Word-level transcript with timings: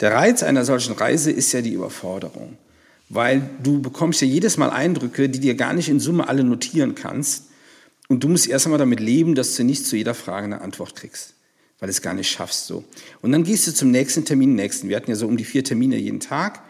Der 0.00 0.12
Reiz 0.12 0.42
einer 0.42 0.64
solchen 0.64 0.94
Reise 0.94 1.30
ist 1.30 1.52
ja 1.52 1.60
die 1.60 1.72
Überforderung, 1.72 2.56
weil 3.08 3.48
du 3.62 3.82
bekommst 3.82 4.20
ja 4.20 4.28
jedes 4.28 4.56
Mal 4.56 4.70
Eindrücke, 4.70 5.28
die 5.28 5.40
dir 5.40 5.54
gar 5.54 5.72
nicht 5.72 5.88
in 5.88 5.98
Summe 5.98 6.28
alle 6.28 6.44
notieren 6.44 6.94
kannst. 6.94 7.44
Und 8.08 8.24
du 8.24 8.28
musst 8.28 8.46
erst 8.46 8.66
einmal 8.66 8.78
damit 8.78 9.00
leben, 9.00 9.34
dass 9.34 9.56
du 9.56 9.64
nicht 9.64 9.84
zu 9.84 9.96
jeder 9.96 10.14
Frage 10.14 10.44
eine 10.44 10.60
Antwort 10.60 10.94
kriegst, 10.94 11.34
weil 11.78 11.88
du 11.88 11.90
es 11.90 12.00
gar 12.00 12.14
nicht 12.14 12.30
schaffst 12.30 12.66
so. 12.66 12.84
Und 13.22 13.32
dann 13.32 13.44
gehst 13.44 13.66
du 13.66 13.74
zum 13.74 13.90
nächsten 13.90 14.24
Termin, 14.24 14.54
nächsten. 14.54 14.88
Wir 14.88 14.96
hatten 14.96 15.10
ja 15.10 15.16
so 15.16 15.26
um 15.26 15.36
die 15.36 15.44
vier 15.44 15.64
Termine 15.64 15.96
jeden 15.96 16.20
Tag. 16.20 16.62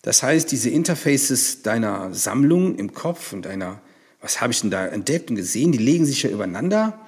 Das 0.00 0.22
heißt, 0.22 0.50
diese 0.50 0.70
Interfaces 0.70 1.62
deiner 1.62 2.12
Sammlung 2.12 2.76
im 2.76 2.94
Kopf 2.94 3.32
und 3.32 3.44
deiner, 3.44 3.80
was 4.20 4.40
habe 4.40 4.52
ich 4.52 4.60
denn 4.62 4.70
da 4.70 4.86
entdeckt 4.86 5.30
und 5.30 5.36
gesehen, 5.36 5.72
die 5.72 5.78
legen 5.78 6.06
sich 6.06 6.22
ja 6.24 6.30
übereinander. 6.30 6.98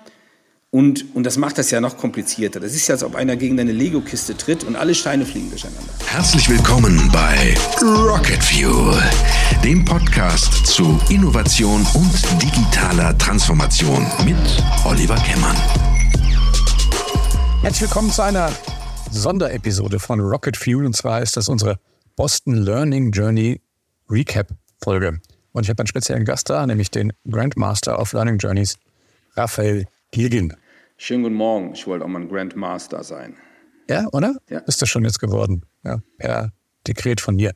Und, 0.75 1.15
und 1.15 1.23
das 1.23 1.37
macht 1.37 1.57
das 1.57 1.71
ja 1.71 1.81
noch 1.81 1.97
komplizierter. 1.97 2.59
Das 2.59 2.75
ist 2.75 2.89
ja, 2.89 2.97
als 2.97 3.05
ob 3.05 3.15
einer 3.15 3.37
gegen 3.37 3.57
deine 3.57 3.71
Lego-Kiste 3.71 4.37
tritt 4.37 4.65
und 4.65 4.75
alle 4.75 4.93
Steine 4.97 5.25
fliegen 5.25 5.49
durcheinander. 5.49 5.93
Herzlich 6.05 6.49
willkommen 6.49 7.13
bei 7.13 7.55
Rocket 7.81 8.43
Fuel, 8.43 9.01
dem 9.63 9.85
Podcast 9.85 10.67
zu 10.67 10.99
Innovation 11.11 11.87
und 11.95 12.43
digitaler 12.43 13.17
Transformation 13.19 14.05
mit 14.25 14.37
Oliver 14.85 15.15
Kemmern. 15.15 15.55
Herzlich 17.63 17.83
willkommen 17.83 18.11
zu 18.11 18.23
einer 18.23 18.51
Sonderepisode 19.13 20.01
von 20.01 20.19
Rocket 20.19 20.57
Fuel. 20.57 20.87
Und 20.87 20.97
zwar 20.97 21.23
ist 21.23 21.37
das 21.37 21.49
unsere 21.49 21.79
Boston 22.17 22.55
Learning 22.55 23.13
Journey 23.13 23.61
Recap 24.11 24.49
Folge. 24.83 25.21
Und 25.53 25.63
ich 25.63 25.71
habe 25.71 25.79
einen 25.79 25.87
speziellen 25.87 26.25
Gast 26.25 26.51
da, 26.51 26.67
nämlich 26.67 26.91
den 26.91 27.13
Grandmaster 27.31 27.97
of 27.97 28.13
Learning 28.13 28.39
Journeys, 28.39 28.77
Raphael 29.37 29.87
Gilgin. 30.11 30.53
Schönen 30.97 31.25
guten 31.25 31.35
Morgen. 31.35 31.73
Ich 31.75 31.87
wollte 31.87 32.05
auch 32.05 32.09
mal 32.09 32.21
ein 32.21 32.29
Grandmaster 32.29 33.03
sein. 33.03 33.37
Ja, 33.91 34.07
oder? 34.13 34.37
Ja. 34.49 34.61
Bist 34.61 34.81
du 34.81 34.87
schon 34.87 35.05
jetzt 35.05 35.19
geworden. 35.19 35.67
Ja, 35.85 35.99
per 36.19 36.53
Dekret 36.87 37.21
von 37.21 37.37
mir. 37.37 37.53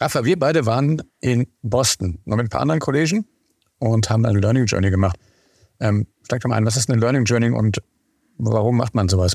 Rafa, 0.00 0.24
wir 0.24 0.38
beide 0.38 0.66
waren 0.66 1.02
in 1.20 1.48
Boston, 1.62 2.20
noch 2.24 2.36
mit 2.36 2.46
ein 2.46 2.50
paar 2.50 2.60
anderen 2.60 2.80
Kollegen 2.80 3.26
und 3.78 4.10
haben 4.10 4.24
eine 4.26 4.38
Learning 4.38 4.66
Journey 4.66 4.90
gemacht. 4.90 5.18
Ähm, 5.80 6.06
steig 6.24 6.42
doch 6.42 6.48
mal 6.48 6.56
ein, 6.56 6.66
was 6.66 6.76
ist 6.76 6.90
eine 6.90 7.00
Learning 7.00 7.24
Journey 7.24 7.50
und 7.50 7.78
warum 8.36 8.76
macht 8.76 8.94
man 8.94 9.08
sowas? 9.08 9.32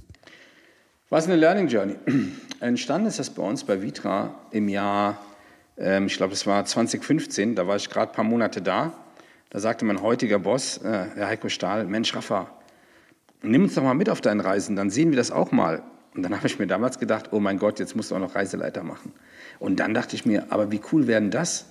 Was 1.10 1.26
ist 1.26 1.32
eine 1.32 1.40
Learning 1.40 1.68
Journey? 1.68 1.96
Entstanden 2.60 3.08
ist 3.08 3.20
das 3.20 3.32
bei 3.32 3.44
uns 3.44 3.64
bei 3.64 3.82
Vitra 3.82 4.34
im 4.52 4.70
Jahr, 4.70 5.18
ähm, 5.78 6.06
ich 6.06 6.16
glaube, 6.16 6.32
das 6.32 6.46
war 6.46 6.64
2015, 6.64 7.56
da 7.56 7.68
war 7.68 7.76
ich 7.76 7.90
gerade 7.90 8.12
ein 8.12 8.16
paar 8.16 8.26
Monate 8.26 8.62
da. 8.62 8.94
Da 9.50 9.60
sagte 9.60 9.86
mein 9.86 10.02
heutiger 10.02 10.40
Boss, 10.40 10.78
äh, 10.78 11.08
Herr 11.16 11.28
Heiko 11.28 11.50
Stahl, 11.50 11.86
Mensch, 11.86 12.16
Rafa, 12.16 12.50
nimm 13.44 13.64
uns 13.64 13.76
doch 13.76 13.84
mal 13.84 13.94
mit 13.94 14.10
auf 14.10 14.22
deinen 14.22 14.40
Reisen, 14.40 14.76
dann 14.76 14.90
sehen 14.90 15.12
wir 15.12 15.18
das 15.18 15.32
auch 15.32 15.52
mal. 15.52 15.84
Und 16.16 16.24
dann 16.24 16.36
habe 16.36 16.48
ich 16.48 16.60
mir 16.60 16.68
damals 16.68 17.00
gedacht, 17.00 17.30
oh 17.32 17.40
mein 17.40 17.58
Gott, 17.58 17.80
jetzt 17.80 17.96
musst 17.96 18.12
du 18.12 18.16
auch 18.16 18.20
noch 18.20 18.36
Reiseleiter 18.36 18.84
machen. 18.84 19.14
Und 19.60 19.80
dann 19.80 19.94
dachte 19.94 20.16
ich 20.16 20.26
mir, 20.26 20.46
aber 20.50 20.72
wie 20.72 20.82
cool 20.92 21.08
wäre 21.08 21.22
denn 21.22 21.32
das, 21.32 21.66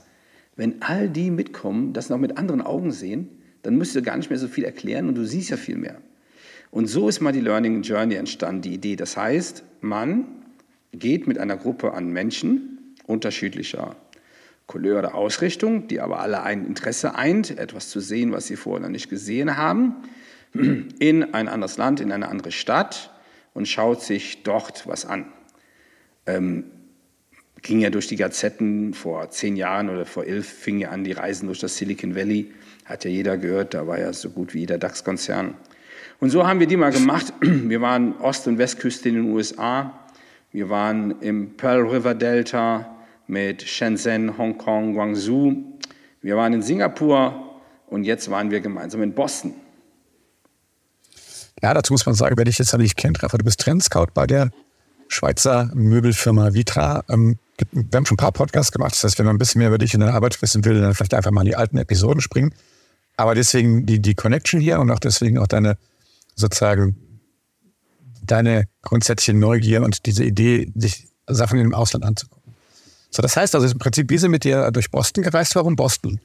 wenn 0.56 0.82
all 0.82 1.08
die 1.08 1.30
mitkommen, 1.30 1.92
das 1.92 2.08
noch 2.08 2.18
mit 2.18 2.36
anderen 2.38 2.60
Augen 2.60 2.92
sehen, 2.92 3.28
dann 3.62 3.76
müsst 3.76 3.94
ihr 3.94 4.02
gar 4.02 4.16
nicht 4.16 4.30
mehr 4.30 4.38
so 4.38 4.48
viel 4.48 4.64
erklären 4.64 5.08
und 5.08 5.14
du 5.14 5.24
siehst 5.24 5.50
ja 5.50 5.56
viel 5.56 5.76
mehr. 5.76 5.96
Und 6.70 6.86
so 6.86 7.08
ist 7.08 7.20
mal 7.20 7.32
die 7.32 7.40
Learning 7.40 7.82
Journey 7.82 8.14
entstanden, 8.14 8.62
die 8.62 8.74
Idee. 8.74 8.96
Das 8.96 9.16
heißt, 9.16 9.62
man 9.80 10.24
geht 10.92 11.26
mit 11.26 11.38
einer 11.38 11.56
Gruppe 11.56 11.92
an 11.92 12.10
Menschen 12.10 12.96
unterschiedlicher 13.06 13.96
Couleur 14.66 14.98
oder 14.98 15.14
Ausrichtung, 15.14 15.86
die 15.88 16.00
aber 16.00 16.20
alle 16.20 16.42
ein 16.42 16.66
Interesse 16.66 17.14
eint, 17.14 17.56
etwas 17.58 17.90
zu 17.90 18.00
sehen, 18.00 18.32
was 18.32 18.46
sie 18.46 18.56
vorher 18.56 18.80
noch 18.80 18.92
nicht 18.92 19.10
gesehen 19.10 19.56
haben, 19.56 19.96
in 20.54 21.34
ein 21.34 21.48
anderes 21.48 21.76
Land, 21.76 22.00
in 22.00 22.12
eine 22.12 22.28
andere 22.28 22.52
Stadt 22.52 23.10
und 23.54 23.68
schaut 23.68 24.02
sich 24.02 24.42
dort 24.42 24.86
was 24.86 25.04
an. 25.04 25.26
Ähm, 26.26 26.64
ging 27.62 27.80
ja 27.80 27.90
durch 27.90 28.08
die 28.08 28.16
Gazetten 28.16 28.92
vor 28.92 29.30
zehn 29.30 29.56
Jahren 29.56 29.88
oder 29.88 30.04
vor 30.04 30.24
elf, 30.24 30.46
fing 30.46 30.80
ja 30.80 30.90
an 30.90 31.04
die 31.04 31.12
Reisen 31.12 31.46
durch 31.46 31.60
das 31.60 31.76
Silicon 31.76 32.14
Valley, 32.14 32.52
hat 32.84 33.04
ja 33.04 33.10
jeder 33.10 33.38
gehört, 33.38 33.74
da 33.74 33.86
war 33.86 33.98
ja 33.98 34.12
so 34.12 34.30
gut 34.30 34.52
wie 34.52 34.60
jeder 34.60 34.78
DAX-Konzern. 34.78 35.54
Und 36.18 36.30
so 36.30 36.46
haben 36.46 36.60
wir 36.60 36.66
die 36.66 36.76
mal 36.76 36.90
gemacht. 36.90 37.32
Wir 37.40 37.80
waren 37.80 38.16
Ost- 38.18 38.46
und 38.48 38.58
Westküste 38.58 39.08
in 39.08 39.14
den 39.16 39.30
USA, 39.32 39.98
wir 40.50 40.68
waren 40.68 41.20
im 41.20 41.56
Pearl 41.56 41.80
River 41.80 42.14
Delta 42.14 42.96
mit 43.26 43.62
Shenzhen, 43.62 44.36
Hongkong, 44.36 44.94
Guangzhou, 44.94 45.56
wir 46.20 46.36
waren 46.36 46.52
in 46.52 46.62
Singapur 46.62 47.60
und 47.86 48.04
jetzt 48.04 48.30
waren 48.30 48.50
wir 48.50 48.60
gemeinsam 48.60 49.02
in 49.02 49.14
Boston. 49.14 49.54
Ja, 51.60 51.74
dazu 51.74 51.92
muss 51.92 52.06
man 52.06 52.14
sagen, 52.14 52.36
wer 52.36 52.44
dich 52.44 52.58
jetzt 52.58 52.76
nicht 52.76 52.96
kennt, 52.96 53.22
Rafa, 53.22 53.38
du 53.38 53.44
bist 53.44 53.60
Trendscout 53.60 54.08
bei 54.14 54.26
der 54.26 54.50
Schweizer 55.08 55.70
Möbelfirma 55.74 56.54
Vitra. 56.54 57.04
Ähm, 57.08 57.38
wir 57.70 57.96
haben 57.96 58.06
schon 58.06 58.14
ein 58.14 58.16
paar 58.16 58.32
Podcasts 58.32 58.72
gemacht, 58.72 58.92
das 58.92 59.04
heißt, 59.04 59.18
wenn 59.18 59.26
man 59.26 59.36
ein 59.36 59.38
bisschen 59.38 59.58
mehr 59.58 59.68
über 59.68 59.78
dich 59.78 59.94
in 59.94 60.00
der 60.00 60.14
Arbeit 60.14 60.40
wissen 60.40 60.64
will, 60.64 60.80
dann 60.80 60.94
vielleicht 60.94 61.14
einfach 61.14 61.30
mal 61.30 61.42
in 61.42 61.48
die 61.48 61.56
alten 61.56 61.76
Episoden 61.76 62.20
springen. 62.20 62.54
Aber 63.16 63.34
deswegen 63.34 63.84
die, 63.84 64.00
die 64.00 64.14
Connection 64.14 64.60
hier 64.60 64.80
und 64.80 64.90
auch 64.90 64.98
deswegen 64.98 65.38
auch 65.38 65.46
deine 65.46 65.76
sozusagen 66.34 66.96
deine 68.24 68.68
grundsätzliche 68.82 69.36
Neugier 69.36 69.82
und 69.82 70.06
diese 70.06 70.24
Idee, 70.24 70.72
sich 70.74 71.08
Sachen 71.26 71.58
im 71.58 71.74
Ausland 71.74 72.04
anzugucken. 72.04 72.54
So, 73.10 73.20
das 73.20 73.36
heißt 73.36 73.54
also 73.54 73.66
im 73.66 73.78
Prinzip, 73.78 74.08
wir 74.10 74.18
sind 74.18 74.30
mit 74.30 74.44
dir 74.44 74.70
durch 74.70 74.90
Boston 74.90 75.22
gereist. 75.22 75.54
Warum 75.54 75.76
Boston? 75.76 76.20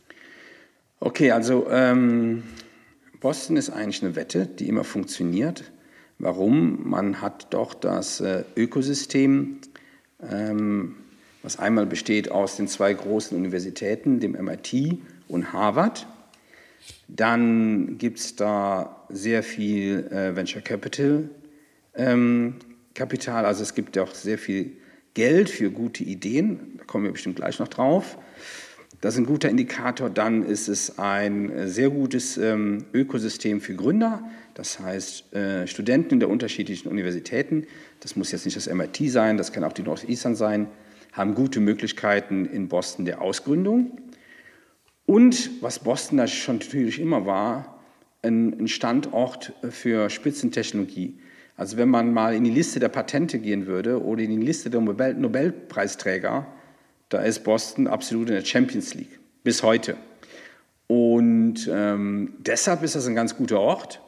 Okay, 1.00 1.32
also 1.32 1.68
ähm, 1.70 2.44
Boston 3.20 3.58
ist 3.58 3.70
eigentlich 3.70 4.04
eine 4.04 4.16
Wette, 4.16 4.46
die 4.46 4.68
immer 4.68 4.84
funktioniert. 4.84 5.72
Warum? 6.20 6.90
Man 6.90 7.22
hat 7.22 7.54
doch 7.54 7.74
das 7.74 8.22
äh, 8.22 8.44
Ökosystem, 8.56 9.60
ähm, 10.22 10.96
was 11.44 11.60
einmal 11.60 11.86
besteht 11.86 12.32
aus 12.32 12.58
den 12.58 12.68
zwei 12.68 12.94
großen 12.94 13.38
Universitäten, 13.38 14.20
dem 14.20 14.32
MIT 14.32 15.00
und 15.28 15.54
Harvard. 15.54 16.08
Dann 17.08 17.98
gibt 17.98 18.20
es 18.20 18.36
da 18.36 19.06
sehr 19.10 19.44
viel 19.44 20.08
äh, 20.08 20.36
Venture 20.36 20.62
Capital 20.62 21.30
ähm, 21.98 22.56
Kapital, 22.94 23.46
also 23.46 23.64
es 23.64 23.74
gibt 23.74 23.96
ja 23.96 24.04
auch 24.04 24.14
sehr 24.14 24.38
viel 24.38 24.78
Geld 25.14 25.50
für 25.50 25.72
gute 25.72 26.04
Ideen, 26.04 26.76
da 26.78 26.84
kommen 26.86 27.06
wir 27.06 27.12
bestimmt 27.12 27.38
gleich 27.38 27.60
noch 27.60 27.68
drauf. 27.68 28.18
Das 29.00 29.14
ist 29.14 29.20
ein 29.20 29.26
guter 29.28 29.50
Indikator. 29.50 30.10
Dann 30.10 30.44
ist 30.44 30.68
es 30.68 30.98
ein 30.98 31.52
sehr 31.68 31.90
gutes 31.90 32.38
ähm, 32.38 32.86
Ökosystem 32.94 33.62
für 33.62 33.76
Gründer. 33.76 34.24
Das 34.56 34.80
heißt, 34.80 35.34
äh, 35.36 35.68
Studenten 35.68 36.20
der 36.20 36.30
unterschiedlichen 36.30 36.90
Universitäten, 36.90 37.68
das 38.00 38.16
muss 38.16 38.32
jetzt 38.32 38.46
nicht 38.46 38.58
das 38.58 38.68
MIT 38.68 39.12
sein, 39.12 39.38
das 39.38 39.54
kann 39.54 39.64
auch 39.64 39.74
die 39.74 39.84
Northeastern 39.84 40.36
sein, 40.36 40.68
haben 41.12 41.36
gute 41.36 41.60
Möglichkeiten 41.60 42.46
in 42.46 42.68
Boston 42.68 43.06
der 43.06 43.22
Ausgründung. 43.22 44.00
Und 45.06 45.62
was 45.62 45.80
Boston 45.80 46.18
da 46.18 46.28
schon 46.28 46.58
natürlich 46.58 47.00
immer 47.00 47.26
war, 47.28 47.80
ein 48.24 48.68
Standort 48.68 49.54
für 49.70 50.10
Spitzentechnologie. 50.10 51.20
Also 51.56 51.78
wenn 51.78 51.90
man 51.90 52.14
mal 52.14 52.36
in 52.36 52.44
die 52.44 52.52
Liste 52.52 52.80
der 52.80 52.90
Patente 52.90 53.40
gehen 53.40 53.68
würde 53.68 54.04
oder 54.04 54.22
in 54.22 54.40
die 54.40 54.46
Liste 54.46 54.70
der 54.70 54.82
Nobel 54.82 55.14
Nobelpreisträger, 55.14 56.48
da 57.10 57.20
ist 57.20 57.44
Boston 57.44 57.88
absolut 57.88 58.30
in 58.30 58.36
der 58.36 58.46
Champions 58.46 58.94
League 58.94 59.20
bis 59.44 59.64
heute. 59.64 59.96
Und 60.88 61.70
ähm, 61.72 62.34
deshalb 62.40 62.84
ist 62.84 62.96
das 62.96 63.08
ein 63.08 63.16
ganz 63.16 63.36
guter 63.36 63.60
Ort, 63.60 64.02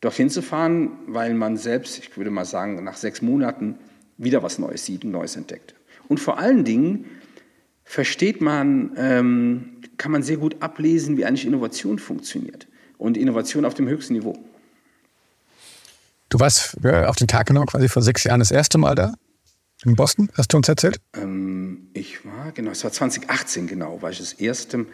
dorthin 0.00 0.30
zu 0.30 0.42
fahren, 0.42 0.92
weil 1.06 1.34
man 1.34 1.56
selbst, 1.56 1.98
ich 1.98 2.16
würde 2.16 2.30
mal 2.30 2.44
sagen, 2.44 2.82
nach 2.82 2.96
sechs 2.96 3.22
Monaten 3.22 3.78
wieder 4.16 4.42
was 4.42 4.58
Neues 4.58 4.84
sieht 4.84 5.04
und 5.04 5.12
Neues 5.12 5.36
entdeckt. 5.36 5.74
Und 6.08 6.18
vor 6.18 6.38
allen 6.38 6.64
Dingen 6.64 7.06
versteht 7.84 8.40
man, 8.40 8.92
ähm, 8.96 9.82
kann 9.98 10.12
man 10.12 10.22
sehr 10.22 10.36
gut 10.36 10.56
ablesen, 10.60 11.16
wie 11.16 11.24
eigentlich 11.24 11.46
Innovation 11.46 11.98
funktioniert. 11.98 12.66
Und 12.98 13.16
Innovation 13.16 13.64
auf 13.64 13.74
dem 13.74 13.88
höchsten 13.88 14.14
Niveau. 14.14 14.36
Du 16.28 16.38
warst 16.38 16.76
äh, 16.84 17.04
auf 17.04 17.16
den 17.16 17.28
Tag 17.28 17.46
genau 17.46 17.64
quasi 17.64 17.88
vor 17.88 18.02
sechs 18.02 18.24
Jahren 18.24 18.40
das 18.40 18.50
erste 18.50 18.78
Mal 18.78 18.94
da 18.94 19.14
in 19.84 19.96
Boston, 19.96 20.28
hast 20.34 20.52
du 20.52 20.58
uns 20.58 20.68
erzählt? 20.68 21.00
Ähm, 21.14 21.88
ich 21.92 22.24
war, 22.24 22.52
genau, 22.52 22.70
es 22.70 22.84
war 22.84 22.92
2018 22.92 23.66
genau, 23.66 24.02
war 24.02 24.10
ich 24.10 24.18
das 24.18 24.34
erste 24.34 24.86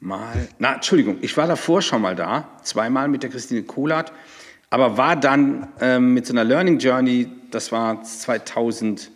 Mal, 0.00 0.48
na, 0.58 0.74
Entschuldigung, 0.74 1.18
ich 1.22 1.36
war 1.36 1.46
davor 1.48 1.82
schon 1.82 2.02
mal 2.02 2.14
da, 2.14 2.48
zweimal 2.62 3.08
mit 3.08 3.22
der 3.22 3.30
Christine 3.30 3.62
Kohlert, 3.62 4.12
aber 4.70 4.96
war 4.96 5.16
dann 5.16 5.68
ähm, 5.80 6.14
mit 6.14 6.26
so 6.26 6.32
einer 6.32 6.44
Learning 6.44 6.78
Journey, 6.78 7.28
das 7.50 7.72
war 7.72 8.02
2018, 8.04 9.08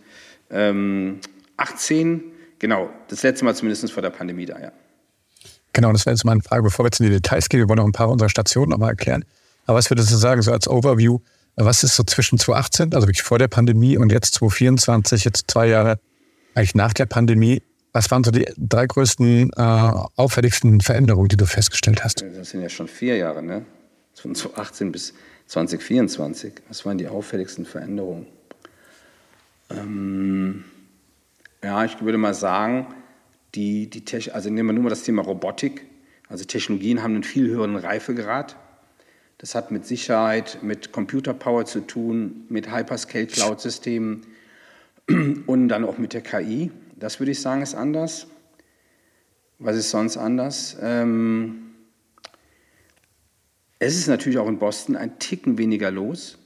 genau, 2.59 2.91
das 3.09 3.23
letzte 3.23 3.45
Mal 3.45 3.55
zumindest 3.55 3.93
vor 3.93 4.03
der 4.03 4.11
Pandemie 4.11 4.47
da, 4.47 4.59
ja. 4.59 4.73
Genau, 5.75 5.93
das 5.93 6.05
wäre 6.05 6.15
jetzt 6.15 6.25
meine 6.25 6.43
Frage, 6.43 6.65
bevor 6.65 6.85
wir 6.85 6.89
jetzt 6.89 7.01
in 7.01 7.07
die 7.07 7.13
Details 7.13 7.49
gehen, 7.49 7.61
wir 7.61 7.69
wollen 7.69 7.79
noch 7.79 7.87
ein 7.87 7.93
paar 7.93 8.11
unserer 8.11 8.29
Stationen 8.29 8.71
nochmal 8.71 8.91
erklären. 8.91 9.25
Aber 9.67 9.79
was 9.79 9.89
würdest 9.91 10.11
du 10.11 10.17
sagen, 10.17 10.43
so 10.43 10.53
als 10.53 10.69
Overview, 10.69 11.21
was 11.57 11.85
ist 11.85 11.97
so 11.97 12.03
zwischen 12.03 12.39
2018, 12.39 12.95
also 12.95 13.07
wirklich 13.07 13.23
vor 13.23 13.39
der 13.39 13.49
Pandemie 13.49 13.97
und 13.97 14.11
jetzt 14.11 14.35
2024, 14.35 15.25
jetzt 15.25 15.51
zwei 15.51 15.69
Jahre 15.69 15.99
eigentlich 16.55 16.75
nach 16.75 16.93
der 16.93 17.07
Pandemie, 17.07 17.63
was 17.93 18.11
waren 18.11 18.25
so 18.25 18.31
die 18.31 18.47
drei 18.57 18.87
größten, 18.87 19.51
äh, 19.55 19.61
auffälligsten 20.17 20.81
Veränderungen, 20.81 21.29
die 21.29 21.37
du 21.37 21.47
festgestellt 21.47 22.05
hast? 22.05 22.23
Das 22.23 22.51
sind 22.51 22.63
ja 22.63 22.69
schon 22.69 22.89
vier 22.89 23.17
Jahre, 23.17 23.43
ne? 23.43 23.65
Von 24.15 24.35
2018 24.35 24.93
bis 24.93 25.15
2024. 25.47 26.55
Was 26.69 26.87
waren 26.87 26.99
die 26.99 27.09
auffälligsten 27.09 27.67
Veränderungen? 27.67 28.27
Ähm 29.71 30.65
Ja, 31.63 31.85
ich 31.85 32.01
würde 32.01 32.19
mal 32.19 32.35
sagen, 32.35 32.87
die, 33.55 33.89
die 33.91 34.33
also 34.33 34.49
nehmen 34.49 34.71
wir 34.71 34.73
nur 34.73 34.85
mal 34.85 34.91
das 34.91 35.03
Thema 35.03 35.23
Robotik. 35.23 35.87
Also 36.29 36.45
Technologien 36.45 37.03
haben 37.03 37.15
einen 37.15 37.25
viel 37.25 37.49
höheren 37.49 37.77
Reifegrad. 37.77 38.57
Das 39.43 39.57
hat 39.57 39.73
mit 39.73 39.85
Sicherheit, 39.85 40.61
mit 40.63 40.93
Computerpower 40.93 41.65
zu 41.65 41.81
tun, 41.81 42.47
mit 42.49 42.71
Hyperscale-Cloud-Systemen 42.73 44.25
und 45.47 45.69
dann 45.69 45.85
auch 45.85 45.99
mit 45.99 46.13
der 46.13 46.21
KI. 46.21 46.71
Das 46.95 47.19
würde 47.19 47.33
ich 47.33 47.41
sagen, 47.41 47.61
ist 47.61 47.75
anders. 47.75 48.29
Was 49.59 49.77
ist 49.77 49.91
sonst 49.91 50.17
anders? 50.17 50.77
Ähm, 50.81 51.73
es 53.81 53.97
ist 53.97 54.07
natürlich 54.07 54.39
auch 54.39 54.47
in 54.47 54.61
Boston 54.61 54.95
ein 54.95 55.19
Ticken 55.19 55.59
weniger 55.59 55.91
los. 55.91 56.39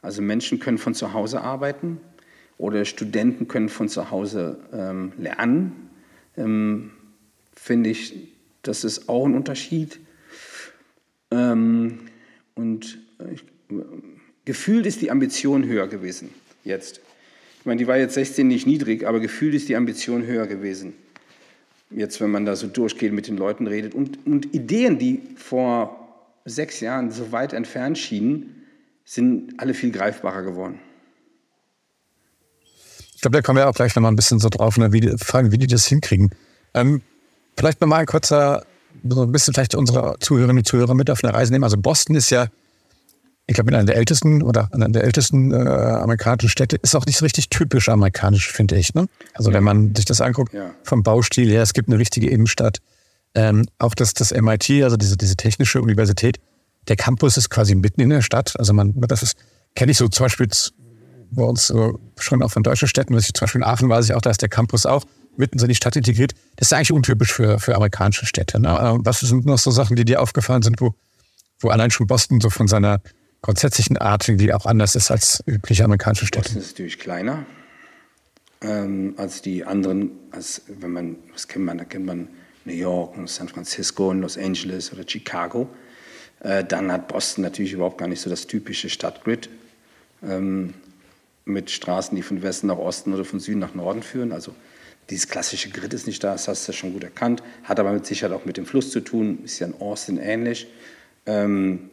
Also 0.00 0.22
Menschen 0.22 0.60
können 0.60 0.78
von 0.78 0.94
zu 0.94 1.12
Hause 1.12 1.40
arbeiten 1.40 2.00
oder 2.58 2.84
Studenten 2.84 3.48
können 3.48 3.68
von 3.68 3.88
zu 3.88 4.12
Hause 4.12 4.60
ähm, 4.72 5.12
lernen. 5.18 5.90
Ähm, 6.36 6.92
Finde 7.56 7.90
ich, 7.90 8.36
das 8.62 8.84
ist 8.84 9.08
auch 9.08 9.26
ein 9.26 9.34
Unterschied. 9.34 9.98
Ähm, 11.32 12.02
und 12.56 12.98
ich, 13.32 13.44
gefühlt 14.44 14.86
ist 14.86 15.00
die 15.00 15.10
Ambition 15.12 15.64
höher 15.64 15.86
gewesen 15.86 16.30
jetzt. 16.66 17.00
Ich 17.60 17.66
meine, 17.66 17.78
die 17.78 17.86
war 17.86 17.96
jetzt 17.96 18.14
16 18.14 18.46
nicht 18.46 18.66
niedrig, 18.66 19.06
aber 19.06 19.20
gefühlt 19.20 19.54
ist 19.54 19.68
die 19.68 19.76
Ambition 19.76 20.26
höher 20.26 20.46
gewesen. 20.46 20.92
Jetzt, 21.90 22.20
wenn 22.20 22.30
man 22.30 22.44
da 22.44 22.56
so 22.56 22.66
durchgeht, 22.66 23.12
mit 23.12 23.28
den 23.28 23.36
Leuten 23.36 23.66
redet. 23.66 23.94
Und, 23.94 24.18
und 24.26 24.52
Ideen, 24.54 24.98
die 24.98 25.22
vor 25.36 26.34
sechs 26.44 26.80
Jahren 26.80 27.10
so 27.10 27.32
weit 27.32 27.52
entfernt 27.52 27.96
schienen, 27.96 28.66
sind 29.04 29.54
alle 29.58 29.72
viel 29.72 29.92
greifbarer 29.92 30.42
geworden. 30.42 30.80
Ich 33.14 33.22
glaube, 33.22 33.36
da 33.36 33.42
kommen 33.42 33.58
wir 33.58 33.68
auch 33.68 33.74
gleich 33.74 33.94
nochmal 33.94 34.12
ein 34.12 34.16
bisschen 34.16 34.40
so 34.40 34.48
drauf, 34.48 34.76
ne, 34.76 34.92
wie 34.92 35.00
die, 35.00 35.16
fragen, 35.16 35.52
wie 35.52 35.58
die 35.58 35.66
das 35.66 35.86
hinkriegen. 35.86 36.30
Ähm, 36.74 37.02
vielleicht 37.56 37.80
nochmal 37.80 38.00
ein 38.00 38.06
kurzer, 38.06 38.66
so 39.10 39.22
ein 39.22 39.32
bisschen 39.32 39.54
vielleicht 39.54 39.74
unsere 39.74 40.16
Zuhörerinnen 40.20 40.58
und 40.58 40.66
Zuhörer 40.66 40.94
mit 40.94 41.10
auf 41.10 41.22
eine 41.22 41.32
Reise 41.34 41.52
nehmen. 41.52 41.64
Also 41.64 41.76
Boston 41.76 42.16
ist 42.16 42.30
ja, 42.30 42.46
ich 43.46 43.54
glaube, 43.54 43.70
einer 43.72 43.84
der 43.84 43.96
ältesten 43.96 44.42
oder 44.42 44.68
einer 44.72 44.88
der 44.88 45.04
ältesten 45.04 45.52
äh, 45.52 45.56
amerikanischen 45.56 46.48
Städte, 46.48 46.76
ist 46.82 46.94
auch 46.96 47.06
nicht 47.06 47.18
so 47.18 47.24
richtig 47.24 47.48
typisch 47.48 47.88
amerikanisch, 47.88 48.50
finde 48.50 48.76
ich. 48.76 48.94
Ne? 48.94 49.06
Also 49.34 49.50
ja. 49.50 49.56
wenn 49.56 49.64
man 49.64 49.94
sich 49.94 50.04
das 50.04 50.20
anguckt, 50.20 50.52
ja. 50.52 50.70
vom 50.82 51.02
Baustil 51.02 51.48
her, 51.50 51.62
es 51.62 51.72
gibt 51.72 51.88
eine 51.88 51.98
richtige 51.98 52.28
Innenstadt. 52.28 52.78
Ähm, 53.34 53.66
auch 53.78 53.94
das, 53.94 54.14
das 54.14 54.32
MIT, 54.32 54.82
also 54.82 54.96
diese, 54.96 55.16
diese 55.16 55.36
technische 55.36 55.80
Universität, 55.82 56.38
der 56.88 56.96
Campus 56.96 57.36
ist 57.36 57.50
quasi 57.50 57.74
mitten 57.74 58.00
in 58.00 58.10
der 58.10 58.22
Stadt. 58.22 58.58
Also 58.58 58.72
man, 58.72 58.94
das 59.02 59.22
ist, 59.22 59.36
kenne 59.74 59.92
ich 59.92 59.98
so 59.98 60.08
zum 60.08 60.24
Beispiel 60.24 60.48
bei 61.30 61.42
uns 61.42 61.72
schon 62.18 62.42
auch 62.42 62.50
von 62.50 62.62
deutschen 62.62 62.88
Städten, 62.88 63.14
was 63.14 63.26
ich 63.26 63.34
zum 63.34 63.44
Beispiel 63.44 63.60
in 63.60 63.66
Aachen 63.66 63.88
weiß 63.88 64.06
ich 64.06 64.14
auch, 64.14 64.20
da 64.20 64.30
ist 64.30 64.42
der 64.42 64.48
Campus 64.48 64.86
auch 64.86 65.04
mitten 65.38 65.58
in 65.58 65.68
die 65.68 65.74
Stadt 65.74 65.96
integriert. 65.96 66.32
Das 66.56 66.68
ist 66.68 66.72
eigentlich 66.72 66.92
untypisch 66.92 67.32
für, 67.32 67.58
für 67.58 67.74
amerikanische 67.74 68.26
Städte. 68.26 68.60
Ne? 68.60 68.98
Was 69.02 69.20
sind 69.20 69.46
noch 69.46 69.58
so 69.58 69.70
Sachen, 69.70 69.96
die 69.96 70.04
dir 70.04 70.20
aufgefallen 70.20 70.62
sind, 70.62 70.80
wo, 70.80 70.94
wo 71.60 71.68
allein 71.68 71.90
schon 71.90 72.06
Boston 72.06 72.40
so 72.40 72.50
von 72.50 72.68
seiner 72.68 73.00
grundsätzlichen 73.42 73.96
Art 73.96 74.28
irgendwie 74.28 74.52
auch 74.52 74.66
anders 74.66 74.94
ist 74.94 75.10
als 75.10 75.42
übliche 75.46 75.84
amerikanische 75.84 76.26
Städte? 76.26 76.48
Boston 76.48 76.62
ist 76.62 76.72
natürlich 76.72 76.98
kleiner 76.98 77.46
ähm, 78.62 79.14
als 79.16 79.42
die 79.42 79.64
anderen. 79.64 80.10
Als 80.30 80.62
wenn 80.66 80.92
man, 80.92 81.16
was 81.32 81.48
kennt 81.48 81.64
man? 81.64 81.78
Da 81.78 81.84
kennt 81.84 82.06
man 82.06 82.28
New 82.64 82.74
York 82.74 83.16
und 83.16 83.28
San 83.28 83.48
Francisco 83.48 84.10
und 84.10 84.20
Los 84.20 84.36
Angeles 84.36 84.92
oder 84.92 85.04
Chicago. 85.06 85.68
Äh, 86.40 86.64
dann 86.64 86.92
hat 86.92 87.08
Boston 87.08 87.42
natürlich 87.42 87.72
überhaupt 87.72 87.98
gar 87.98 88.08
nicht 88.08 88.20
so 88.20 88.28
das 88.28 88.46
typische 88.46 88.90
Stadtgrid 88.90 89.48
ähm, 90.22 90.74
mit 91.44 91.70
Straßen, 91.70 92.16
die 92.16 92.22
von 92.22 92.42
Westen 92.42 92.66
nach 92.66 92.78
Osten 92.78 93.14
oder 93.14 93.24
von 93.24 93.40
Süden 93.40 93.60
nach 93.60 93.74
Norden 93.74 94.02
führen. 94.02 94.32
Also 94.32 94.54
dieses 95.10 95.28
klassische 95.28 95.70
Grid 95.70 95.94
ist 95.94 96.06
nicht 96.06 96.22
da, 96.24 96.32
das 96.32 96.48
hast 96.48 96.66
du 96.66 96.72
ja 96.72 96.78
schon 96.78 96.92
gut 96.92 97.04
erkannt, 97.04 97.42
hat 97.64 97.78
aber 97.78 97.92
mit 97.92 98.06
Sicherheit 98.06 98.36
auch 98.36 98.44
mit 98.44 98.56
dem 98.56 98.66
Fluss 98.66 98.90
zu 98.90 99.00
tun, 99.00 99.40
ist 99.44 99.58
ja 99.58 99.66
in 99.66 99.74
Austin 99.80 100.18
ähnlich. 100.18 100.66
Ähm, 101.26 101.90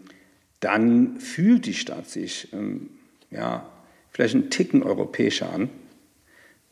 dann 0.60 1.20
fühlt 1.20 1.66
die 1.66 1.74
Stadt 1.74 2.10
sich 2.10 2.52
ähm, 2.54 2.90
ja, 3.32 3.70
vielleicht 4.12 4.36
einen 4.36 4.50
Ticken 4.50 4.84
europäischer 4.84 5.52
an, 5.52 5.70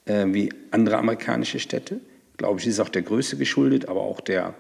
äh, 0.05 0.25
wie 0.27 0.51
andere 0.71 0.97
amerikanische 0.97 1.59
Städte 1.59 1.99
glaube 2.41 2.59
ich, 2.59 2.65
ist 2.65 2.79
auch 2.79 2.89
der 2.89 3.03
Größe 3.03 3.37
geschuldet, 3.37 3.87
aber 3.87 4.01
auch 4.01 4.19
der, 4.19 4.55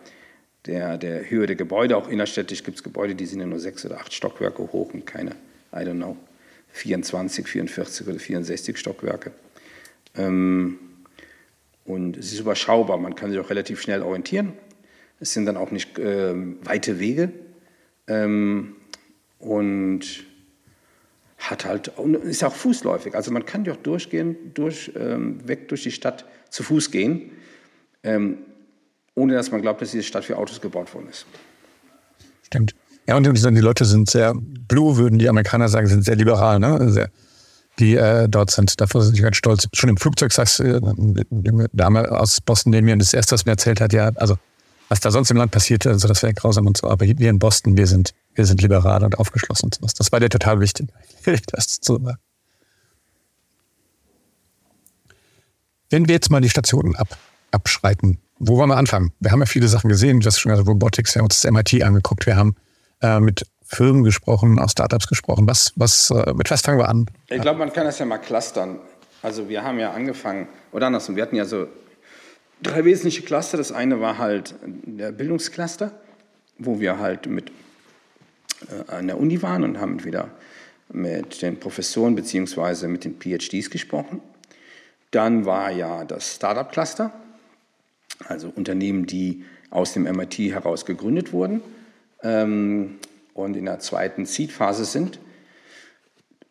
der, 0.67 0.99
der 0.99 1.27
Höhe 1.31 1.47
der 1.47 1.55
Gebäude. 1.55 1.97
Auch 1.97 2.07
innerstädtisch 2.07 2.63
gibt 2.63 2.77
es 2.77 2.83
Gebäude, 2.83 3.15
die 3.15 3.25
sind 3.25 3.39
ja 3.39 3.47
nur 3.47 3.59
sechs 3.59 3.83
oder 3.83 3.99
acht 3.99 4.13
Stockwerke 4.13 4.61
hoch 4.71 4.93
und 4.93 5.07
keine, 5.07 5.31
I 5.73 5.77
don't 5.77 5.95
know, 5.95 6.15
24, 6.73 7.47
44 7.47 8.07
oder 8.07 8.19
64 8.19 8.77
Stockwerke. 8.77 9.31
Ähm, 10.15 10.77
und 11.85 12.17
es 12.17 12.31
ist 12.31 12.39
überschaubar, 12.39 12.97
man 12.97 13.15
kann 13.15 13.31
sich 13.31 13.39
auch 13.39 13.49
relativ 13.49 13.81
schnell 13.81 14.01
orientieren. 14.01 14.53
Es 15.19 15.33
sind 15.33 15.45
dann 15.45 15.57
auch 15.57 15.71
nicht 15.71 15.97
äh, 15.99 16.33
weite 16.63 16.99
Wege. 16.99 17.31
Ähm, 18.07 18.75
und 19.39 20.01
hat 21.37 21.65
halt, 21.65 21.91
ist 22.23 22.43
auch 22.43 22.53
fußläufig. 22.53 23.15
Also 23.15 23.31
man 23.31 23.45
kann 23.45 23.67
auch 23.69 23.77
durchgehen, 23.77 24.35
durch, 24.53 24.91
ähm, 24.95 25.47
weg 25.47 25.67
durch 25.69 25.83
die 25.83 25.91
Stadt 25.91 26.25
zu 26.49 26.61
Fuß 26.63 26.91
gehen 26.91 27.31
ähm, 28.03 28.37
ohne 29.15 29.33
dass 29.33 29.51
man 29.51 29.61
glaubt, 29.61 29.81
dass 29.81 29.91
diese 29.91 30.03
Stadt 30.03 30.25
für 30.25 30.37
Autos 30.37 30.61
gebaut 30.61 30.93
worden 30.93 31.07
ist. 31.09 31.25
Stimmt. 32.43 32.73
Ja, 33.07 33.17
und 33.17 33.25
die 33.25 33.61
Leute 33.61 33.85
sind 33.85 34.09
sehr 34.09 34.33
blue, 34.35 34.97
würden 34.97 35.19
die 35.19 35.27
Amerikaner 35.27 35.67
sagen, 35.67 35.87
sind 35.87 36.05
sehr 36.05 36.15
liberal, 36.15 36.59
ne? 36.59 36.91
Sehr, 36.91 37.09
die 37.81 37.95
äh, 37.95 38.29
dort 38.29 38.51
sind. 38.51 38.79
Davor 38.79 39.01
sind 39.01 39.15
sie 39.15 39.21
ganz 39.21 39.35
stolz. 39.35 39.67
Schon 39.73 39.89
im 39.89 39.97
Flugzeug 39.97 40.31
sagst 40.31 40.59
du, 40.59 40.63
äh, 40.63 41.67
Dame 41.73 42.09
aus 42.11 42.39
Boston, 42.39 42.71
den 42.71 42.85
mir 42.85 42.97
das 42.97 43.13
erste, 43.13 43.33
was 43.33 43.45
mir 43.45 43.51
erzählt 43.51 43.81
hat, 43.81 43.91
ja, 43.91 44.11
also 44.15 44.37
was 44.87 44.99
da 44.99 45.09
sonst 45.09 45.31
im 45.31 45.37
Land 45.37 45.51
passiert, 45.51 45.87
also 45.87 46.07
das 46.07 46.21
wäre 46.21 46.33
grausam 46.33 46.67
und 46.67 46.75
so, 46.77 46.89
aber 46.89 47.05
wir 47.05 47.29
in 47.29 47.39
Boston, 47.39 47.77
wir 47.77 47.87
sind, 47.87 48.13
wir 48.35 48.45
sind 48.45 48.61
liberal 48.61 49.03
und 49.03 49.17
aufgeschlossen 49.17 49.67
und 49.67 49.75
sowas. 49.75 49.93
Das 49.93 50.11
war 50.11 50.19
dir 50.19 50.29
total 50.29 50.59
wichtig, 50.59 50.89
das 51.47 51.79
zu 51.79 51.93
sagen. 51.93 52.17
Wenn 55.89 56.07
wir 56.07 56.15
jetzt 56.15 56.29
mal 56.29 56.41
die 56.41 56.49
Stationen 56.49 56.95
ab, 56.95 57.17
abschreiten. 57.51 58.19
Wo 58.39 58.57
wollen 58.57 58.69
wir 58.69 58.77
anfangen? 58.77 59.13
Wir 59.19 59.31
haben 59.31 59.39
ja 59.39 59.45
viele 59.45 59.67
Sachen 59.67 59.89
gesehen. 59.89 60.19
Du 60.19 60.25
hast 60.25 60.39
schon 60.39 60.51
gesagt, 60.51 60.67
Robotics, 60.67 61.15
wir 61.15 61.19
haben 61.19 61.27
uns 61.27 61.41
das 61.41 61.51
MIT 61.51 61.83
angeguckt. 61.83 62.25
Wir 62.25 62.35
haben 62.35 62.55
äh, 63.01 63.19
mit 63.19 63.45
Firmen 63.71 64.03
gesprochen, 64.03 64.59
auch 64.59 64.69
Startups 64.69 65.07
gesprochen. 65.07 65.47
Was, 65.47 65.73
was, 65.75 66.11
äh, 66.11 66.33
mit 66.33 66.51
was 66.51 66.61
fangen 66.61 66.77
wir 66.77 66.89
an? 66.89 67.05
Ich 67.29 67.41
glaube, 67.41 67.59
man 67.59 67.71
kann 67.71 67.85
das 67.85 67.99
ja 67.99 68.05
mal 68.05 68.17
clustern. 68.17 68.79
Also 69.21 69.49
wir 69.49 69.63
haben 69.63 69.79
ja 69.79 69.91
angefangen, 69.91 70.47
oder 70.71 70.87
andersrum, 70.87 71.15
wir 71.15 71.23
hatten 71.23 71.35
ja 71.35 71.45
so 71.45 71.67
drei 72.61 72.83
wesentliche 72.85 73.21
Cluster. 73.21 73.57
Das 73.57 73.71
eine 73.71 74.01
war 74.01 74.17
halt 74.17 74.55
der 74.61 75.11
Bildungscluster, 75.11 75.91
wo 76.57 76.79
wir 76.79 76.99
halt 76.99 77.27
mit 77.27 77.51
äh, 78.89 78.91
an 78.91 79.07
der 79.07 79.19
Uni 79.19 79.41
waren 79.41 79.63
und 79.63 79.79
haben 79.79 80.03
wieder 80.03 80.29
mit 80.89 81.41
den 81.41 81.59
Professoren 81.59 82.15
bzw. 82.15 82.87
mit 82.87 83.05
den 83.05 83.19
PhDs 83.19 83.69
gesprochen. 83.69 84.21
Dann 85.11 85.45
war 85.45 85.71
ja 85.71 86.03
das 86.03 86.35
Startup-Cluster, 86.35 87.11
also 88.27 88.51
Unternehmen, 88.53 89.05
die 89.05 89.45
aus 89.69 89.93
dem 89.93 90.03
MIT 90.03 90.37
heraus 90.39 90.85
gegründet 90.85 91.31
wurden 91.31 91.61
ähm, 92.23 92.99
und 93.33 93.55
in 93.55 93.65
der 93.65 93.79
zweiten 93.79 94.25
Seed-Phase 94.25 94.85
sind. 94.85 95.19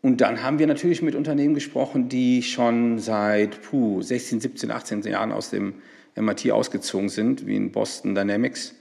Und 0.02 0.20
dann 0.20 0.42
haben 0.42 0.58
wir 0.58 0.66
natürlich 0.66 1.02
mit 1.02 1.14
Unternehmen 1.14 1.54
gesprochen, 1.54 2.08
die 2.08 2.42
schon 2.42 2.98
seit 2.98 3.60
puh, 3.62 4.00
16, 4.00 4.40
17, 4.40 4.70
18 4.70 5.02
Jahren 5.02 5.32
aus 5.32 5.50
dem 5.50 5.74
MIT 6.16 6.50
ausgezogen 6.50 7.08
sind, 7.08 7.46
wie 7.46 7.56
in 7.56 7.70
Boston 7.70 8.14
Dynamics, 8.14 8.74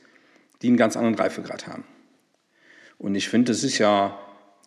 die 0.61 0.67
einen 0.67 0.77
ganz 0.77 0.95
anderen 0.95 1.15
Reifegrad 1.15 1.67
haben. 1.67 1.83
Und 2.97 3.15
ich 3.15 3.29
finde, 3.29 3.51
das 3.51 3.63
ist 3.63 3.77
ja 3.77 4.17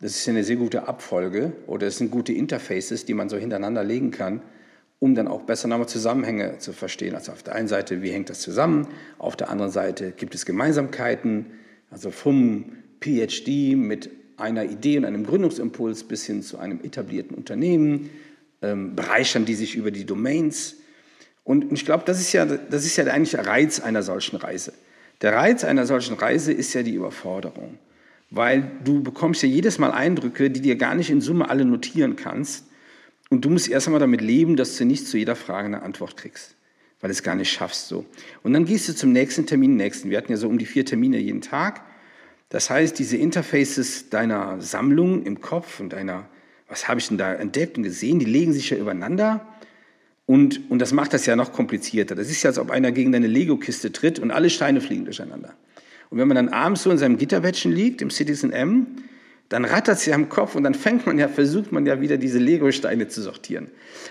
das 0.03 0.17
ist 0.17 0.29
eine 0.29 0.43
sehr 0.43 0.57
gute 0.57 0.89
Abfolge 0.89 1.53
oder 1.69 1.87
es 1.87 1.99
sind 1.99 2.11
gute 2.11 2.33
Interfaces, 2.33 3.05
die 3.05 3.15
man 3.15 3.29
so 3.29 3.37
hintereinander 3.37 3.85
legen 3.85 4.11
kann, 4.11 4.43
um 4.99 5.15
dann 5.15 5.29
auch 5.29 5.43
besser 5.43 5.69
nochmal 5.69 5.89
Zusammenhänge 5.89 6.59
zu 6.59 6.73
verstehen. 6.73 7.15
Also 7.15 7.31
auf 7.31 7.45
der 7.45 7.55
einen 7.55 7.69
Seite, 7.69 8.03
wie 8.03 8.11
hängt 8.11 8.29
das 8.29 8.41
zusammen? 8.41 8.89
Auf 9.19 9.37
der 9.37 9.49
anderen 9.49 9.71
Seite 9.71 10.11
gibt 10.11 10.35
es 10.35 10.45
Gemeinsamkeiten, 10.45 11.53
also 11.93 12.11
vom 12.11 12.73
PhD 13.03 13.77
mit 13.77 14.11
einer 14.37 14.65
Idee 14.65 14.99
und 14.99 15.05
einem 15.05 15.27
Gründungsimpuls 15.27 16.05
bis 16.05 16.25
hin 16.25 16.43
zu 16.43 16.59
einem 16.59 16.81
etablierten 16.83 17.37
Unternehmen, 17.37 18.11
ähm, 18.63 18.97
bereichern 18.97 19.45
die 19.45 19.55
sich 19.55 19.77
über 19.77 19.91
die 19.91 20.05
Domains. 20.05 20.77
Und 21.45 21.73
ich 21.73 21.85
glaube, 21.85 22.05
das 22.07 22.21
ist 22.21 22.33
ja, 22.33 22.45
das 22.47 22.85
ist 22.85 22.97
ja 22.97 23.05
der 23.05 23.15
eigentliche 23.15 23.45
Reiz 23.45 23.81
einer 23.81 24.03
solchen 24.03 24.37
Reise. 24.37 24.73
Der 25.21 25.35
Reiz 25.35 25.65
einer 25.65 25.87
solchen 25.87 26.17
Reise 26.17 26.53
ist 26.53 26.75
ja 26.75 26.83
die 26.83 26.95
Überforderung, 26.95 27.79
weil 28.31 28.71
du 28.85 29.03
bekommst 29.03 29.43
ja 29.43 29.49
jedes 29.49 29.79
Mal 29.79 29.93
Eindrücke, 29.93 30.51
die 30.51 30.61
dir 30.61 30.77
gar 30.77 30.95
nicht 30.95 31.11
in 31.11 31.21
Summe 31.21 31.49
alle 31.49 31.65
notieren 31.65 32.17
kannst 32.17 32.65
und 33.31 33.45
du 33.45 33.51
musst 33.51 33.69
erst 33.69 33.87
einmal 33.87 34.01
damit 34.01 34.21
leben, 34.21 34.57
dass 34.57 34.77
du 34.77 34.85
nicht 34.85 35.07
zu 35.07 35.17
jeder 35.17 35.37
Frage 35.37 35.67
eine 35.67 35.83
Antwort 35.83 36.17
kriegst, 36.17 36.55
weil 37.01 37.09
du 37.09 37.13
es 37.13 37.23
gar 37.23 37.35
nicht 37.35 37.51
schaffst 37.51 37.89
so. 37.89 38.05
Und 38.43 38.53
dann 38.53 38.65
gehst 38.65 38.89
du 38.89 38.95
zum 38.95 39.13
nächsten 39.13 39.47
Termin, 39.47 39.77
nächsten. 39.77 40.11
Wir 40.11 40.19
hatten 40.19 40.33
ja 40.33 40.37
so 40.37 40.49
um 40.49 40.59
die 40.59 40.67
vier 40.67 40.85
Termine 40.85 41.19
jeden 41.19 41.41
Tag. 41.41 41.83
Das 42.53 42.69
heißt, 42.69 42.99
diese 42.99 43.17
Interfaces 43.17 44.11
deiner 44.11 44.61
Sammlung 44.61 45.23
im 45.23 45.41
Kopf 45.41 45.81
und 45.81 45.95
deiner, 45.95 46.29
was 46.69 46.87
habe 46.87 47.01
ich 47.01 47.09
denn 47.09 47.17
da 47.17 47.33
entdeckt 47.33 47.79
und 47.79 47.83
gesehen, 47.83 48.19
die 48.19 48.27
legen 48.27 48.53
sich 48.53 48.69
ja 48.69 48.77
übereinander. 48.77 49.47
Und, 50.27 50.71
und 50.71 50.79
das 50.79 50.93
macht 50.93 51.15
das 51.15 51.25
ja 51.25 51.35
noch 51.35 51.55
komplizierter. 51.55 52.15
Das 52.15 52.29
ist 52.29 52.43
ja, 52.43 52.51
als 52.51 52.59
ob 52.59 52.71
einer 52.71 52.93
gegen 52.93 53.15
eine 53.15 53.27
Lego-Kiste 53.27 53.91
tritt 53.91 54.19
und 54.19 54.31
alle 54.31 54.51
Steine 54.51 54.83
fliegen 54.83 55.07
durcheinander. 55.07 55.55
Und 56.11 56.19
wenn 56.19 56.29
man 56.29 56.35
dann 56.35 56.51
abends 56.51 56.83
so 56.83 56.91
in 56.91 56.99
seinem 56.99 57.17
Gitterbettchen 57.17 57.73
liegt, 57.73 58.03
im 58.03 58.11
Citizen 58.11 58.53
M, 58.53 58.87
dann 59.49 59.65
rattert 59.65 59.97
es 59.97 60.05
ja 60.05 60.15
am 60.15 60.29
Kopf 60.29 60.55
und 60.55 60.63
dann 60.65 60.75
fängt 60.75 61.07
man 61.07 61.19
ja, 61.19 61.29
versucht 61.29 61.73
man 61.73 61.87
ja 61.87 62.03
wieder 62.03 62.19
diese 62.19 62.39
Lego-Steine 62.39 63.09
zu 63.09 63.23
sortieren. 63.23 63.69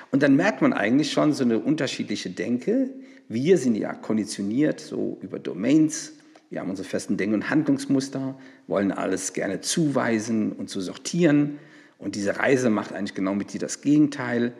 Und 0.09 0.23
dann 0.23 0.35
merkt 0.35 0.63
man 0.63 0.73
eigentlich 0.73 1.11
schon 1.11 1.33
so 1.33 1.43
eine 1.43 1.59
unterschiedliche 1.59 2.31
Denke. 2.31 2.89
Wir 3.29 3.59
sind 3.59 3.75
ja 3.75 3.93
konditioniert 3.93 4.79
so 4.79 5.19
über 5.21 5.37
Domains. 5.37 6.13
Wir 6.51 6.59
haben 6.59 6.69
unsere 6.69 6.87
festen 6.87 7.15
Denk- 7.15 7.33
und 7.33 7.49
Handlungsmuster, 7.49 8.35
wollen 8.67 8.91
alles 8.91 9.31
gerne 9.31 9.61
zuweisen 9.61 10.51
und 10.51 10.69
zu 10.69 10.81
sortieren. 10.81 11.59
Und 11.97 12.15
diese 12.15 12.37
Reise 12.37 12.69
macht 12.69 12.91
eigentlich 12.91 13.15
genau 13.15 13.33
mit 13.33 13.53
dir 13.53 13.59
das 13.59 13.79
Gegenteil. 13.79 14.53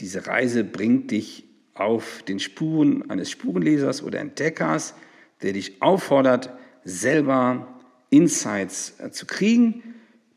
Diese 0.00 0.26
Reise 0.26 0.64
bringt 0.64 1.10
dich 1.10 1.44
auf 1.72 2.22
den 2.28 2.40
Spuren 2.40 3.08
eines 3.08 3.30
Spurenlesers 3.30 4.02
oder 4.02 4.20
Entdeckers, 4.20 4.92
der 5.40 5.54
dich 5.54 5.80
auffordert, 5.80 6.50
selber 6.84 7.80
Insights 8.10 8.94
äh, 8.98 9.10
zu 9.10 9.24
kriegen, 9.24 9.82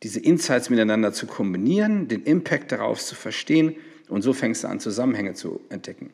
diese 0.03 0.21
Insights 0.21 0.69
miteinander 0.69 1.11
zu 1.11 1.27
kombinieren, 1.27 2.07
den 2.07 2.23
Impact 2.23 2.71
darauf 2.71 3.03
zu 3.03 3.15
verstehen 3.15 3.75
und 4.07 4.21
so 4.21 4.31
fängst 4.31 4.63
du 4.63 4.69
an, 4.69 4.79
Zusammenhänge 4.79 5.33
zu 5.33 5.59
entdecken. 5.67 6.11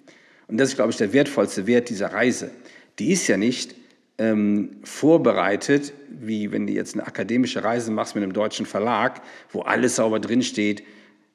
Und 0.48 0.58
das 0.58 0.70
ist, 0.70 0.76
glaube 0.76 0.90
ich, 0.90 0.98
der 0.98 1.14
wertvollste 1.14 1.68
Wert 1.68 1.90
dieser 1.90 2.12
Reise. 2.12 2.50
Die 2.98 3.12
ist 3.12 3.28
ja 3.28 3.38
nicht 3.38 3.76
ähm, 4.20 4.82
vorbereitet, 4.84 5.94
wie 6.10 6.52
wenn 6.52 6.68
du 6.68 6.74
jetzt 6.74 6.94
eine 6.94 7.08
akademische 7.08 7.64
Reise 7.64 7.90
machst 7.90 8.16
mit 8.16 8.24
einem 8.24 8.34
deutschen 8.34 8.66
Verlag, 8.66 9.22
wo 9.52 9.62
alles 9.62 9.96
sauber 9.96 10.20
drinsteht, 10.20 10.84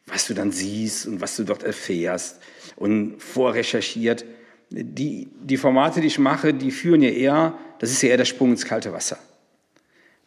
was 0.07 0.27
du 0.27 0.35
dann 0.35 0.53
siehst 0.53 1.07
und 1.07 1.21
was 1.21 1.35
du 1.37 1.45
dort 1.45 1.63
erfährst 1.63 2.41
und 2.77 3.21
vorrecherchiert. 3.21 4.25
Die, 4.71 5.29
die 5.43 5.57
Formate, 5.57 6.01
die 6.01 6.09
ich 6.09 6.19
mache, 6.19 6.53
die 6.53 6.71
führen 6.71 7.03
ja 7.03 7.11
eher, 7.11 7.59
das 7.79 7.91
ist 7.91 8.03
ja 8.03 8.11
eher 8.11 8.19
der 8.19 8.25
Sprung 8.27 8.51
ins 8.51 8.67
kalte 8.67 8.93
Wasser. 8.93 9.19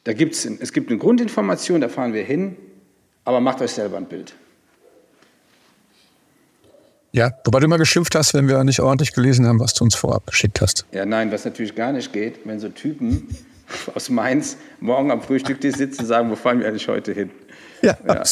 Da 0.04 0.14
gibt's, 0.14 0.46
es 0.46 0.74
gibt 0.74 0.90
eine 0.90 0.98
Grundinformation, 0.98 1.82
da 1.82 1.90
fahren 1.90 2.14
wir 2.14 2.24
hin, 2.24 2.56
aber 3.24 3.40
macht 3.40 3.62
euch 3.62 3.72
selber 3.72 3.98
ein 3.98 4.08
Bild. 4.08 4.34
Ja, 7.18 7.32
wobei 7.46 7.60
du 7.60 7.66
immer 7.66 7.80
geschimpft 7.80 8.14
hast, 8.14 8.36
wenn 8.36 8.48
wir 8.48 8.64
nicht 8.64 8.80
ordentlich 8.80 9.12
gelesen 9.12 9.48
haben, 9.48 9.60
was 9.60 9.74
du 9.74 9.84
uns 9.84 9.96
vorab 9.96 10.28
geschickt 10.28 10.62
hast. 10.62 10.86
Ja, 10.92 11.04
nein, 11.04 11.32
was 11.32 11.46
natürlich 11.46 11.74
gar 11.74 11.92
nicht 11.92 12.14
geht, 12.14 12.46
wenn 12.46 12.60
so 12.60 12.70
Typen 12.70 13.28
aus 13.96 14.10
Mainz 14.10 14.56
morgen 14.80 15.10
am 15.10 15.24
Frühstücktisch 15.24 15.78
sitzen 15.78 16.02
und 16.02 16.06
sagen, 16.06 16.30
wo 16.30 16.36
fahren 16.36 16.60
wir 16.60 16.68
eigentlich 16.68 16.88
heute 16.88 17.14
hin? 17.14 17.32
Ja, 17.82 17.98
ja. 18.08 18.24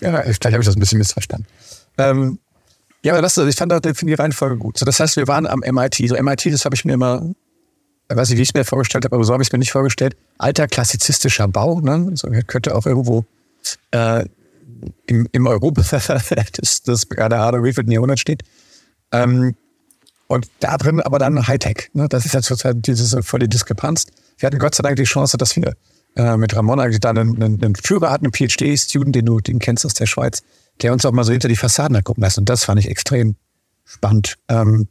ja 0.00 0.22
vielleicht 0.22 0.44
habe 0.44 0.58
ich 0.58 0.66
das 0.66 0.74
ein 0.74 0.80
bisschen 0.80 0.98
missverstanden. 0.98 1.46
Ähm, 1.98 2.40
ja, 3.04 3.12
aber 3.12 3.22
das, 3.22 3.38
ich 3.38 3.54
fand 3.54 3.72
auch 3.72 3.78
die 3.78 4.14
Reihenfolge 4.14 4.56
gut. 4.56 4.76
So, 4.76 4.84
das 4.84 4.98
heißt, 4.98 5.14
wir 5.16 5.28
waren 5.28 5.46
am 5.46 5.60
MIT. 5.60 6.08
So 6.08 6.20
MIT, 6.20 6.46
das 6.46 6.64
habe 6.64 6.74
ich 6.74 6.84
mir 6.84 6.94
immer, 6.94 7.32
ich 8.10 8.16
weiß 8.16 8.30
nicht, 8.30 8.38
wie 8.38 8.42
ich 8.42 8.48
es 8.48 8.54
mir 8.54 8.64
vorgestellt 8.64 9.04
habe, 9.04 9.14
aber 9.14 9.24
so 9.24 9.34
habe 9.34 9.44
ich 9.44 9.50
es 9.50 9.52
mir 9.52 9.60
nicht 9.60 9.70
vorgestellt. 9.70 10.16
Alter 10.38 10.66
klassizistischer 10.66 11.46
Bau, 11.46 11.78
ne? 11.78 12.10
So 12.14 12.28
könnte 12.48 12.74
auch 12.74 12.86
irgendwo 12.86 13.24
äh, 13.92 14.24
im, 15.06 15.28
im 15.32 15.46
Europa, 15.46 15.82
das, 15.90 16.82
das 16.82 17.08
keine 17.08 17.38
Ahnung, 17.38 17.64
wie 17.64 17.72
viel 17.72 17.90
Jahrhundert 17.90 18.20
steht. 18.20 18.42
Ähm, 19.12 19.54
und 20.28 20.48
da 20.60 20.76
drin 20.76 21.00
aber 21.00 21.18
dann 21.18 21.46
Hightech. 21.46 21.90
Ne? 21.92 22.08
Das 22.08 22.26
ist 22.26 22.34
ja 22.34 22.42
zurzeit 22.42 22.76
diese 22.80 23.22
volle 23.22 23.48
Diskrepanz. 23.48 24.06
Wir 24.38 24.48
hatten 24.48 24.58
Gott 24.58 24.74
sei 24.74 24.82
Dank 24.82 24.96
die 24.96 25.04
Chance, 25.04 25.36
dass 25.36 25.54
wir 25.54 25.74
äh, 26.16 26.36
mit 26.36 26.54
Ramon 26.56 26.80
eigentlich 26.80 27.00
da 27.00 27.10
einen, 27.10 27.36
einen, 27.36 27.62
einen 27.62 27.74
Führer 27.76 28.10
hatten, 28.10 28.26
einen 28.26 28.32
PhD-Student, 28.32 29.14
den 29.14 29.26
du 29.26 29.40
den 29.40 29.58
kennst 29.58 29.86
aus 29.86 29.94
der 29.94 30.06
Schweiz, 30.06 30.42
der 30.82 30.92
uns 30.92 31.06
auch 31.06 31.12
mal 31.12 31.24
so 31.24 31.32
hinter 31.32 31.48
die 31.48 31.56
Fassaden 31.56 32.02
gucken 32.02 32.22
lässt. 32.22 32.38
Und 32.38 32.48
das 32.48 32.64
fand 32.64 32.80
ich 32.80 32.88
extrem 32.88 33.36
spannend. 33.84 34.36
Ähm, 34.48 34.88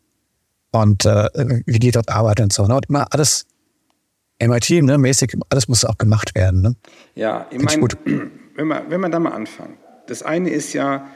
und 0.72 1.06
äh, 1.06 1.30
wie 1.66 1.80
die 1.80 1.92
dort 1.92 2.10
arbeiten 2.10 2.44
und 2.44 2.54
so. 2.54 2.66
Ne? 2.66 2.76
Und 2.76 2.90
immer 2.90 3.08
alles 3.12 3.46
MIT, 4.42 4.84
ne, 4.84 4.98
mäßig, 4.98 5.36
alles 5.50 5.68
muss 5.68 5.86
auch 5.86 5.98
gemacht 5.98 6.36
werden. 6.36 6.62
Ne? 6.62 6.76
Ja, 7.16 7.48
ich 7.50 7.62
meine, 7.62 7.88
wenn 8.56 8.68
man, 8.68 8.90
wenn 8.90 9.02
man 9.02 9.12
da 9.12 9.20
mal 9.20 9.32
anfangen. 9.32 9.78
Das 10.08 10.24
eine 10.24 10.50
ist 10.50 10.74
ja, 10.74 11.10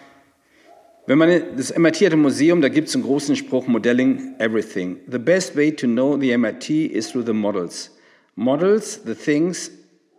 wenn 1.07 1.17
man 1.17 1.41
das 1.55 1.75
MIT 1.75 2.15
Museum, 2.15 2.61
da 2.61 2.69
gibt 2.69 2.89
es 2.89 2.95
einen 2.95 3.03
großen 3.03 3.35
Spruch, 3.35 3.67
Modeling 3.67 4.35
Everything. 4.37 4.97
The 5.09 5.17
best 5.17 5.55
way 5.55 5.71
to 5.71 5.87
know 5.87 6.19
the 6.19 6.37
MIT 6.37 6.69
is 6.69 7.09
through 7.09 7.25
the 7.25 7.33
models. 7.33 7.91
Models, 8.35 9.01
the 9.05 9.15
things, 9.15 9.71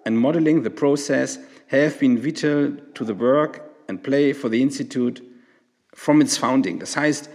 and 0.05 0.17
modeling 0.17 0.65
the 0.65 0.71
process 0.71 1.39
have 1.71 1.99
been 2.00 2.19
vital 2.19 2.73
to 2.95 3.05
the 3.05 3.19
work 3.19 3.62
and 3.89 4.03
play 4.03 4.33
for 4.33 4.50
the 4.50 4.61
Institute 4.61 5.23
from 5.95 6.21
its 6.21 6.37
founding. 6.37 6.79
Das 6.79 6.97
heißt, 6.97 7.31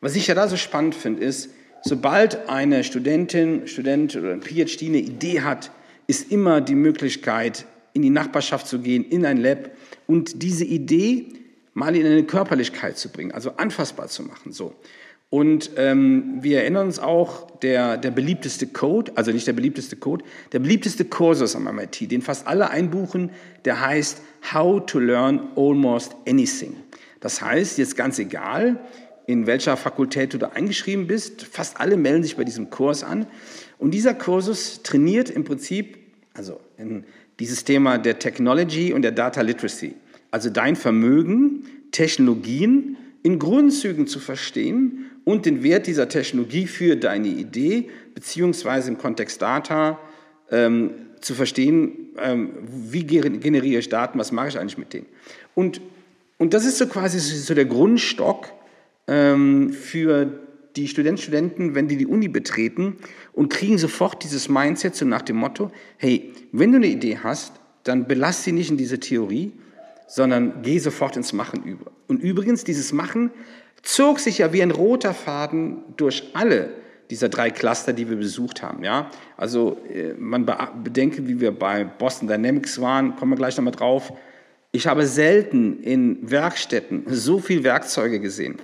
was 0.00 0.16
ich 0.16 0.26
ja 0.26 0.34
da 0.34 0.48
so 0.48 0.56
spannend 0.56 0.94
finde, 0.94 1.22
ist, 1.24 1.50
sobald 1.82 2.48
eine 2.48 2.84
Studentin, 2.84 3.66
Student 3.66 4.16
oder 4.16 4.32
ein 4.32 4.42
PhD 4.42 4.86
eine 4.86 4.98
Idee 4.98 5.40
hat, 5.40 5.70
ist 6.06 6.30
immer 6.30 6.60
die 6.60 6.74
Möglichkeit, 6.74 7.66
in 7.92 8.02
die 8.02 8.10
Nachbarschaft 8.10 8.66
zu 8.66 8.80
gehen, 8.80 9.04
in 9.04 9.24
ein 9.24 9.38
Lab 9.38 9.70
und 10.06 10.42
diese 10.42 10.64
Idee 10.64 11.28
mal 11.74 11.94
in 11.94 12.06
eine 12.06 12.24
Körperlichkeit 12.24 12.98
zu 12.98 13.08
bringen, 13.10 13.32
also 13.32 13.52
anfassbar 13.56 14.08
zu 14.08 14.22
machen. 14.22 14.52
So. 14.52 14.74
Und 15.30 15.72
ähm, 15.76 16.38
wir 16.40 16.62
erinnern 16.62 16.86
uns 16.86 16.98
auch, 16.98 17.50
der, 17.60 17.98
der 17.98 18.10
beliebteste 18.10 18.66
Code, 18.66 19.12
also 19.14 19.30
nicht 19.30 19.46
der 19.46 19.52
beliebteste 19.52 19.96
Code, 19.96 20.24
der 20.52 20.58
beliebteste 20.58 21.04
Kursus 21.04 21.54
am 21.54 21.64
MIT, 21.64 22.10
den 22.10 22.22
fast 22.22 22.46
alle 22.46 22.70
einbuchen, 22.70 23.30
der 23.64 23.80
heißt 23.80 24.22
How 24.52 24.84
to 24.86 24.98
Learn 24.98 25.48
Almost 25.54 26.16
Anything. 26.26 26.76
Das 27.20 27.42
heißt, 27.42 27.78
jetzt 27.78 27.96
ganz 27.96 28.18
egal, 28.18 28.80
in 29.26 29.46
welcher 29.46 29.76
Fakultät 29.76 30.32
du 30.32 30.38
da 30.38 30.48
eingeschrieben 30.48 31.06
bist, 31.06 31.42
fast 31.42 31.78
alle 31.78 31.98
melden 31.98 32.22
sich 32.22 32.36
bei 32.36 32.44
diesem 32.44 32.70
Kurs 32.70 33.04
an. 33.04 33.26
Und 33.76 33.90
dieser 33.90 34.14
Kursus 34.14 34.82
trainiert 34.82 35.28
im 35.28 35.44
Prinzip, 35.44 35.98
also 36.32 36.60
in 36.78 37.04
dieses 37.38 37.64
Thema 37.64 37.98
der 37.98 38.18
Technology 38.18 38.92
und 38.92 39.02
der 39.02 39.12
Data 39.12 39.40
Literacy. 39.40 39.94
Also 40.30 40.50
dein 40.50 40.76
Vermögen, 40.76 41.64
Technologien 41.90 42.96
in 43.22 43.38
Grundzügen 43.38 44.06
zu 44.06 44.20
verstehen 44.20 45.10
und 45.24 45.46
den 45.46 45.62
Wert 45.62 45.86
dieser 45.86 46.08
Technologie 46.08 46.66
für 46.66 46.96
deine 46.96 47.28
Idee 47.28 47.90
beziehungsweise 48.14 48.90
im 48.90 48.98
Kontext 48.98 49.42
Data 49.42 49.98
ähm, 50.50 50.90
zu 51.20 51.34
verstehen, 51.34 52.10
ähm, 52.18 52.50
wie 52.66 53.04
generiere 53.04 53.80
ich 53.80 53.88
Daten, 53.88 54.18
was 54.18 54.32
mache 54.32 54.48
ich 54.48 54.58
eigentlich 54.58 54.78
mit 54.78 54.92
denen. 54.92 55.06
Und, 55.54 55.80
und 56.38 56.54
das 56.54 56.64
ist 56.64 56.78
so 56.78 56.86
quasi 56.86 57.18
so 57.18 57.54
der 57.54 57.64
Grundstock 57.64 58.52
ähm, 59.06 59.72
für 59.72 60.47
die 60.78 60.88
Studenten, 60.88 61.20
Studenten, 61.20 61.74
wenn 61.74 61.88
die 61.88 61.96
die 61.96 62.06
Uni 62.06 62.28
betreten 62.28 62.96
und 63.32 63.48
kriegen 63.50 63.78
sofort 63.78 64.22
dieses 64.22 64.48
Mindset 64.48 64.94
so 64.94 65.04
nach 65.04 65.22
dem 65.22 65.36
Motto, 65.36 65.70
hey, 65.96 66.32
wenn 66.52 66.70
du 66.70 66.76
eine 66.76 66.86
Idee 66.86 67.18
hast, 67.22 67.52
dann 67.84 68.06
belass 68.06 68.44
sie 68.44 68.52
nicht 68.52 68.70
in 68.70 68.76
diese 68.76 69.00
Theorie, 69.00 69.52
sondern 70.06 70.62
geh 70.62 70.78
sofort 70.78 71.16
ins 71.16 71.32
Machen 71.32 71.64
über. 71.64 71.90
Und 72.06 72.22
übrigens, 72.22 72.64
dieses 72.64 72.92
Machen 72.92 73.30
zog 73.82 74.20
sich 74.20 74.38
ja 74.38 74.52
wie 74.52 74.62
ein 74.62 74.70
roter 74.70 75.14
Faden 75.14 75.78
durch 75.96 76.30
alle 76.34 76.70
dieser 77.10 77.28
drei 77.28 77.50
Cluster, 77.50 77.92
die 77.92 78.08
wir 78.08 78.16
besucht 78.16 78.62
haben. 78.62 78.84
Ja? 78.84 79.10
Also 79.36 79.78
äh, 79.92 80.14
man 80.18 80.46
bedenke, 80.82 81.26
wie 81.26 81.40
wir 81.40 81.52
bei 81.52 81.84
Boston 81.84 82.28
Dynamics 82.28 82.80
waren, 82.80 83.16
kommen 83.16 83.32
wir 83.32 83.36
gleich 83.36 83.56
nochmal 83.56 83.74
drauf. 83.74 84.12
Ich 84.70 84.86
habe 84.86 85.06
selten 85.06 85.82
in 85.82 86.30
Werkstätten 86.30 87.04
so 87.06 87.38
viel 87.38 87.64
Werkzeuge 87.64 88.20
gesehen. 88.20 88.56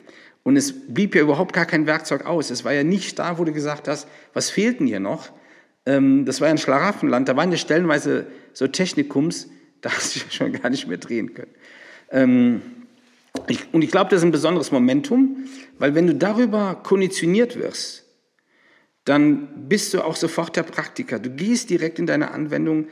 Und 0.45 0.57
es 0.57 0.87
blieb 0.93 1.15
ja 1.15 1.23
überhaupt 1.23 1.55
gar 1.55 1.67
kein 1.67 1.87
Werkzeug 1.87 2.27
aus. 2.27 2.51
Es 2.51 2.65
war 2.65 2.73
ja 2.73 2.85
nicht 2.85 3.19
da, 3.19 3.39
wo 3.39 3.45
du 3.45 3.53
gesagt 3.53 3.89
hast, 3.89 4.07
was 4.35 4.51
fehlt 4.51 4.79
denn 4.79 4.87
hier 4.87 5.01
noch? 5.01 5.33
Ähm, 5.87 6.27
das 6.27 6.41
war 6.41 6.49
ja 6.49 6.55
ein 6.55 6.59
Schlaraffenland. 6.59 7.29
Da 7.29 7.37
waren 7.37 7.51
ja 7.51 7.57
stellenweise 7.57 8.27
so 8.53 8.69
Technikums, 8.69 9.49
da 9.81 9.91
hast 9.91 10.15
du 10.15 10.21
ja 10.21 10.27
schon 10.31 10.53
gar 10.53 10.71
nicht 10.71 10.87
mehr 10.87 10.99
drehen 10.99 11.35
können. 11.35 11.51
Ähm, 12.11 12.63
und 13.73 13.83
ich 13.83 13.91
glaube, 13.91 14.11
das 14.11 14.21
ist 14.21 14.25
ein 14.25 14.31
besonderes 14.31 14.71
Momentum, 14.71 15.49
weil 15.79 15.95
wenn 15.95 16.07
du 16.07 16.15
darüber 16.15 16.77
konditioniert 16.77 17.59
wirst, 17.59 18.05
dann 19.05 19.69
bist 19.69 19.93
du 19.93 20.03
auch 20.03 20.17
sofort 20.17 20.57
der 20.57 20.63
Praktiker. 20.63 21.19
Du 21.19 21.31
gehst 21.31 21.69
direkt 21.69 21.99
in 21.99 22.07
deine 22.07 22.31
Anwendung. 22.31 22.89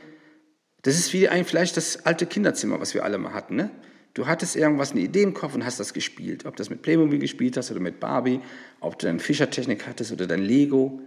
Das 0.81 0.95
ist 0.95 1.13
wie 1.13 1.29
ein, 1.29 1.45
vielleicht 1.45 1.77
das 1.77 2.05
alte 2.05 2.25
Kinderzimmer, 2.25 2.79
was 2.79 2.93
wir 2.93 3.03
alle 3.03 3.17
mal 3.17 3.33
hatten. 3.33 3.55
Ne? 3.55 3.71
Du 4.13 4.27
hattest 4.27 4.55
irgendwas, 4.55 4.91
eine 4.91 5.01
Idee 5.01 5.23
im 5.23 5.33
Kopf 5.33 5.55
und 5.55 5.65
hast 5.65 5.79
das 5.79 5.93
gespielt. 5.93 6.45
Ob 6.45 6.55
das 6.55 6.69
mit 6.69 6.81
Playmobil 6.83 7.19
gespielt 7.19 7.57
hast 7.57 7.71
oder 7.71 7.79
mit 7.79 7.99
Barbie, 7.99 8.41
ob 8.79 8.99
du 8.99 9.07
deine 9.07 9.19
Fischertechnik 9.19 9.87
hattest 9.87 10.11
oder 10.11 10.27
dein 10.27 10.41
Lego. 10.41 11.01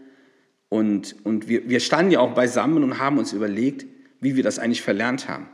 Und, 0.68 1.14
und 1.24 1.48
wir, 1.48 1.68
wir 1.68 1.78
standen 1.78 2.10
ja 2.10 2.20
auch 2.20 2.34
beisammen 2.34 2.82
und 2.82 2.98
haben 2.98 3.18
uns 3.18 3.32
überlegt, 3.32 3.86
wie 4.20 4.34
wir 4.34 4.42
das 4.42 4.58
eigentlich 4.58 4.82
verlernt 4.82 5.28
haben. 5.28 5.46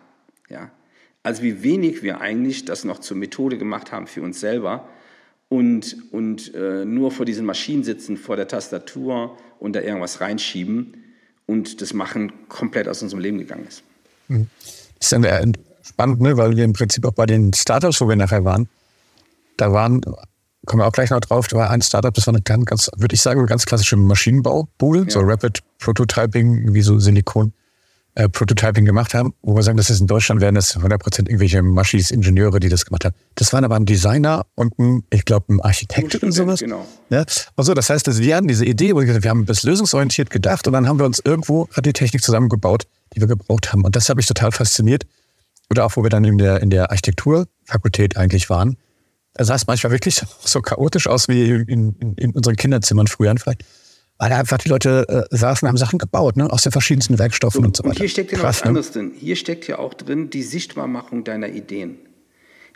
Ja? 0.49 0.71
Also 1.23 1.43
wie 1.43 1.63
wenig 1.63 2.03
wir 2.03 2.21
eigentlich 2.21 2.65
das 2.65 2.85
noch 2.85 2.99
zur 2.99 3.17
Methode 3.17 3.59
gemacht 3.59 3.93
haben 3.93 4.07
für 4.07 4.23
uns 4.23 4.41
selber 4.41 4.89
und, 5.49 6.11
und 6.11 6.55
äh, 6.55 6.87
nur 6.87 7.11
vor 7.11 7.27
diesen 7.27 7.45
Maschinen 7.45 7.85
sitzen, 7.85 8.17
vor 8.17 8.37
der 8.37 8.49
Tastatur 8.49 9.37
und 9.61 9.77
da 9.77 9.81
irgendwas 9.81 10.23
reinschieben 10.23 11.05
und 11.45 11.83
das 11.83 11.93
Machen 11.93 12.49
komplett 12.49 12.89
aus 12.89 13.03
unserem 13.03 13.21
Leben 13.21 13.39
gegangen 13.39 13.67
ist. 13.69 13.83
Das 14.29 15.13
ist 15.13 15.13
dann 15.13 15.53
spannend, 15.83 16.21
ne? 16.21 16.37
weil 16.37 16.57
wir 16.57 16.65
im 16.65 16.73
Prinzip 16.73 17.05
auch 17.05 17.13
bei 17.13 17.27
den 17.27 17.53
Startups, 17.53 18.01
wo 18.01 18.09
wir 18.09 18.17
nachher 18.17 18.45
waren, 18.45 18.69
da 19.57 19.73
waren 19.73 20.01
kommen 20.67 20.81
wir 20.81 20.87
auch 20.87 20.93
gleich 20.93 21.11
noch 21.11 21.21
drauf, 21.21 21.49
da 21.49 21.57
war 21.57 21.71
ein 21.71 21.83
Startup, 21.83 22.15
das 22.15 22.27
war 22.27 22.35
eine 22.35 22.43
ganz, 22.43 22.65
ganz 22.67 22.91
würde 22.97 23.15
ich 23.15 23.21
sagen, 23.21 23.41
eine 23.41 23.49
ganz 23.49 23.67
klassische 23.67 23.97
Maschinenbaubude, 23.97 25.01
ja. 25.01 25.11
so 25.11 25.21
Rapid 25.21 25.61
Prototyping, 25.79 26.73
wie 26.73 26.83
so 26.83 26.99
Silikon. 26.99 27.53
Äh, 28.15 28.29
Prototyping 28.29 28.85
gemacht 28.85 29.15
haben, 29.15 29.33
wo 29.41 29.57
wir 29.57 29.63
sagen, 29.63 29.79
das 29.79 29.89
ist 29.89 30.01
in 30.01 30.07
Deutschland 30.07 30.43
wären 30.43 30.55
das 30.55 30.77
100% 30.77 31.21
irgendwelche 31.21 31.63
Maschis, 31.63 32.11
Ingenieure, 32.11 32.61
die 32.61 32.69
das 32.69 32.85
gemacht 32.85 33.07
haben. 33.07 33.15
Das 33.37 33.55
waren 33.55 33.65
aber 33.65 33.77
ein 33.77 33.87
Designer 33.87 34.45
und 34.55 34.79
ein, 34.79 35.03
ich 35.09 35.25
glaube, 35.25 35.55
ein 35.55 35.63
Architekt 35.63 36.23
und 36.23 36.31
sowas. 36.33 36.61
Genau. 36.61 36.85
Ja, 37.09 37.25
also 37.57 37.73
das 37.73 37.89
heißt, 37.89 38.07
dass 38.07 38.19
wir 38.19 38.37
hatten 38.37 38.49
diese 38.49 38.67
Idee, 38.67 38.95
wo 38.95 38.99
wir 38.99 39.07
gesagt, 39.07 39.25
wir 39.25 39.31
haben 39.31 39.47
bis 39.47 39.63
lösungsorientiert 39.63 40.29
gedacht 40.29 40.67
und 40.67 40.75
dann 40.75 40.87
haben 40.87 40.99
wir 40.99 41.07
uns 41.07 41.23
irgendwo 41.25 41.71
hat 41.75 41.87
die 41.87 41.95
Technik 41.95 42.23
zusammengebaut, 42.23 42.87
die 43.17 43.21
wir 43.21 43.29
gebraucht 43.29 43.73
haben. 43.73 43.83
Und 43.83 43.97
das 43.97 44.11
habe 44.11 44.21
ich 44.21 44.27
total 44.27 44.53
fasziniert. 44.53 45.07
Oder 45.73 45.87
auch, 45.87 45.97
wo 45.97 46.03
wir 46.03 46.11
dann 46.11 46.23
in 46.25 46.37
der, 46.37 46.61
in 46.61 46.69
der 46.69 46.91
Architekturfakultät 46.91 48.19
eigentlich 48.19 48.51
waren. 48.51 48.77
Da 49.33 49.45
sah 49.45 49.55
es 49.55 49.67
manchmal 49.67 49.91
wirklich 49.91 50.21
so 50.45 50.61
chaotisch 50.61 51.07
aus 51.07 51.29
wie 51.29 51.51
in, 51.51 51.97
in, 51.99 52.15
in 52.15 52.31
unseren 52.33 52.57
Kinderzimmern 52.57 53.07
früher 53.07 53.35
vielleicht 53.39 53.65
weil 54.19 54.31
da 54.31 54.39
einfach 54.39 54.59
die 54.59 54.69
Leute 54.69 55.27
äh, 55.33 55.37
saßen 55.37 55.67
und 55.67 55.71
haben 55.71 55.79
Sachen 55.79 55.99
gebaut, 55.99 56.37
ne? 56.37 56.49
aus 56.49 56.63
den 56.63 56.71
verschiedensten 56.71 57.19
Werkstoffen 57.19 57.63
so, 57.63 57.67
und 57.67 57.77
so 57.77 57.83
weiter. 57.83 57.91
Und 57.91 57.99
hier 57.99 58.09
steckt 58.09 58.31
ja 58.31 58.39
noch 58.39 58.45
was 58.45 58.61
ne? 58.61 58.69
anderes 58.69 58.93
drin. 58.93 59.11
Hier 59.19 59.35
steckt 59.35 59.67
ja 59.67 59.81
auch 59.81 59.95
drin 59.95 60.31
die 60.31 60.45
Sichtbarmachung 60.45 61.25
deiner 61.25 61.49
Ideen. 61.49 61.99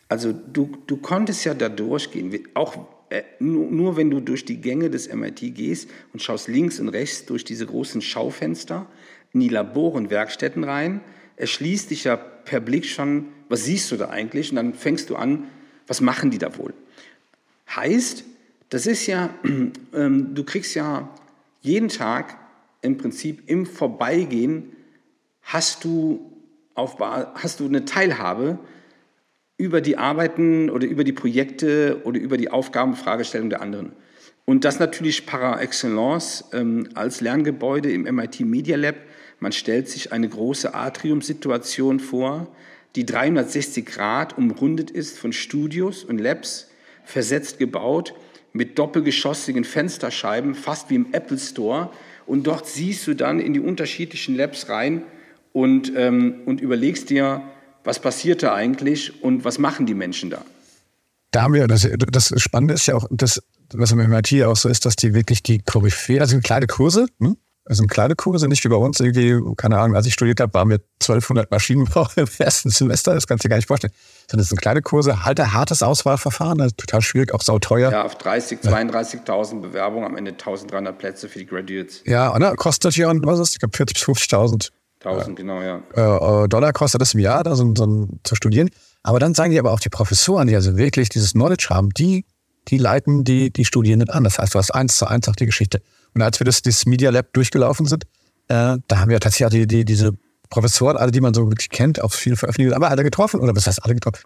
Also 0.08 0.32
du, 0.32 0.76
du 0.88 0.96
konntest 0.96 1.44
ja 1.44 1.54
da 1.54 1.68
durchgehen, 1.68 2.36
auch 2.54 2.76
äh, 3.10 3.22
nur, 3.38 3.70
nur, 3.70 3.96
wenn 3.96 4.10
du 4.10 4.18
durch 4.18 4.44
die 4.44 4.60
Gänge 4.60 4.90
des 4.90 5.12
MIT 5.12 5.54
gehst 5.54 5.88
und 6.12 6.20
schaust 6.20 6.48
links 6.48 6.80
und 6.80 6.88
rechts 6.88 7.26
durch 7.26 7.44
diese 7.44 7.66
großen 7.66 8.02
Schaufenster 8.02 8.86
in 9.32 9.38
die 9.38 9.48
Laboren, 9.48 10.10
Werkstätten 10.10 10.64
rein, 10.64 11.00
erschließt 11.36 11.92
dich 11.92 12.02
ja 12.02 12.18
per 12.46 12.60
Blick 12.60 12.86
schon, 12.86 13.26
was 13.50 13.64
siehst 13.64 13.92
du 13.92 13.96
da 13.96 14.08
eigentlich? 14.08 14.50
Und 14.50 14.56
dann 14.56 14.72
fängst 14.72 15.10
du 15.10 15.16
an, 15.16 15.44
was 15.86 16.00
machen 16.00 16.30
die 16.30 16.38
da 16.38 16.56
wohl? 16.56 16.72
Heißt, 17.74 18.24
das 18.70 18.86
ist 18.86 19.06
ja, 19.06 19.30
ähm, 19.94 20.34
du 20.34 20.44
kriegst 20.44 20.74
ja 20.74 21.10
jeden 21.60 21.88
Tag 21.88 22.38
im 22.80 22.96
Prinzip 22.96 23.42
im 23.48 23.66
Vorbeigehen 23.66 24.72
hast 25.42 25.84
du, 25.84 26.32
auf, 26.74 26.98
hast 27.00 27.60
du 27.60 27.66
eine 27.66 27.84
Teilhabe 27.84 28.58
über 29.58 29.80
die 29.80 29.96
Arbeiten 29.96 30.70
oder 30.70 30.86
über 30.86 31.04
die 31.04 31.12
Projekte 31.12 32.00
oder 32.04 32.18
über 32.20 32.36
die 32.36 32.50
Aufgaben, 32.50 32.94
Fragestellungen 32.94 33.50
der 33.50 33.62
anderen. 33.62 33.92
Und 34.44 34.64
das 34.64 34.78
natürlich 34.78 35.26
par 35.26 35.60
excellence 35.60 36.44
ähm, 36.52 36.88
als 36.94 37.20
Lerngebäude 37.20 37.90
im 37.90 38.02
MIT 38.02 38.40
Media 38.40 38.76
Lab. 38.76 38.96
Man 39.38 39.52
stellt 39.52 39.88
sich 39.88 40.12
eine 40.12 40.28
große 40.28 40.74
Atriumsituation 40.74 42.00
vor, 42.00 42.48
die 42.96 43.04
360 43.04 43.84
Grad 43.84 44.38
umrundet 44.38 44.90
ist 44.90 45.18
von 45.18 45.32
Studios 45.32 46.02
und 46.04 46.18
Labs, 46.18 46.68
versetzt 47.04 47.58
gebaut 47.58 48.14
mit 48.52 48.78
doppelgeschossigen 48.78 49.64
Fensterscheiben, 49.64 50.54
fast 50.54 50.88
wie 50.88 50.94
im 50.94 51.12
Apple 51.12 51.38
Store. 51.38 51.90
Und 52.26 52.46
dort 52.46 52.66
siehst 52.66 53.06
du 53.06 53.14
dann 53.14 53.38
in 53.38 53.52
die 53.52 53.60
unterschiedlichen 53.60 54.34
Labs 54.34 54.68
rein 54.70 55.02
und, 55.52 55.92
ähm, 55.94 56.40
und 56.46 56.60
überlegst 56.60 57.10
dir, 57.10 57.42
was 57.84 58.00
passiert 58.00 58.42
da 58.42 58.54
eigentlich 58.54 59.22
und 59.22 59.44
was 59.44 59.58
machen 59.58 59.86
die 59.86 59.94
Menschen 59.94 60.30
da. 60.30 60.44
Da 61.30 61.42
haben 61.42 61.54
wir, 61.54 61.66
das, 61.66 61.86
das 62.10 62.32
Spannende 62.40 62.74
ist 62.74 62.86
ja 62.86 62.94
auch, 62.94 63.06
das, 63.10 63.42
was 63.74 63.92
im 63.92 63.98
MIT 63.98 64.42
auch 64.44 64.56
so 64.56 64.68
ist, 64.68 64.86
dass 64.86 64.96
die 64.96 65.12
wirklich 65.14 65.42
die 65.42 65.58
Koryphäe, 65.58 66.20
also 66.20 66.38
kleine 66.40 66.66
Kurse, 66.66 67.06
hm? 67.20 67.36
Also 67.68 67.82
im 67.82 67.88
Kleidekurse, 67.88 68.46
nicht 68.46 68.64
wie 68.64 68.68
bei 68.68 68.76
uns 68.76 69.00
irgendwie, 69.00 69.40
keine 69.56 69.78
Ahnung, 69.78 69.96
als 69.96 70.06
ich 70.06 70.14
studiert 70.14 70.38
habe, 70.38 70.54
waren 70.54 70.70
wir 70.70 70.78
1200 71.02 71.50
Maschinenbau 71.50 72.06
im 72.16 72.28
ersten 72.38 72.70
Semester, 72.70 73.14
das 73.14 73.26
kannst 73.26 73.42
du 73.42 73.48
dir 73.48 73.50
gar 73.50 73.56
nicht 73.56 73.66
vorstellen. 73.66 73.92
Sondern 74.30 74.42
es 74.42 74.50
sind 74.50 74.60
kleine 74.60 74.82
Kurse, 74.82 75.24
halt 75.24 75.40
ein 75.40 75.52
hartes 75.52 75.82
Auswahlverfahren, 75.82 76.60
also 76.60 76.74
total 76.76 77.02
schwierig, 77.02 77.34
auch 77.34 77.42
sauteuer. 77.42 77.90
Ja, 77.90 78.04
auf 78.04 78.16
30, 78.16 78.60
32.000 78.60 79.62
Bewerbungen, 79.62 80.06
am 80.06 80.16
Ende 80.16 80.30
1300 80.30 80.96
Plätze 80.96 81.28
für 81.28 81.40
die 81.40 81.46
Graduates. 81.46 82.02
Ja, 82.06 82.32
oder? 82.34 82.54
Kostet 82.54 82.96
ja, 82.96 83.12
was 83.12 83.40
ist, 83.40 83.54
ich 83.54 83.58
glaube 83.58 83.76
40 83.76 83.94
bis 83.96 84.04
50.000. 84.04 84.70
1000, 85.04 85.36
genau, 85.36 85.60
ja. 85.60 85.82
Äh, 85.94 86.44
äh, 86.44 86.48
Dollar 86.48 86.72
kostet 86.72 87.00
das 87.00 87.14
im 87.14 87.20
Jahr, 87.20 87.42
da 87.44 87.54
so, 87.54 87.72
so 87.76 88.08
zu 88.22 88.34
studieren. 88.34 88.70
Aber 89.02 89.18
dann 89.18 89.34
sagen 89.34 89.50
die 89.50 89.58
aber 89.58 89.72
auch 89.72 89.80
die 89.80 89.88
Professoren, 89.88 90.48
die 90.48 90.54
also 90.54 90.76
wirklich 90.76 91.08
dieses 91.08 91.32
Knowledge 91.32 91.66
haben, 91.70 91.90
die, 91.90 92.24
die 92.68 92.78
leiten 92.78 93.24
die, 93.24 93.52
die 93.52 93.64
Studierenden 93.64 94.10
an. 94.10 94.24
Das 94.24 94.38
heißt, 94.38 94.54
du 94.54 94.58
hast 94.58 94.72
eins 94.72 94.98
zu 94.98 95.06
eins 95.06 95.28
auch 95.28 95.36
die 95.36 95.46
Geschichte. 95.46 95.80
Und 96.16 96.22
als 96.22 96.40
wir 96.40 96.46
das, 96.46 96.62
das 96.62 96.86
Media 96.86 97.10
Lab 97.10 97.30
durchgelaufen 97.34 97.84
sind, 97.84 98.04
äh, 98.48 98.78
da 98.88 98.98
haben 98.98 99.10
wir 99.10 99.20
tatsächlich 99.20 99.50
die, 99.50 99.66
die, 99.66 99.84
diese 99.84 100.12
Professoren, 100.48 100.96
alle, 100.96 101.10
die 101.10 101.20
man 101.20 101.34
so 101.34 101.46
wirklich 101.50 101.68
kennt, 101.68 102.00
auch 102.00 102.14
viele 102.14 102.36
Veröffentlichungen, 102.36 102.74
aber 102.74 102.88
alle 102.90 103.02
getroffen, 103.02 103.38
oder 103.40 103.54
was 103.54 103.66
heißt 103.66 103.84
alle 103.84 103.94
getroffen? 103.94 104.22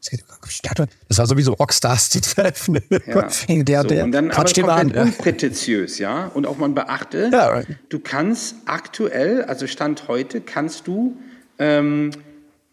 Das 1.08 1.18
war 1.18 1.26
sowieso 1.26 1.54
Rockstars, 1.54 2.10
die 2.10 2.20
treffen. 2.20 2.78
Ja. 3.06 3.28
Der, 3.48 3.82
so, 3.82 3.88
der 3.88 4.04
und 4.04 4.12
dann 4.12 4.30
aber 4.30 4.44
komplett 4.44 4.96
unprätentiös, 4.96 5.98
ja. 5.98 6.26
Und 6.26 6.46
auch 6.46 6.58
man 6.58 6.76
beachte, 6.76 7.28
ja. 7.32 7.62
du 7.88 7.98
kannst 7.98 8.54
aktuell, 8.66 9.42
also 9.42 9.66
Stand 9.66 10.06
heute, 10.06 10.40
kannst 10.40 10.86
du 10.86 11.16
ähm, 11.58 12.12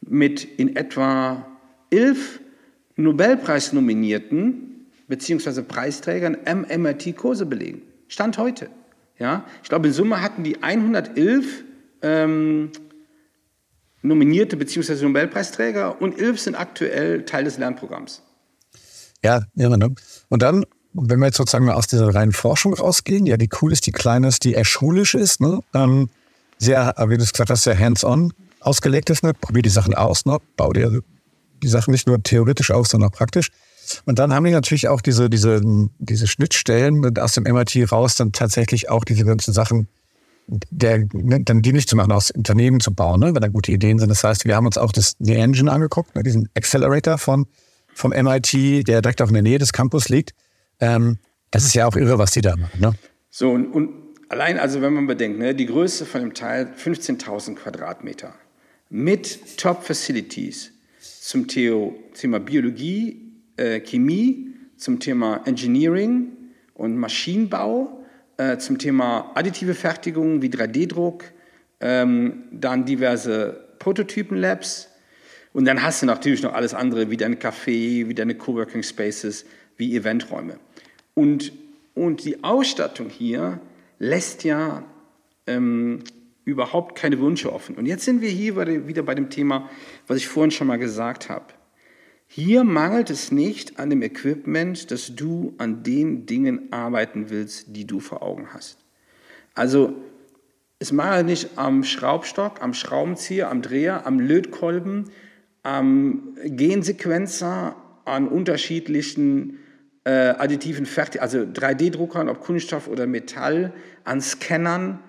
mit 0.01 0.43
in 0.43 0.75
etwa 0.75 1.43
elf 1.89 2.39
Nobelpreis-Nominierten 2.97 4.85
beziehungsweise 5.07 5.63
Preisträgern 5.63 6.37
MMIT-Kurse 6.45 7.47
belegen. 7.47 7.81
Stand 8.07 8.37
heute. 8.37 8.69
Ja? 9.19 9.45
Ich 9.63 9.69
glaube, 9.69 9.87
in 9.87 9.93
Summe 9.93 10.21
hatten 10.21 10.43
die 10.43 10.61
111 10.61 11.63
ähm, 12.01 12.71
Nominierte 14.01 14.57
bzw. 14.57 15.03
Nobelpreisträger 15.03 16.01
und 16.01 16.19
11 16.19 16.39
sind 16.39 16.55
aktuell 16.55 17.23
Teil 17.23 17.43
des 17.43 17.57
Lernprogramms. 17.57 18.21
Ja, 19.23 19.41
ja, 19.55 19.75
ne? 19.75 19.93
Und 20.29 20.41
dann, 20.41 20.65
wenn 20.93 21.19
wir 21.19 21.25
jetzt 21.25 21.37
sozusagen 21.37 21.65
mal 21.65 21.73
aus 21.73 21.87
dieser 21.87 22.13
reinen 22.13 22.31
Forschung 22.31 22.73
rausgehen, 22.73 23.25
ja, 23.25 23.37
die 23.37 23.49
cool 23.61 23.71
ist, 23.71 23.85
die 23.87 23.91
klein 23.91 24.23
ist, 24.23 24.43
die 24.43 24.53
eher 24.53 24.65
schulisch 24.65 25.15
ist, 25.15 25.41
ne? 25.41 25.61
Ähm, 25.73 26.09
sehr, 26.59 26.93
wie 27.07 27.17
du 27.17 27.23
es 27.23 27.33
gesagt 27.33 27.49
hast, 27.49 27.63
sehr 27.63 27.77
hands-on 27.77 28.33
ausgelegt 28.59 29.09
ist, 29.09 29.23
ne? 29.23 29.33
Probier 29.33 29.63
die 29.63 29.69
Sachen 29.69 29.95
aus, 29.95 30.25
ne? 30.25 30.37
Bau 30.55 30.71
dir 30.71 31.01
die 31.63 31.67
Sachen 31.67 31.91
nicht 31.91 32.07
nur 32.07 32.21
theoretisch 32.21 32.71
auf, 32.71 32.87
sondern 32.87 33.09
auch 33.09 33.15
praktisch. 33.15 33.49
Und 34.05 34.19
dann 34.19 34.33
haben 34.33 34.45
die 34.45 34.51
natürlich 34.51 34.87
auch 34.87 35.01
diese, 35.01 35.29
diese, 35.29 35.61
diese 35.99 36.27
Schnittstellen 36.27 37.17
aus 37.17 37.33
dem 37.33 37.43
MIT 37.43 37.91
raus, 37.91 38.15
dann 38.15 38.31
tatsächlich 38.31 38.89
auch 38.89 39.03
diese 39.03 39.25
ganzen 39.25 39.53
Sachen, 39.53 39.87
der, 40.47 41.05
ne, 41.13 41.41
dann 41.43 41.61
dienlich 41.61 41.87
zu 41.87 41.95
machen, 41.95 42.11
aus 42.11 42.31
Unternehmen 42.31 42.79
zu 42.79 42.93
bauen, 42.93 43.19
ne, 43.19 43.33
wenn 43.33 43.41
da 43.41 43.47
gute 43.47 43.71
Ideen 43.71 43.99
sind. 43.99 44.09
Das 44.09 44.23
heißt, 44.23 44.45
wir 44.45 44.55
haben 44.55 44.65
uns 44.65 44.77
auch 44.77 44.91
das, 44.91 45.15
die 45.19 45.35
Engine 45.35 45.71
angeguckt, 45.71 46.15
ne, 46.15 46.23
diesen 46.23 46.49
Accelerator 46.55 47.17
von, 47.17 47.47
vom 47.93 48.11
MIT, 48.11 48.87
der 48.87 49.01
direkt 49.01 49.21
auch 49.21 49.27
in 49.27 49.33
der 49.33 49.43
Nähe 49.43 49.59
des 49.59 49.73
Campus 49.73 50.09
liegt. 50.09 50.33
Ähm, 50.79 51.17
das 51.51 51.65
ist 51.65 51.73
ja 51.73 51.87
auch 51.87 51.95
irre, 51.95 52.17
was 52.17 52.31
die 52.31 52.41
da 52.41 52.55
machen. 52.55 52.79
Ne? 52.79 52.93
So, 53.29 53.51
und, 53.51 53.67
und 53.67 53.89
allein, 54.29 54.59
also 54.59 54.81
wenn 54.81 54.93
man 54.93 55.07
bedenkt, 55.07 55.39
ne, 55.39 55.55
die 55.55 55.65
Größe 55.65 56.05
von 56.05 56.21
dem 56.21 56.33
Teil 56.33 56.73
15.000 56.77 57.55
Quadratmeter 57.55 58.33
mit 58.89 59.57
Top-Facilities 59.57 60.71
zum 61.21 61.47
Thema 61.47 62.39
Biologie, 62.39 63.26
äh, 63.57 63.79
Chemie, 63.81 64.53
zum 64.77 64.99
Thema 64.99 65.41
Engineering 65.45 66.31
und 66.73 66.97
Maschinenbau, 66.97 68.05
äh, 68.37 68.57
zum 68.57 68.77
Thema 68.77 69.31
additive 69.35 69.73
Fertigung 69.73 70.41
wie 70.41 70.49
3D-Druck, 70.49 71.25
ähm, 71.79 72.43
dann 72.51 72.85
diverse 72.85 73.67
Prototypen-Labs 73.79 74.89
und 75.53 75.65
dann 75.65 75.81
hast 75.81 76.01
du 76.01 76.05
natürlich 76.05 76.43
noch 76.43 76.53
alles 76.53 76.75
andere 76.75 77.09
wie 77.09 77.17
deine 77.17 77.35
Café, 77.35 78.07
wie 78.07 78.13
deine 78.13 78.35
Coworking 78.35 78.83
Spaces, 78.83 79.45
wie 79.75 79.95
Eventräume. 79.95 80.59
Und, 81.15 81.51
und 81.95 82.23
die 82.23 82.43
Ausstattung 82.43 83.09
hier 83.09 83.59
lässt 83.97 84.43
ja 84.43 84.83
ähm, 85.47 86.03
überhaupt 86.45 86.95
keine 86.95 87.19
Wünsche 87.19 87.51
offen. 87.51 87.75
Und 87.75 87.87
jetzt 87.87 88.05
sind 88.05 88.21
wir 88.21 88.29
hier 88.29 88.87
wieder 88.87 89.01
bei 89.01 89.15
dem 89.15 89.29
Thema, 89.29 89.69
was 90.05 90.17
ich 90.17 90.27
vorhin 90.27 90.51
schon 90.51 90.67
mal 90.67 90.77
gesagt 90.77 91.27
habe. 91.27 91.45
Hier 92.27 92.63
mangelt 92.63 93.09
es 93.09 93.31
nicht 93.31 93.79
an 93.79 93.89
dem 93.89 94.01
Equipment, 94.01 94.91
dass 94.91 95.15
du 95.15 95.53
an 95.57 95.83
den 95.83 96.25
Dingen 96.25 96.71
arbeiten 96.71 97.29
willst, 97.29 97.75
die 97.75 97.87
du 97.87 97.99
vor 97.99 98.21
Augen 98.21 98.49
hast. 98.53 98.77
Also 99.55 99.95
es 100.77 100.91
mangelt 100.91 101.25
nicht 101.25 101.57
am 101.57 101.83
Schraubstock, 101.83 102.61
am 102.61 102.73
Schraubenzieher, 102.73 103.49
am 103.49 103.61
Dreher, 103.61 104.05
am 104.05 104.19
Lötkolben, 104.19 105.09
am 105.63 106.35
Gensequenzer, 106.43 107.75
an 108.05 108.27
unterschiedlichen 108.27 109.59
äh, 110.03 110.29
additiven 110.29 110.85
Fertig, 110.85 111.21
also 111.21 111.39
3D-Druckern, 111.39 112.29
ob 112.29 112.41
Kunststoff 112.41 112.87
oder 112.87 113.07
Metall, 113.07 113.73
an 114.03 114.21
Scannern, 114.21 114.99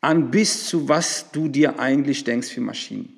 an 0.00 0.30
bis 0.30 0.66
zu 0.66 0.88
was 0.88 1.30
du 1.30 1.48
dir 1.48 1.78
eigentlich 1.78 2.24
denkst 2.24 2.48
für 2.48 2.60
Maschinen. 2.60 3.15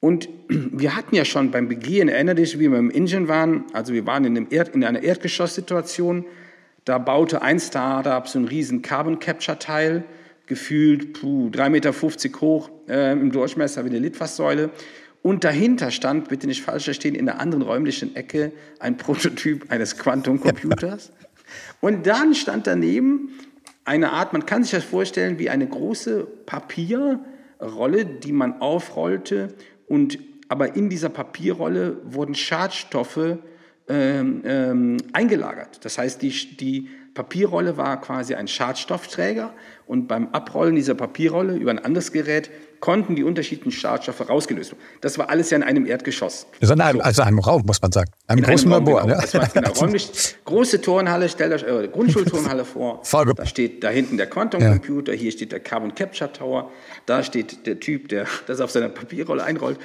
Und 0.00 0.28
wir 0.48 0.96
hatten 0.96 1.14
ja 1.14 1.24
schon 1.24 1.50
beim 1.50 1.68
Begehen, 1.68 2.08
erinnere 2.08 2.36
dich, 2.36 2.58
wie 2.58 2.70
wir 2.70 2.78
im 2.78 2.90
Indien 2.90 3.28
waren, 3.28 3.64
also 3.72 3.92
wir 3.92 4.06
waren 4.06 4.24
in, 4.24 4.36
einem 4.36 4.46
Erd, 4.50 4.74
in 4.74 4.84
einer 4.84 5.02
Erdgeschosssituation, 5.02 6.24
da 6.84 6.98
baute 6.98 7.42
ein 7.42 7.60
Startup 7.60 8.26
so 8.26 8.38
ein 8.38 8.46
riesen 8.46 8.82
Carbon 8.82 9.18
Capture 9.18 9.58
Teil, 9.58 10.04
gefühlt 10.46 11.12
puh, 11.12 11.50
3,50 11.50 11.68
Meter 11.68 11.92
hoch 12.40 12.70
äh, 12.88 13.12
im 13.12 13.30
Durchmesser 13.30 13.84
wie 13.84 13.90
eine 13.90 13.98
Litfaßsäule. 13.98 14.70
Und 15.22 15.44
dahinter 15.44 15.90
stand, 15.90 16.28
bitte 16.28 16.46
nicht 16.46 16.62
falsch 16.62 16.84
verstehen, 16.84 17.14
in 17.14 17.26
der 17.26 17.40
anderen 17.40 17.62
räumlichen 17.62 18.16
Ecke 18.16 18.52
ein 18.78 18.96
Prototyp 18.98 19.70
eines 19.70 19.98
Quantumcomputers. 19.98 21.12
Und 21.80 22.06
dann 22.06 22.34
stand 22.34 22.66
daneben 22.66 23.30
eine 23.84 24.12
Art, 24.12 24.32
man 24.32 24.46
kann 24.46 24.62
sich 24.62 24.72
das 24.72 24.84
vorstellen, 24.84 25.38
wie 25.38 25.50
eine 25.50 25.66
große 25.66 26.26
Papierrolle, 26.46 28.04
die 28.04 28.32
man 28.32 28.60
aufrollte. 28.60 29.54
Und, 29.88 30.18
aber 30.48 30.76
in 30.76 30.88
dieser 30.90 31.08
Papierrolle 31.08 32.00
wurden 32.04 32.34
Schadstoffe 32.34 33.38
ähm, 33.88 34.42
ähm, 34.44 34.96
eingelagert. 35.12 35.84
Das 35.84 35.98
heißt, 35.98 36.20
die, 36.22 36.56
die 36.56 36.88
Papierrolle 37.18 37.76
war 37.76 38.00
quasi 38.00 38.36
ein 38.36 38.46
Schadstoffträger 38.46 39.52
und 39.88 40.06
beim 40.06 40.28
Abrollen 40.28 40.76
dieser 40.76 40.94
Papierrolle 40.94 41.56
über 41.56 41.72
ein 41.72 41.80
anderes 41.80 42.12
Gerät 42.12 42.48
konnten 42.78 43.16
die 43.16 43.24
unterschiedlichen 43.24 43.72
Schadstoffe 43.72 44.28
rausgelöst 44.28 44.70
werden. 44.70 44.82
Das 45.00 45.18
war 45.18 45.28
alles 45.28 45.50
ja 45.50 45.56
in 45.56 45.64
einem 45.64 45.84
Erdgeschoss. 45.84 46.46
Also 46.60 46.74
in 46.74 46.80
einem, 46.80 47.00
also 47.00 47.22
einem 47.22 47.40
Raum, 47.40 47.64
muss 47.66 47.82
man 47.82 47.90
sagen. 47.90 48.12
Einem 48.28 48.38
in 48.38 48.44
großen 48.44 48.72
einem 48.72 48.86
Labor. 48.86 49.02
Genau. 49.02 49.20
Ja. 49.20 49.46
Genau, 49.52 49.70
räumlich, 49.80 50.36
große 50.44 50.80
Turnhalle, 50.80 51.28
stellt 51.28 51.52
euch 51.52 51.64
eure 51.64 51.88
Grundschulturnhalle 51.88 52.64
vor. 52.64 53.02
Da 53.34 53.46
steht 53.46 53.82
da 53.82 53.88
hinten 53.88 54.16
der 54.16 54.28
Quantum 54.28 54.62
Computer, 54.62 55.12
ja. 55.12 55.18
hier 55.18 55.32
steht 55.32 55.50
der 55.50 55.58
Carbon 55.58 55.92
Capture 55.96 56.32
Tower, 56.32 56.70
da 57.06 57.24
steht 57.24 57.66
der 57.66 57.80
Typ, 57.80 58.10
der 58.10 58.26
das 58.46 58.60
auf 58.60 58.70
seiner 58.70 58.90
Papierrolle 58.90 59.42
einrollt. 59.42 59.80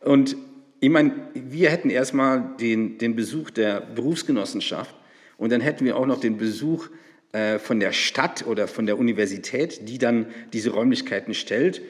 Und 0.00 0.34
ich 0.80 0.90
meine, 0.90 1.12
wir 1.34 1.70
hätten 1.70 1.90
erstmal 1.90 2.42
den, 2.58 2.98
den 2.98 3.14
Besuch 3.14 3.50
der 3.50 3.80
Berufsgenossenschaft 3.80 4.92
und 5.36 5.50
dann 5.50 5.60
hätten 5.60 5.84
wir 5.84 5.96
auch 5.96 6.06
noch 6.06 6.20
den 6.20 6.36
Besuch 6.36 6.88
äh, 7.32 7.58
von 7.58 7.80
der 7.80 7.92
Stadt 7.92 8.46
oder 8.46 8.68
von 8.68 8.86
der 8.86 8.98
Universität, 8.98 9.88
die 9.88 9.98
dann 9.98 10.26
diese 10.52 10.70
Räumlichkeiten 10.70 11.34
stellt, 11.34 11.82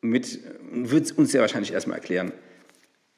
mit, 0.00 0.38
wird 0.72 1.12
uns 1.18 1.32
sehr 1.32 1.40
wahrscheinlich 1.40 1.72
erstmal 1.72 1.98
erklären, 1.98 2.32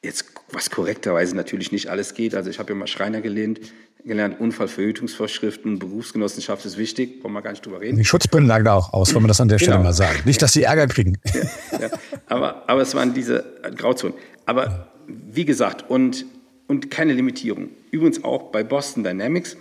jetzt 0.03 0.33
was 0.51 0.71
korrekterweise 0.71 1.37
natürlich 1.37 1.73
nicht 1.73 1.89
alles 1.89 2.15
geht. 2.15 2.35
Also 2.35 2.51
ich 2.51 2.59
habe 2.59 2.73
ja 2.73 2.79
mal 2.79 2.87
Schreiner 2.87 3.21
gelernt, 3.21 3.61
gelernt 4.05 4.41
Unfallverhütungsvorschriften, 4.41 5.79
Berufsgenossenschaft 5.79 6.65
ist 6.65 6.79
wichtig, 6.79 7.23
wollen 7.23 7.35
wir 7.35 7.43
gar 7.43 7.51
nicht 7.51 7.65
drüber 7.65 7.81
reden. 7.81 7.99
Die 7.99 8.05
Schutzbrillen 8.05 8.49
lagen 8.49 8.65
da 8.65 8.75
auch 8.75 8.93
aus, 8.93 9.15
wenn 9.15 9.23
man 9.23 9.29
das 9.29 9.41
an 9.41 9.49
der 9.49 9.59
Stelle 9.59 9.77
genau. 9.77 9.85
mal 9.85 9.93
sagen. 9.93 10.19
Nicht, 10.25 10.41
dass 10.43 10.53
sie 10.53 10.63
Ärger 10.63 10.87
kriegen. 10.87 11.19
Ja, 11.35 11.79
ja. 11.81 11.91
Aber, 12.27 12.69
aber 12.69 12.83
es 12.83 12.95
waren 12.95 13.13
diese 13.15 13.45
Grauzonen. 13.77 14.17
Aber 14.47 14.89
wie 15.07 15.45
gesagt, 15.45 15.89
und 15.91 16.25
und 16.71 16.89
keine 16.89 17.15
Limitierung. 17.15 17.71
Übrigens 17.91 18.23
auch 18.23 18.53
bei 18.53 18.63
Boston 18.63 19.03
Dynamics. 19.03 19.57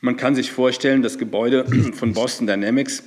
Man 0.00 0.16
kann 0.16 0.34
sich 0.34 0.50
vorstellen, 0.50 1.02
das 1.02 1.18
Gebäude 1.18 1.66
von 1.92 2.14
Boston 2.14 2.46
Dynamics 2.46 3.02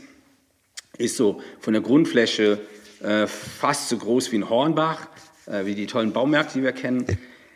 ist 1.00 1.18
so 1.18 1.42
von 1.60 1.74
der 1.74 1.82
Grundfläche 1.82 2.60
äh, 3.02 3.26
fast 3.26 3.90
so 3.90 3.98
groß 3.98 4.32
wie 4.32 4.36
ein 4.36 4.48
Hornbach, 4.48 5.08
äh, 5.48 5.66
wie 5.66 5.74
die 5.74 5.88
tollen 5.88 6.14
Baumärkte, 6.14 6.60
die 6.60 6.64
wir 6.64 6.72
kennen. 6.72 7.04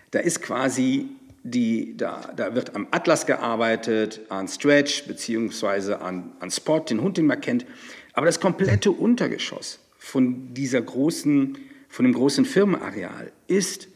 Da 0.09 0.21
ist 0.21 0.41
quasi 0.41 1.05
die, 1.43 1.95
da, 1.95 2.33
da 2.35 2.55
wird 2.55 2.75
am 2.75 2.87
Atlas 2.89 3.27
gearbeitet, 3.27 4.21
an 4.29 4.47
Stretch 4.47 5.05
beziehungsweise 5.05 6.01
an, 6.01 6.31
an 6.39 6.49
Spot, 6.49 6.79
den 6.79 6.99
Hund, 6.99 7.17
den 7.17 7.27
man 7.27 7.41
kennt. 7.41 7.67
Aber 8.13 8.25
das 8.25 8.39
komplette 8.39 8.89
Untergeschoss 8.89 9.77
von 9.99 10.51
dieser 10.55 10.81
großen, 10.81 11.59
von 11.89 12.05
dem 12.05 12.13
großen 12.15 12.43
Firmenareal 12.43 13.31
ist 13.45 13.89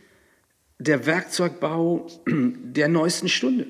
der 0.80 1.06
Werkzeugbau 1.06 2.08
der 2.28 2.88
neuesten 2.88 3.30
Stunde. 3.30 3.68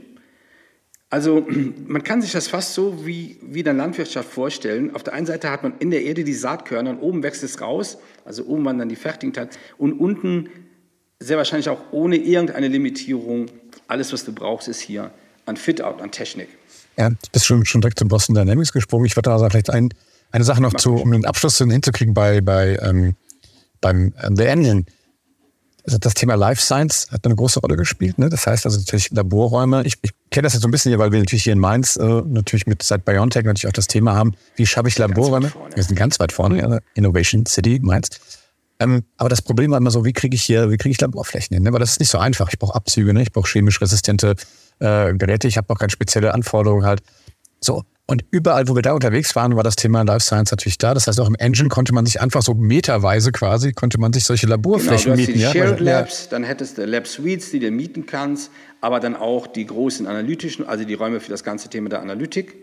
Also 1.09 1.45
man 1.87 2.03
kann 2.03 2.21
sich 2.21 2.31
das 2.31 2.47
fast 2.47 2.73
so 2.73 3.05
wie, 3.05 3.37
wie 3.41 3.59
in 3.59 3.65
der 3.65 3.73
Landwirtschaft 3.73 4.29
vorstellen. 4.29 4.95
Auf 4.95 5.03
der 5.03 5.13
einen 5.13 5.25
Seite 5.25 5.49
hat 5.49 5.63
man 5.63 5.73
in 5.79 5.91
der 5.91 6.03
Erde 6.03 6.23
die 6.23 6.33
Saatkörner 6.33 6.91
und 6.91 6.99
oben 6.99 7.23
wächst 7.23 7.43
es 7.43 7.59
raus, 7.59 7.97
also 8.25 8.45
oben 8.45 8.63
wandern 8.65 8.89
die 8.89 8.95
fertigen 8.95 9.33
Teile 9.33 9.49
und 9.77 9.93
unten 9.93 10.49
sehr 11.19 11.37
wahrscheinlich 11.37 11.67
auch 11.67 11.81
ohne 11.91 12.15
irgendeine 12.15 12.69
Limitierung, 12.69 13.47
alles 13.87 14.13
was 14.13 14.23
du 14.23 14.31
brauchst 14.31 14.69
ist 14.69 14.79
hier 14.79 15.11
an 15.45 15.57
Fit-Out, 15.57 16.01
an 16.01 16.11
Technik. 16.11 16.47
Ja, 16.97 17.09
du 17.09 17.15
bist 17.31 17.45
schon, 17.45 17.65
schon 17.65 17.81
direkt 17.81 17.99
zum 17.99 18.07
Boston 18.07 18.35
Dynamics 18.35 18.71
gesprungen. 18.71 19.05
Ich 19.05 19.17
würde 19.17 19.29
da 19.29 19.49
vielleicht 19.49 19.69
ein, 19.69 19.89
eine 20.31 20.43
Sache 20.43 20.61
noch 20.61 20.75
zu, 20.75 20.95
um 20.95 21.11
den 21.11 21.25
Abschluss 21.25 21.57
hinzukriegen 21.57 22.13
bei, 22.13 22.39
bei 22.39 22.77
ähm, 22.81 23.15
beim 23.81 24.13
äh, 24.17 24.29
The 24.35 24.43
Engine 24.43 24.85
also 25.89 25.97
das 25.97 26.13
Thema 26.13 26.35
Life 26.35 26.61
Science 26.61 27.07
hat 27.11 27.25
eine 27.25 27.35
große 27.35 27.59
Rolle 27.59 27.75
gespielt. 27.75 28.19
Ne? 28.19 28.29
Das 28.29 28.45
heißt 28.45 28.65
also 28.65 28.77
natürlich 28.77 29.09
Laborräume. 29.11 29.83
Ich, 29.85 29.95
ich 30.01 30.11
kenne 30.29 30.45
das 30.45 30.53
jetzt 30.53 30.61
so 30.61 30.67
ein 30.67 30.71
bisschen 30.71 30.91
hier, 30.91 30.99
weil 30.99 31.11
wir 31.11 31.19
natürlich 31.19 31.43
hier 31.43 31.53
in 31.53 31.59
Mainz 31.59 31.95
äh, 31.95 32.03
natürlich 32.03 32.67
mit 32.67 32.83
seit 32.83 33.05
BioNTech 33.05 33.43
natürlich 33.43 33.67
auch 33.67 33.73
das 33.73 33.87
Thema 33.87 34.15
haben, 34.15 34.33
wie 34.55 34.65
schaffe 34.65 34.87
ich 34.87 34.97
Laborräume? 34.97 35.51
Wir 35.73 35.83
sind 35.83 35.95
ganz 35.95 36.19
weit 36.19 36.31
vorne, 36.31 36.59
ja, 36.59 36.79
Innovation 36.93 37.45
City 37.45 37.79
Mainz. 37.81 38.09
Ähm, 38.79 39.03
aber 39.17 39.29
das 39.29 39.41
Problem 39.41 39.71
war 39.71 39.77
immer 39.77 39.91
so, 39.91 40.05
wie 40.05 40.13
kriege 40.13 40.35
ich 40.35 40.43
hier, 40.43 40.71
wie 40.71 40.77
kriege 40.77 40.91
ich 40.91 41.01
Laborflächen 41.01 41.53
hin? 41.55 41.63
Ne? 41.63 41.73
Weil 41.73 41.79
das 41.79 41.91
ist 41.91 41.99
nicht 41.99 42.09
so 42.09 42.17
einfach. 42.17 42.49
Ich 42.51 42.59
brauche 42.59 42.75
Abzüge, 42.75 43.13
ne? 43.13 43.23
ich 43.23 43.31
brauche 43.31 43.47
chemisch 43.47 43.81
resistente 43.81 44.35
äh, 44.79 45.13
Geräte, 45.13 45.47
ich 45.47 45.57
habe 45.57 45.73
auch 45.73 45.79
keine 45.79 45.89
spezielle 45.89 46.33
Anforderungen 46.33 46.85
halt. 46.85 47.01
So, 47.61 47.83
und 48.09 48.25
überall, 48.31 48.67
wo 48.67 48.73
wir 48.73 48.81
da 48.81 48.93
unterwegs 48.93 49.35
waren, 49.35 49.55
war 49.55 49.61
das 49.61 49.75
Thema 49.75 50.01
Life 50.01 50.21
Science 50.21 50.49
natürlich 50.49 50.79
da. 50.79 50.95
Das 50.95 51.05
heißt, 51.05 51.19
auch 51.19 51.27
im 51.27 51.35
Engine 51.35 51.69
konnte 51.69 51.93
man 51.93 52.07
sich 52.07 52.19
einfach 52.19 52.41
so 52.41 52.55
meterweise 52.55 53.31
quasi, 53.31 53.71
konnte 53.71 53.99
man 53.99 54.13
sich 54.13 54.23
solche 54.23 54.47
Laborflächen 54.47 55.13
genau, 55.13 55.15
du 55.15 55.21
hast 55.21 55.27
mieten. 55.27 55.33
Die 55.33 55.43
ja, 55.43 55.51
Shared 55.51 55.79
Labs, 55.79 56.27
dann 56.27 56.43
hättest 56.43 56.79
du 56.79 56.85
Lab 56.85 57.05
Suites, 57.05 57.51
die 57.51 57.59
du 57.59 57.69
mieten 57.69 58.07
kannst, 58.07 58.49
aber 58.81 58.99
dann 58.99 59.15
auch 59.15 59.45
die 59.45 59.63
großen 59.63 60.07
analytischen, 60.07 60.67
also 60.67 60.85
die 60.85 60.95
Räume 60.95 61.19
für 61.19 61.29
das 61.29 61.43
ganze 61.43 61.69
Thema 61.69 61.89
der 61.89 62.01
Analytik. 62.01 62.55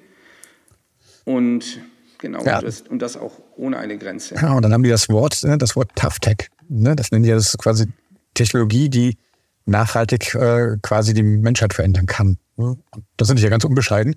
Und 1.25 1.79
genau, 2.19 2.45
ja. 2.45 2.61
das, 2.61 2.81
und 2.81 3.01
das 3.01 3.17
auch 3.17 3.35
ohne 3.57 3.79
eine 3.79 3.99
Grenze. 3.99 4.35
Ja, 4.35 4.53
und 4.53 4.63
dann 4.63 4.73
haben 4.73 4.83
die 4.83 4.91
das 4.91 5.09
Wort, 5.09 5.45
ne, 5.45 5.57
das 5.59 5.77
Wort 5.77 5.91
Tough 5.95 6.19
Tech. 6.19 6.49
Ne, 6.69 6.97
das 6.97 7.13
nennen 7.13 7.23
die 7.23 7.31
ja 7.31 7.37
das 7.37 7.57
quasi 7.57 7.87
Technologie, 8.35 8.89
die 8.89 9.17
nachhaltig 9.65 10.35
äh, 10.35 10.77
quasi 10.83 11.15
die 11.15 11.23
Menschheit 11.23 11.73
verändern 11.73 12.07
kann. 12.07 12.39
Ne? 12.57 12.77
Das 13.17 13.29
sind 13.29 13.39
ja 13.39 13.49
ganz 13.49 13.63
unbescheiden 13.63 14.17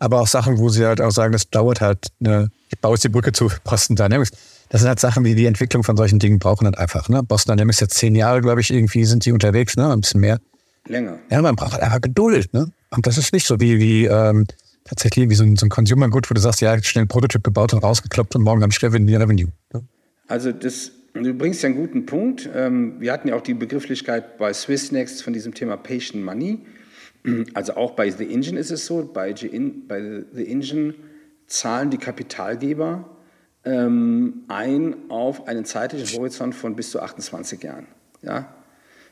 aber 0.00 0.20
auch 0.20 0.26
Sachen, 0.26 0.58
wo 0.58 0.70
sie 0.70 0.84
halt 0.84 1.00
auch 1.00 1.12
sagen, 1.12 1.32
das 1.32 1.48
dauert 1.50 1.80
halt, 1.80 2.08
eine, 2.24 2.50
ich 2.70 2.78
baue 2.80 2.94
jetzt 2.94 3.04
die 3.04 3.08
Brücke 3.10 3.32
zu 3.32 3.48
Boston 3.62 3.96
Dynamics. 3.96 4.30
Das 4.70 4.80
sind 4.80 4.88
halt 4.88 4.98
Sachen, 4.98 5.24
wie 5.24 5.34
die 5.34 5.46
Entwicklung 5.46 5.84
von 5.84 5.96
solchen 5.96 6.18
Dingen 6.18 6.38
brauchen 6.38 6.64
halt 6.64 6.78
einfach. 6.78 7.08
Ne? 7.08 7.22
Boston 7.22 7.56
Dynamics 7.56 7.80
jetzt 7.80 7.94
zehn 7.94 8.14
Jahre, 8.14 8.40
glaube 8.40 8.62
ich, 8.62 8.72
irgendwie 8.72 9.04
sind 9.04 9.24
die 9.26 9.32
unterwegs, 9.32 9.76
ne? 9.76 9.92
ein 9.92 10.00
bisschen 10.00 10.20
mehr. 10.20 10.40
Länger. 10.86 11.18
Ja, 11.30 11.42
man 11.42 11.54
braucht 11.54 11.74
halt 11.74 11.82
einfach 11.82 12.00
Geduld. 12.00 12.52
Ne? 12.54 12.72
Und 12.90 13.06
das 13.06 13.18
ist 13.18 13.32
nicht 13.34 13.46
so 13.46 13.60
wie, 13.60 13.78
wie 13.78 14.06
ähm, 14.06 14.46
tatsächlich 14.84 15.28
wie 15.28 15.34
so 15.34 15.44
ein, 15.44 15.56
so 15.56 15.66
ein 15.66 15.68
Consumer 15.68 16.08
Good, 16.08 16.30
wo 16.30 16.34
du 16.34 16.40
sagst, 16.40 16.62
ja, 16.62 16.82
schnell 16.82 17.04
ein 17.04 17.08
Prototyp 17.08 17.44
gebaut 17.44 17.74
und 17.74 17.80
rausgekloppt 17.80 18.34
und 18.36 18.42
morgen 18.42 18.62
am 18.62 18.70
ich 18.70 18.82
Revenue. 18.82 19.18
Revenue 19.18 19.48
ne? 19.74 19.82
Also 20.28 20.50
das, 20.50 20.92
du 21.12 21.34
bringst 21.34 21.62
ja 21.62 21.68
einen 21.68 21.76
guten 21.76 22.06
Punkt. 22.06 22.48
Ähm, 22.54 22.94
wir 23.00 23.12
hatten 23.12 23.28
ja 23.28 23.34
auch 23.36 23.42
die 23.42 23.54
Begrifflichkeit 23.54 24.38
bei 24.38 24.52
Swissnext 24.54 25.22
von 25.22 25.34
diesem 25.34 25.52
Thema 25.52 25.76
Patient 25.76 26.24
Money. 26.24 26.60
Also 27.54 27.74
auch 27.74 27.92
bei 27.92 28.10
The 28.10 28.32
Engine 28.32 28.58
ist 28.58 28.70
es 28.70 28.86
so, 28.86 29.08
bei, 29.12 29.34
bei 29.34 30.24
The 30.32 30.46
Engine 30.46 30.94
zahlen 31.46 31.90
die 31.90 31.98
Kapitalgeber 31.98 33.16
ähm, 33.64 34.44
ein 34.48 34.96
auf 35.10 35.46
einen 35.46 35.64
zeitlichen 35.64 36.18
Horizont 36.18 36.54
von 36.54 36.76
bis 36.76 36.90
zu 36.90 37.00
28 37.00 37.62
Jahren. 37.62 37.86
Ja? 38.22 38.54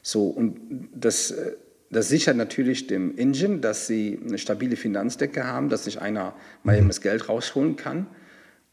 So, 0.03 0.29
und 0.29 0.89
das, 0.95 1.33
äh, 1.33 1.53
das 1.91 2.09
sichert 2.09 2.37
natürlich 2.37 2.87
dem 2.87 3.17
Engine, 3.19 3.59
dass 3.59 3.87
sie 3.87 4.19
eine 4.25 4.39
stabile 4.39 4.77
Finanzdecke 4.77 5.45
haben, 5.45 5.69
dass 5.69 5.85
sich 5.85 6.01
einer 6.01 6.35
mal 6.63 6.77
eben 6.77 6.89
das 6.89 7.01
Geld 7.01 7.29
rausholen 7.29 7.77
kann 7.77 8.07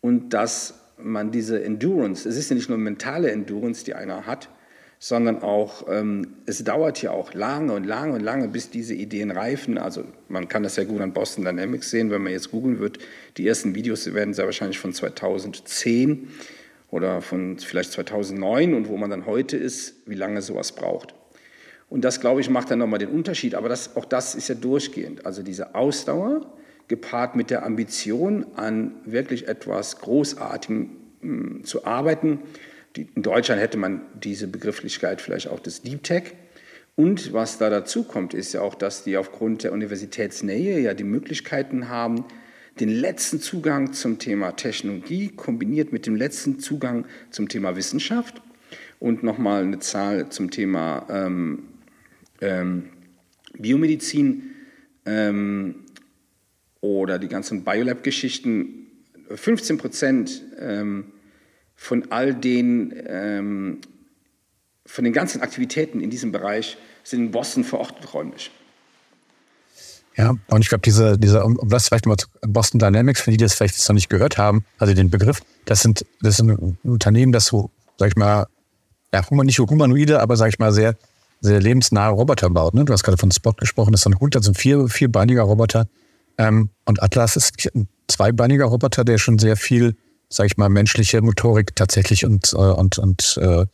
und 0.01 0.29
dass 0.29 0.75
man 0.97 1.31
diese 1.31 1.61
Endurance, 1.61 2.27
es 2.27 2.37
ist 2.37 2.49
ja 2.49 2.55
nicht 2.55 2.69
nur 2.69 2.77
mentale 2.77 3.31
Endurance, 3.31 3.83
die 3.83 3.95
einer 3.95 4.25
hat, 4.25 4.49
sondern 4.99 5.43
auch, 5.43 5.85
ähm, 5.89 6.35
es 6.45 6.63
dauert 6.63 7.01
ja 7.01 7.11
auch 7.11 7.33
lange 7.33 7.73
und 7.73 7.83
lange 7.83 8.13
und 8.13 8.21
lange, 8.21 8.47
bis 8.47 8.69
diese 8.69 8.93
Ideen 8.93 9.31
reifen. 9.31 9.77
Also 9.77 10.03
man 10.29 10.47
kann 10.47 10.63
das 10.63 10.77
ja 10.77 10.83
gut 10.83 11.01
an 11.01 11.13
Boston 11.13 11.45
Dynamics 11.45 11.91
sehen, 11.91 12.11
wenn 12.11 12.23
man 12.23 12.31
jetzt 12.31 12.51
googeln 12.51 12.79
wird. 12.79 12.99
Die 13.37 13.47
ersten 13.47 13.75
Videos 13.75 14.13
werden 14.13 14.33
sehr 14.33 14.45
wahrscheinlich 14.45 14.79
von 14.79 14.93
2010 14.93 16.29
oder 16.91 17.21
von 17.21 17.57
vielleicht 17.59 17.91
2009 17.91 18.73
und 18.73 18.87
wo 18.87 18.97
man 18.97 19.09
dann 19.09 19.25
heute 19.25 19.57
ist, 19.57 19.95
wie 20.05 20.15
lange 20.15 20.41
sowas 20.41 20.71
braucht. 20.71 21.13
Und 21.89 22.03
das, 22.03 22.19
glaube 22.19 22.41
ich, 22.41 22.49
macht 22.49 22.71
dann 22.71 22.79
nochmal 22.79 22.99
den 22.99 23.09
Unterschied. 23.09 23.55
Aber 23.55 23.69
das, 23.69 23.95
auch 23.95 24.05
das 24.05 24.35
ist 24.35 24.47
ja 24.47 24.55
durchgehend. 24.55 25.25
Also 25.25 25.43
diese 25.43 25.75
Ausdauer 25.75 26.41
gepaart 26.87 27.35
mit 27.35 27.49
der 27.49 27.65
Ambition, 27.65 28.45
an 28.55 28.95
wirklich 29.05 29.47
etwas 29.47 29.99
Großartigem 29.99 30.89
hm, 31.21 31.63
zu 31.63 31.85
arbeiten, 31.85 32.39
in 32.97 33.23
Deutschland 33.23 33.61
hätte 33.61 33.77
man 33.77 34.01
diese 34.13 34.47
Begrifflichkeit 34.47 35.21
vielleicht 35.21 35.47
auch 35.47 35.59
des 35.59 35.81
Deep 35.81 36.03
Tech. 36.03 36.33
Und 36.95 37.33
was 37.33 37.57
da 37.57 37.69
dazu 37.69 38.03
kommt, 38.03 38.33
ist 38.33 38.53
ja 38.53 38.61
auch, 38.61 38.75
dass 38.75 39.03
die 39.03 39.17
aufgrund 39.17 39.63
der 39.63 39.73
Universitätsnähe 39.73 40.79
ja 40.79 40.93
die 40.93 41.03
Möglichkeiten 41.03 41.89
haben, 41.89 42.25
den 42.79 42.89
letzten 42.89 43.39
Zugang 43.39 43.93
zum 43.93 44.19
Thema 44.19 44.53
Technologie 44.53 45.29
kombiniert 45.29 45.91
mit 45.91 46.05
dem 46.05 46.15
letzten 46.15 46.59
Zugang 46.59 47.05
zum 47.31 47.49
Thema 47.49 47.75
Wissenschaft. 47.75 48.41
Und 48.99 49.23
nochmal 49.23 49.63
eine 49.63 49.79
Zahl 49.79 50.29
zum 50.29 50.51
Thema 50.51 51.05
ähm, 51.09 51.63
ähm, 52.41 52.89
Biomedizin 53.57 54.51
ähm, 55.05 55.83
oder 56.79 57.19
die 57.19 57.27
ganzen 57.27 57.63
Biolab-Geschichten. 57.63 58.87
15 59.29 59.77
Prozent 59.77 60.43
ähm, 60.59 61.05
von 61.75 62.11
all 62.11 62.33
den 62.33 62.93
ähm, 63.07 63.81
von 64.85 65.03
den 65.03 65.13
ganzen 65.13 65.41
Aktivitäten 65.41 65.99
in 65.99 66.09
diesem 66.09 66.31
Bereich 66.31 66.77
sind 67.03 67.21
in 67.21 67.31
Boston 67.31 67.63
verortet 67.63 68.13
räumlich. 68.13 68.51
Ja, 70.17 70.33
und 70.47 70.61
ich 70.61 70.69
glaube, 70.69 70.83
diese, 70.83 71.17
diese, 71.17 71.43
um 71.43 71.67
das 71.67 71.87
vielleicht 71.87 72.05
mal 72.05 72.15
zu 72.15 72.27
Boston 72.41 72.79
Dynamics, 72.79 73.21
für 73.21 73.31
die, 73.31 73.37
die 73.37 73.43
das 73.43 73.55
vielleicht 73.55 73.77
noch 73.89 73.93
nicht 73.93 74.09
gehört 74.09 74.37
haben, 74.37 74.63
also 74.77 74.93
den 74.93 75.09
Begriff, 75.09 75.41
das 75.65 75.81
sind, 75.81 76.05
das 76.21 76.37
sind 76.37 76.51
ein 76.51 76.77
Unternehmen, 76.83 77.33
das 77.33 77.47
so, 77.47 77.69
sag 77.97 78.09
ich 78.09 78.15
mal, 78.15 78.47
ja, 79.13 79.25
nicht 79.43 79.59
humanoide, 79.59 80.21
aber 80.21 80.37
sag 80.37 80.49
ich 80.49 80.59
mal, 80.59 80.71
sehr, 80.71 80.95
sehr 81.41 81.59
lebensnahe 81.59 82.11
Roboter 82.11 82.49
baut. 82.49 82.73
Ne? 82.73 82.85
Du 82.85 82.93
hast 82.93 83.03
gerade 83.03 83.17
von 83.17 83.31
Spot 83.31 83.53
gesprochen, 83.53 83.91
das 83.91 84.01
ist 84.01 84.07
ein 84.07 84.19
Hund, 84.19 84.35
das 84.35 84.45
sind 84.45 84.57
vier, 84.57 84.87
vierbeiniger 84.87 85.43
Roboter. 85.43 85.87
Ähm, 86.37 86.69
und 86.85 87.03
Atlas 87.03 87.35
ist 87.35 87.53
ein 87.75 87.87
zweibeiniger 88.07 88.65
Roboter, 88.65 89.03
der 89.03 89.17
schon 89.17 89.37
sehr 89.37 89.57
viel, 89.57 89.95
sag 90.35 90.45
ich 90.47 90.57
mal, 90.57 90.69
menschliche 90.69 91.21
Motorik 91.21 91.75
tatsächlich 91.75 92.25
und, 92.25 92.53
äh, 92.53 92.57
und, 92.57 92.97
und 92.97 93.37
äh, 93.41 93.65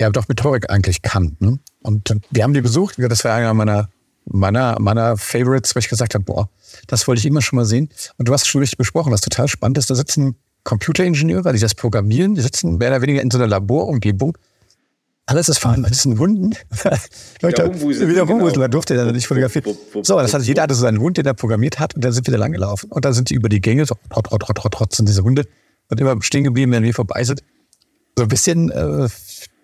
ja, 0.00 0.10
doch 0.10 0.28
Motorik 0.28 0.70
eigentlich 0.70 1.02
kann. 1.02 1.36
Ne? 1.38 1.58
Und 1.82 2.16
wir 2.30 2.42
haben 2.42 2.54
die 2.54 2.60
besucht, 2.60 2.96
das 2.98 3.24
war 3.24 3.34
einer 3.34 3.54
meiner 3.54 3.88
meiner, 4.26 4.76
meiner 4.80 5.16
Favorites, 5.16 5.74
wo 5.74 5.78
ich 5.78 5.88
gesagt 5.88 6.14
habe, 6.14 6.24
boah, 6.24 6.48
das 6.86 7.06
wollte 7.06 7.20
ich 7.20 7.26
immer 7.26 7.42
schon 7.42 7.56
mal 7.56 7.64
sehen. 7.64 7.88
Und 8.16 8.28
du 8.28 8.32
hast 8.32 8.46
schon 8.46 8.60
richtig 8.60 8.78
besprochen, 8.78 9.12
was 9.12 9.20
total 9.20 9.48
spannend 9.48 9.78
ist. 9.78 9.90
Da 9.90 9.94
sitzen 9.94 10.36
Computeringenieure, 10.64 11.52
die 11.52 11.58
das 11.58 11.74
programmieren, 11.74 12.34
die 12.34 12.40
sitzen 12.40 12.78
mehr 12.78 12.88
oder 12.88 13.02
weniger 13.02 13.20
in 13.20 13.30
so 13.30 13.38
einer 13.38 13.46
Laborumgebung. 13.46 14.36
Alles 15.26 15.48
ist 15.48 15.58
vorhanden, 15.58 15.86
das 15.88 16.02
sind 16.02 16.18
Wunden. 16.18 16.54
Leute, 17.40 17.74
wieder 17.80 18.22
rumwuseln, 18.22 18.54
genau. 18.54 18.60
da 18.60 18.68
durfte 18.68 18.94
er 18.94 19.10
nicht 19.10 19.26
fotografieren. 19.26 19.74
So, 20.02 20.18
das 20.18 20.34
hat, 20.34 20.42
jeder 20.42 20.62
hatte 20.62 20.74
so 20.74 20.82
seinen 20.82 21.00
Hund, 21.00 21.16
den 21.16 21.24
er 21.24 21.32
programmiert 21.32 21.78
hat, 21.78 21.94
und 21.94 22.04
da 22.04 22.12
sind 22.12 22.26
wir 22.26 22.32
da 22.32 22.38
lang 22.38 22.52
gelaufen. 22.52 22.90
Und 22.90 23.06
da 23.06 23.12
sind 23.14 23.30
die 23.30 23.34
über 23.34 23.48
die 23.48 23.62
Gänge, 23.62 23.86
so 23.86 23.94
trott, 24.10 24.26
trott, 24.28 24.56
trott, 24.56 24.72
trott, 24.72 24.94
sind 24.94 25.08
diese 25.08 25.22
Hunde, 25.22 25.46
und 25.88 26.00
immer 26.00 26.20
stehen 26.22 26.44
geblieben, 26.44 26.72
wenn 26.72 26.82
wir 26.82 26.94
vorbei 26.94 27.24
sind. 27.24 27.42
So 28.16 28.24
ein 28.24 28.28
bisschen 28.28 28.70
äh, 28.70 29.08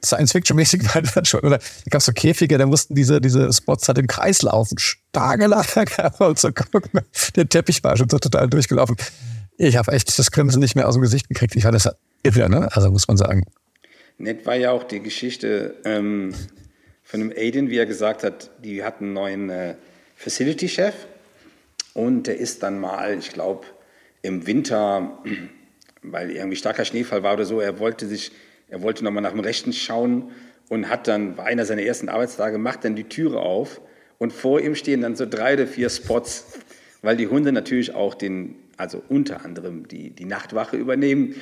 Science-Fiction-mäßig 0.05 0.83
war 0.95 1.03
das 1.03 1.29
schon. 1.29 1.41
Oder 1.41 1.59
da 1.59 1.91
gab 1.91 2.01
es 2.01 2.07
so 2.07 2.13
Käfige, 2.13 2.59
da 2.59 2.67
mussten 2.67 2.95
diese, 2.95 3.21
diese 3.21 3.53
Spots 3.53 3.89
halt 3.89 3.99
im 3.99 4.07
Kreis 4.07 4.43
laufen. 4.43 4.77
Tagelang 5.13 5.65
und 6.19 6.39
so 6.39 6.53
gucken. 6.53 7.01
Der 7.37 7.49
Teppich 7.49 7.83
war 7.85 7.97
schon 7.97 8.09
so 8.09 8.19
total 8.19 8.49
durchgelaufen. 8.49 8.97
Ich 9.57 9.77
habe 9.77 9.93
echt 9.93 10.19
das 10.19 10.31
Grinsen 10.31 10.61
nicht 10.61 10.75
mehr 10.75 10.89
aus 10.89 10.95
dem 10.95 11.03
Gesicht 11.03 11.29
gekriegt. 11.29 11.55
Ich 11.55 11.65
war 11.65 11.73
das 11.73 11.89
irre, 12.23 12.49
ne? 12.49 12.69
Also 12.73 12.91
muss 12.91 13.07
man 13.09 13.17
sagen. 13.17 13.45
Nett 14.19 14.47
war 14.47 14.57
ja 14.57 14.71
auch 14.71 14.85
die 14.85 15.01
Geschichte 15.01 15.77
ähm, 15.85 16.35
von 17.03 17.21
dem 17.21 17.33
Aiden, 17.35 17.71
wie 17.71 17.77
er 17.77 17.87
gesagt 17.87 18.23
hat, 18.23 18.51
die 18.63 18.85
hatten 18.85 19.05
einen 19.05 19.13
neuen 19.15 19.51
äh, 19.51 19.75
Facility-Chef 20.17 20.95
und 21.95 22.27
der 22.27 22.39
ist 22.39 22.63
dann 22.63 22.79
mal, 22.79 23.19
ich 23.19 23.31
glaube, 23.31 23.67
im 24.23 24.47
Winter, 24.47 25.19
weil 26.03 26.31
irgendwie 26.31 26.57
starker 26.57 26.85
Schneefall 26.85 27.23
war 27.23 27.35
oder 27.35 27.45
so, 27.45 27.61
er 27.61 27.79
wollte 27.79 28.07
sich 28.07 28.33
er 28.71 28.83
wollte 28.83 29.05
nochmal 29.05 29.23
nach 29.23 29.33
dem 29.33 29.41
Rechten 29.41 29.73
schauen 29.73 30.31
und 30.69 30.89
hat 30.89 31.09
dann, 31.09 31.37
war 31.37 31.47
einer 31.47 31.65
seiner 31.65 31.83
ersten 31.83 32.09
Arbeitstage, 32.09 32.57
macht 32.59 32.85
dann 32.85 32.95
die 32.95 33.05
Türe 33.05 33.41
auf 33.41 33.81
und 34.19 34.33
vor 34.33 34.61
ihm 34.61 34.75
stehen 34.75 35.01
dann 35.01 35.17
so 35.17 35.27
drei 35.27 35.55
oder 35.55 35.67
vier 35.67 35.91
Spots, 35.91 36.47
weil 37.03 37.17
die 37.17 37.27
Hunde 37.27 37.53
natürlich 37.53 37.95
auch 37.95 38.15
den, 38.15 38.55
also 38.77 39.03
unter 39.09 39.45
anderem 39.45 39.89
die, 39.89 40.11
die 40.11 40.25
Nachtwache 40.25 40.77
übernehmen. 40.77 41.35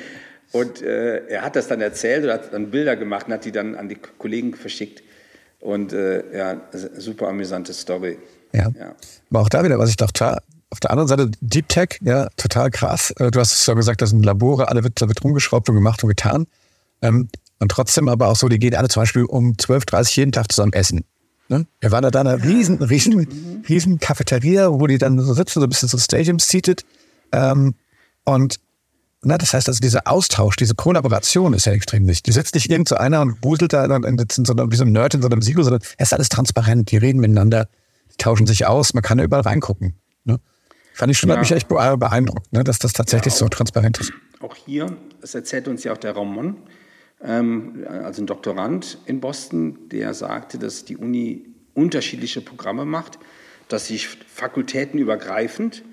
Und 0.52 0.80
äh, 0.80 1.26
er 1.26 1.42
hat 1.42 1.56
das 1.56 1.68
dann 1.68 1.82
erzählt 1.82 2.24
oder 2.24 2.34
hat 2.34 2.52
dann 2.54 2.70
Bilder 2.70 2.96
gemacht 2.96 3.26
und 3.26 3.34
hat 3.34 3.44
die 3.44 3.52
dann 3.52 3.74
an 3.74 3.90
die 3.90 3.96
Kollegen 3.96 4.54
verschickt. 4.54 5.02
Und 5.60 5.92
äh, 5.92 6.36
ja, 6.36 6.62
super 6.72 7.28
amüsante 7.28 7.74
Story. 7.74 8.16
Ja. 8.54 8.70
ja. 8.78 8.94
Aber 9.28 9.40
auch 9.40 9.48
da 9.50 9.62
wieder, 9.62 9.78
was 9.78 9.90
ich 9.90 9.96
dachte, 9.96 10.38
auf 10.70 10.80
der 10.80 10.90
anderen 10.90 11.08
Seite 11.08 11.30
Deep 11.40 11.68
Tech, 11.68 11.98
ja, 12.02 12.28
total 12.36 12.70
krass. 12.70 13.10
Äh, 13.12 13.30
du 13.30 13.40
hast 13.40 13.52
es 13.52 13.66
ja 13.66 13.74
gesagt, 13.74 14.02
das 14.02 14.10
sind 14.10 14.24
Labore, 14.24 14.68
alle 14.68 14.84
wird, 14.84 15.00
da 15.00 15.08
wird 15.08 15.22
rumgeschraubt 15.24 15.68
und 15.68 15.74
gemacht 15.74 16.02
und 16.02 16.08
getan. 16.08 16.46
Ähm, 17.00 17.28
und 17.60 17.70
trotzdem 17.70 18.08
aber 18.08 18.28
auch 18.28 18.36
so, 18.36 18.48
die 18.48 18.58
gehen 18.58 18.74
alle 18.74 18.88
zum 18.88 19.02
Beispiel 19.02 19.24
um 19.24 19.52
12.30 19.52 20.16
jeden 20.16 20.32
Tag 20.32 20.52
zusammen 20.52 20.72
essen. 20.72 21.04
Ne? 21.48 21.66
Wir 21.80 21.90
waren 21.90 22.02
da 22.02 22.10
da 22.10 22.20
eine 22.20 22.44
riesen, 22.44 22.82
riesen, 22.82 23.64
riesen 23.68 23.98
Cafeteria, 23.98 24.70
wo 24.70 24.86
die 24.86 24.98
dann 24.98 25.18
so 25.18 25.32
sitzen, 25.32 25.60
so 25.60 25.66
ein 25.66 25.70
bisschen 25.70 25.88
so 25.88 25.98
Stadium-seated. 25.98 26.84
Ähm, 27.32 27.74
und 28.24 28.60
na, 29.22 29.36
das 29.36 29.52
heißt 29.52 29.68
also, 29.68 29.80
dieser 29.80 30.06
Austausch, 30.06 30.56
diese 30.56 30.74
Kollaboration 30.74 31.52
ist 31.52 31.66
ja 31.66 31.72
extrem 31.72 32.06
wichtig. 32.06 32.24
Die 32.24 32.32
sitzt 32.32 32.54
nicht 32.54 32.70
irgend 32.70 32.88
so 32.88 32.96
einer 32.96 33.20
und 33.20 33.42
wuselt 33.42 33.72
da 33.72 33.84
und 33.84 34.04
in 34.04 34.44
so 34.44 34.52
einem, 34.52 34.70
wie 34.70 34.76
so 34.76 34.84
ein 34.84 34.92
Nerd 34.92 35.14
in 35.14 35.22
so 35.22 35.28
einem 35.28 35.42
Silo, 35.42 35.62
sondern 35.62 35.82
es 35.96 36.08
ist 36.08 36.12
alles 36.12 36.28
transparent. 36.28 36.90
Die 36.92 36.98
reden 36.98 37.18
miteinander, 37.18 37.68
die 38.12 38.16
tauschen 38.18 38.46
sich 38.46 38.66
aus, 38.66 38.94
man 38.94 39.02
kann 39.02 39.18
da 39.18 39.24
überall 39.24 39.42
reingucken. 39.42 39.94
Ne? 40.24 40.38
Fand 40.98 41.12
ich 41.12 41.18
schon, 41.18 41.30
ja. 41.30 41.36
hat 41.36 41.42
mich 41.42 41.52
echt 41.52 41.68
beeindruckt, 41.68 42.52
ne, 42.52 42.64
dass 42.64 42.80
das 42.80 42.92
tatsächlich 42.92 43.32
ja, 43.34 43.38
so 43.38 43.48
transparent 43.48 43.98
ist. 44.00 44.12
Auch 44.40 44.56
hier, 44.56 44.96
das 45.20 45.32
erzählt 45.32 45.68
uns 45.68 45.84
ja 45.84 45.92
auch 45.92 45.98
der 45.98 46.16
Ramon, 46.16 46.56
ähm, 47.22 47.86
also 47.88 48.20
ein 48.20 48.26
Doktorand 48.26 48.98
in 49.06 49.20
Boston, 49.20 49.88
der 49.90 50.12
sagte, 50.12 50.58
dass 50.58 50.84
die 50.84 50.96
Uni 50.96 51.44
unterschiedliche 51.74 52.40
Programme 52.40 52.84
macht, 52.84 53.20
dass 53.68 53.86
sich 53.86 54.08
fakultätenübergreifend 54.08 55.84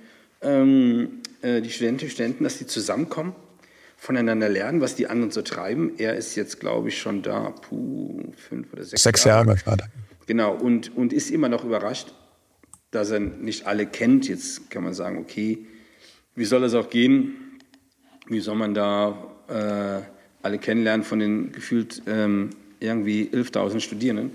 ähm, 0.41 1.21
äh, 1.43 1.61
die 1.61 1.69
Studentinnen 1.69 2.09
und 2.09 2.11
Studenten, 2.11 2.43
dass 2.43 2.57
die 2.57 2.65
zusammenkommen, 2.65 3.35
voneinander 3.97 4.49
lernen, 4.49 4.81
was 4.81 4.95
die 4.95 5.05
anderen 5.05 5.29
so 5.29 5.43
treiben. 5.43 5.91
Er 5.99 6.15
ist 6.15 6.35
jetzt, 6.35 6.59
glaube 6.59 6.89
ich, 6.89 6.97
schon 6.97 7.21
da, 7.21 7.51
puh, 7.51 8.23
fünf 8.35 8.73
oder 8.73 8.83
sechs, 8.83 9.03
sechs 9.03 9.23
Jahre. 9.23 9.45
Jahre 9.49 9.59
gerade. 9.59 9.83
Genau, 10.25 10.55
und, 10.55 10.97
und 10.97 11.13
ist 11.13 11.29
immer 11.29 11.47
noch 11.47 11.63
überrascht, 11.63 12.15
dass 12.91 13.11
er 13.11 13.19
nicht 13.19 13.65
alle 13.65 13.85
kennt. 13.85 14.27
Jetzt 14.27 14.69
kann 14.69 14.83
man 14.83 14.93
sagen, 14.93 15.17
okay, 15.17 15.65
wie 16.35 16.45
soll 16.45 16.61
das 16.61 16.73
auch 16.73 16.89
gehen? 16.89 17.35
Wie 18.27 18.39
soll 18.39 18.55
man 18.55 18.73
da 18.73 19.35
äh, 19.47 20.01
alle 20.45 20.59
kennenlernen 20.59 21.03
von 21.03 21.19
den 21.19 21.51
gefühlt 21.51 22.03
ähm, 22.05 22.51
irgendwie 22.79 23.29
11.000 23.33 23.79
Studierenden. 23.79 24.31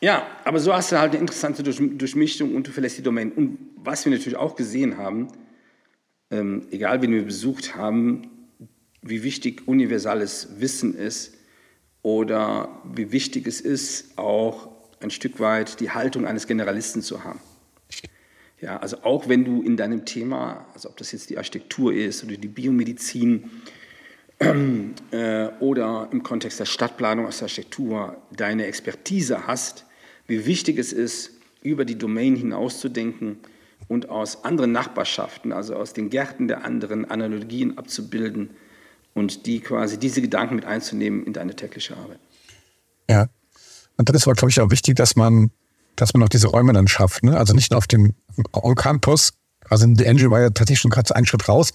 Ja, 0.00 0.26
aber 0.44 0.58
so 0.60 0.72
hast 0.72 0.92
du 0.92 0.98
halt 0.98 1.12
eine 1.12 1.20
interessante 1.20 1.62
Durchmischung 1.62 2.54
und 2.54 2.66
du 2.66 2.72
verlässt 2.72 2.98
die 2.98 3.02
Domain. 3.02 3.30
Und 3.32 3.58
was 3.76 4.04
wir 4.04 4.12
natürlich 4.12 4.38
auch 4.38 4.56
gesehen 4.56 4.96
haben, 4.96 5.28
ähm, 6.30 6.66
egal 6.70 7.02
wen 7.02 7.12
wir 7.12 7.24
besucht 7.24 7.76
haben, 7.76 8.28
wie 9.02 9.22
wichtig 9.22 9.68
universales 9.68 10.48
Wissen 10.58 10.94
ist 10.94 11.34
oder 12.02 12.82
wie 12.94 13.12
wichtig 13.12 13.46
es 13.46 13.60
ist, 13.60 14.16
auch 14.16 14.68
ein 15.04 15.10
Stück 15.10 15.38
weit 15.38 15.78
die 15.80 15.90
Haltung 15.90 16.26
eines 16.26 16.46
Generalisten 16.46 17.02
zu 17.02 17.22
haben. 17.22 17.40
Ja, 18.60 18.78
also 18.78 19.02
auch 19.02 19.28
wenn 19.28 19.44
du 19.44 19.62
in 19.62 19.76
deinem 19.76 20.04
Thema, 20.04 20.66
also 20.74 20.88
ob 20.88 20.96
das 20.96 21.12
jetzt 21.12 21.30
die 21.30 21.36
Architektur 21.36 21.92
ist 21.92 22.24
oder 22.24 22.36
die 22.36 22.48
Biomedizin 22.48 23.50
äh, 24.38 25.48
oder 25.60 26.08
im 26.10 26.22
Kontext 26.22 26.60
der 26.60 26.64
Stadtplanung, 26.64 27.26
aus 27.26 27.38
der 27.38 27.46
Architektur 27.46 28.16
deine 28.34 28.66
Expertise 28.66 29.46
hast, 29.46 29.84
wie 30.26 30.46
wichtig 30.46 30.78
es 30.78 30.92
ist, 30.92 31.32
über 31.62 31.84
die 31.84 31.98
Domain 31.98 32.36
hinauszudenken 32.36 33.38
und 33.88 34.08
aus 34.08 34.44
anderen 34.44 34.72
Nachbarschaften, 34.72 35.52
also 35.52 35.76
aus 35.76 35.92
den 35.92 36.08
Gärten 36.08 36.48
der 36.48 36.64
anderen, 36.64 37.04
Analogien 37.10 37.76
abzubilden 37.76 38.50
und 39.12 39.46
die 39.46 39.60
quasi 39.60 39.98
diese 39.98 40.22
Gedanken 40.22 40.56
mit 40.56 40.64
einzunehmen 40.64 41.24
in 41.26 41.34
deine 41.34 41.54
tägliche 41.54 41.96
Arbeit. 41.96 42.18
Ja, 43.10 43.28
und 43.96 44.08
dann 44.08 44.16
ist 44.16 44.26
aber, 44.26 44.34
glaube 44.34 44.50
ich, 44.50 44.60
auch 44.60 44.70
wichtig, 44.70 44.96
dass 44.96 45.16
man, 45.16 45.50
dass 45.96 46.14
man 46.14 46.22
auch 46.22 46.28
diese 46.28 46.48
Räume 46.48 46.72
dann 46.72 46.88
schafft. 46.88 47.22
Ne? 47.22 47.36
Also 47.36 47.54
nicht 47.54 47.70
nur 47.70 47.78
auf 47.78 47.86
dem 47.86 48.14
On-Campus, 48.52 49.34
also 49.68 49.84
in 49.84 49.96
The 49.96 50.04
Engine 50.04 50.30
war 50.30 50.40
ja 50.40 50.48
tatsächlich 50.48 50.80
schon 50.80 50.90
gerade 50.90 51.14
einen 51.14 51.26
Schritt 51.26 51.48
raus, 51.48 51.72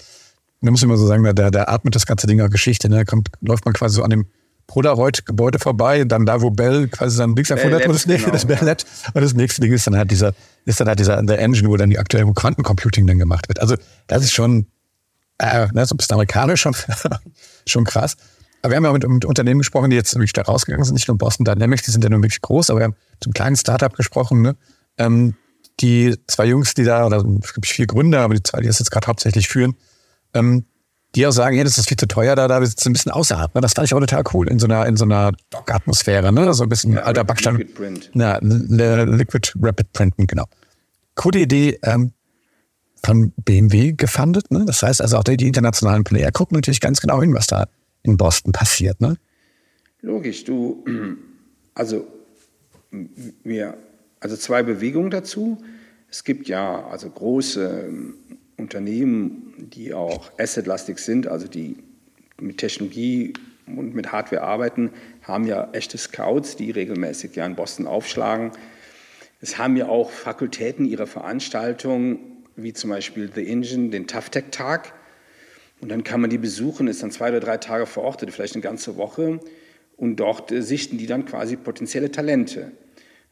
da 0.62 0.72
muss 0.72 0.82
ich 0.82 0.88
mal 0.88 0.98
so 0.98 1.08
sagen, 1.08 1.24
der, 1.24 1.52
der 1.52 1.70
atmet 1.70 1.96
das 1.96 2.06
ganze 2.06 2.28
Ding 2.28 2.42
auch 2.42 2.50
Geschichte. 2.50 2.90
Ne? 2.90 2.98
Da 2.98 3.04
kommt, 3.06 3.30
läuft 3.42 3.66
man 3.66 3.74
quasi 3.74 3.96
so 3.96 4.04
an 4.04 4.10
dem 4.10 4.26
Polaroid-Gebäude 4.68 5.58
vorbei, 5.58 6.04
dann 6.04 6.26
da, 6.26 6.42
wo 6.42 6.52
Bell 6.52 6.88
quasi 6.90 7.18
dann 7.18 7.36
links 7.36 7.50
erfunden 7.50 7.76
hat, 7.76 7.88
und 7.88 7.94
das, 7.94 8.04
genau, 8.04 8.30
das 8.30 8.46
Bell-Net. 8.46 8.86
Und 9.14 9.22
das 9.22 9.34
nächste 9.34 9.62
Ding 9.62 9.72
ist 9.72 9.88
dann 9.88 9.96
halt 9.96 10.12
dieser, 10.12 10.34
ist 10.66 10.80
dann 10.80 10.88
halt 10.88 11.00
dieser, 11.00 11.24
der 11.24 11.40
Engine, 11.40 11.70
wo 11.70 11.78
dann 11.78 11.90
die 11.90 11.98
aktuelle 11.98 12.32
Quantencomputing 12.32 13.08
dann 13.08 13.18
gemacht 13.18 13.48
wird. 13.48 13.60
Also, 13.60 13.76
das 14.08 14.24
ist 14.24 14.34
schon, 14.34 14.68
äh, 15.40 15.68
ne, 15.74 15.86
so 15.86 15.96
ein 15.96 15.98
bisschen 15.98 16.14
amerikanisch, 16.14 16.62
schon, 16.62 16.76
schon 17.68 17.84
krass. 17.84 18.16
Aber 18.62 18.72
wir 18.72 18.78
haben 18.78 18.86
ja 18.86 18.94
mit, 18.94 19.08
mit 19.08 19.26
Unternehmen 19.26 19.60
gesprochen, 19.60 19.90
die 19.90 19.96
jetzt 19.96 20.14
wirklich 20.16 20.34
da 20.34 20.42
rausgegangen 20.42 20.84
sind, 20.84 20.96
nicht 20.96 21.08
nur 21.08 21.18
Boston 21.18 21.46
Dynamics, 21.46 21.84
die 21.84 21.92
sind 21.92 22.04
ja 22.04 22.10
nur 22.10 22.22
wirklich 22.22 22.42
groß, 22.42 22.70
aber 22.70 22.80
wir 22.80 22.84
haben 22.86 22.96
zum 23.22 23.34
kleinen 23.34 23.56
Startup 23.56 23.94
gesprochen, 23.94 24.42
ne? 24.42 24.56
Ähm, 24.98 25.36
die 25.80 26.18
zwei 26.28 26.46
Jungs, 26.46 26.74
die 26.74 26.84
da, 26.84 27.06
oder 27.06 27.24
es 27.42 27.54
gibt 27.54 27.68
vier 27.68 27.88
Gründer, 27.88 28.22
aber 28.22 28.34
die 28.34 28.44
zwei, 28.44 28.60
die 28.60 28.68
das 28.68 28.80
jetzt 28.80 28.92
gerade 28.92 29.08
hauptsächlich 29.08 29.48
führen, 29.48 29.76
ähm, 30.34 30.66
die 31.16 31.26
auch 31.26 31.32
sagen, 31.32 31.56
ja, 31.56 31.64
das 31.64 31.78
ist 31.78 31.88
viel 31.88 31.98
zu 31.98 32.08
teuer, 32.08 32.36
da, 32.36 32.48
da 32.48 32.60
ist 32.60 32.86
ein 32.86 32.94
bisschen 32.94 33.12
außerhalb. 33.12 33.56
Ne? 33.56 33.62
Das 33.62 33.74
fand 33.74 33.88
ich 33.88 33.94
auch 33.94 34.00
total 34.00 34.24
cool, 34.34 34.50
in 34.50 34.60
so 34.60 34.68
einer, 34.68 34.86
in 34.86 34.98
so 34.98 35.06
einer 35.06 35.32
Dock-Atmosphäre, 35.50 36.32
ne? 36.32 36.54
So 36.54 36.64
ein 36.64 36.70
bisschen 36.70 36.94
ja, 36.94 37.04
alter 37.04 37.24
Backstein. 37.24 37.56
Liquid 37.56 37.74
Print. 37.74 38.12
Ja, 38.14 38.40
Liquid 38.42 39.54
Rapid 39.62 39.94
Printen, 39.94 40.28
genau. 40.28 40.46
Coole 41.16 41.40
Idee, 41.40 41.80
ähm, 41.84 42.12
von 43.04 43.32
BMW 43.38 43.94
gefundet, 43.94 44.52
ne? 44.52 44.66
Das 44.66 44.84
heißt 44.84 45.02
also 45.02 45.18
auch 45.18 45.24
die, 45.24 45.38
die 45.38 45.48
internationalen 45.48 46.04
Player 46.04 46.32
gucken 46.32 46.56
natürlich 46.56 46.82
ganz 46.82 47.00
genau 47.00 47.22
hin, 47.22 47.34
was 47.34 47.48
da 47.48 47.68
in 48.04 48.18
Boston 48.18 48.52
passiert, 48.52 49.02
ne? 49.02 49.18
Logisch, 50.02 50.46
du, 50.46 50.84
also, 51.74 52.08
wir, 53.44 53.78
also 54.20 54.38
zwei 54.38 54.64
Bewegungen 54.64 55.12
dazu. 55.12 55.58
Es 56.10 56.24
gibt 56.24 56.48
ja 56.48 56.88
also 56.88 57.10
große 57.10 57.90
Unternehmen, 58.58 59.54
die 59.58 59.94
auch 59.94 60.32
assetlastig 60.40 61.00
sind, 61.00 61.28
also 61.28 61.48
die 61.48 61.78
mit 62.40 62.58
Technologie 62.58 63.34
und 63.68 63.94
mit 63.94 64.12
Hardware 64.12 64.42
arbeiten, 64.42 64.92
haben 65.22 65.46
ja 65.46 65.70
echte 65.74 65.98
Scouts, 65.98 66.56
die 66.56 66.72
regelmäßig 66.72 67.36
ja 67.36 67.46
in 67.46 67.56
Boston 67.56 67.86
aufschlagen. 67.86 68.52
Es 69.42 69.58
haben 69.58 69.78
ja 69.78 69.88
auch 69.88 70.10
Fakultäten 70.10 70.86
ihre 70.86 71.08
Veranstaltungen, 71.08 72.44
wie 72.56 72.74
zum 72.74 72.90
Beispiel 72.90 73.32
The 73.34 73.48
Engine, 73.48 73.90
den 73.90 74.08
Tough 74.08 74.30
Tech 74.30 74.46
Tag. 74.52 74.94
Und 75.82 75.90
dann 75.90 76.04
kann 76.04 76.22
man 76.22 76.30
die 76.30 76.38
besuchen, 76.38 76.88
ist 76.88 77.04
dann 77.04 77.12
zwei 77.12 77.30
oder 77.30 77.40
drei 77.40 77.58
Tage 77.58 77.86
vor 77.86 78.04
Ort 78.04 78.26
vielleicht 78.30 78.56
eine 78.56 78.62
ganze 78.62 78.98
Woche. 78.98 79.40
Und 79.96 80.18
dort 80.18 80.52
äh, 80.52 80.62
sichten 80.62 80.98
die 80.98 81.08
dann 81.08 81.26
quasi 81.26 81.56
potenzielle 81.56 82.12
Talente. 82.12 82.72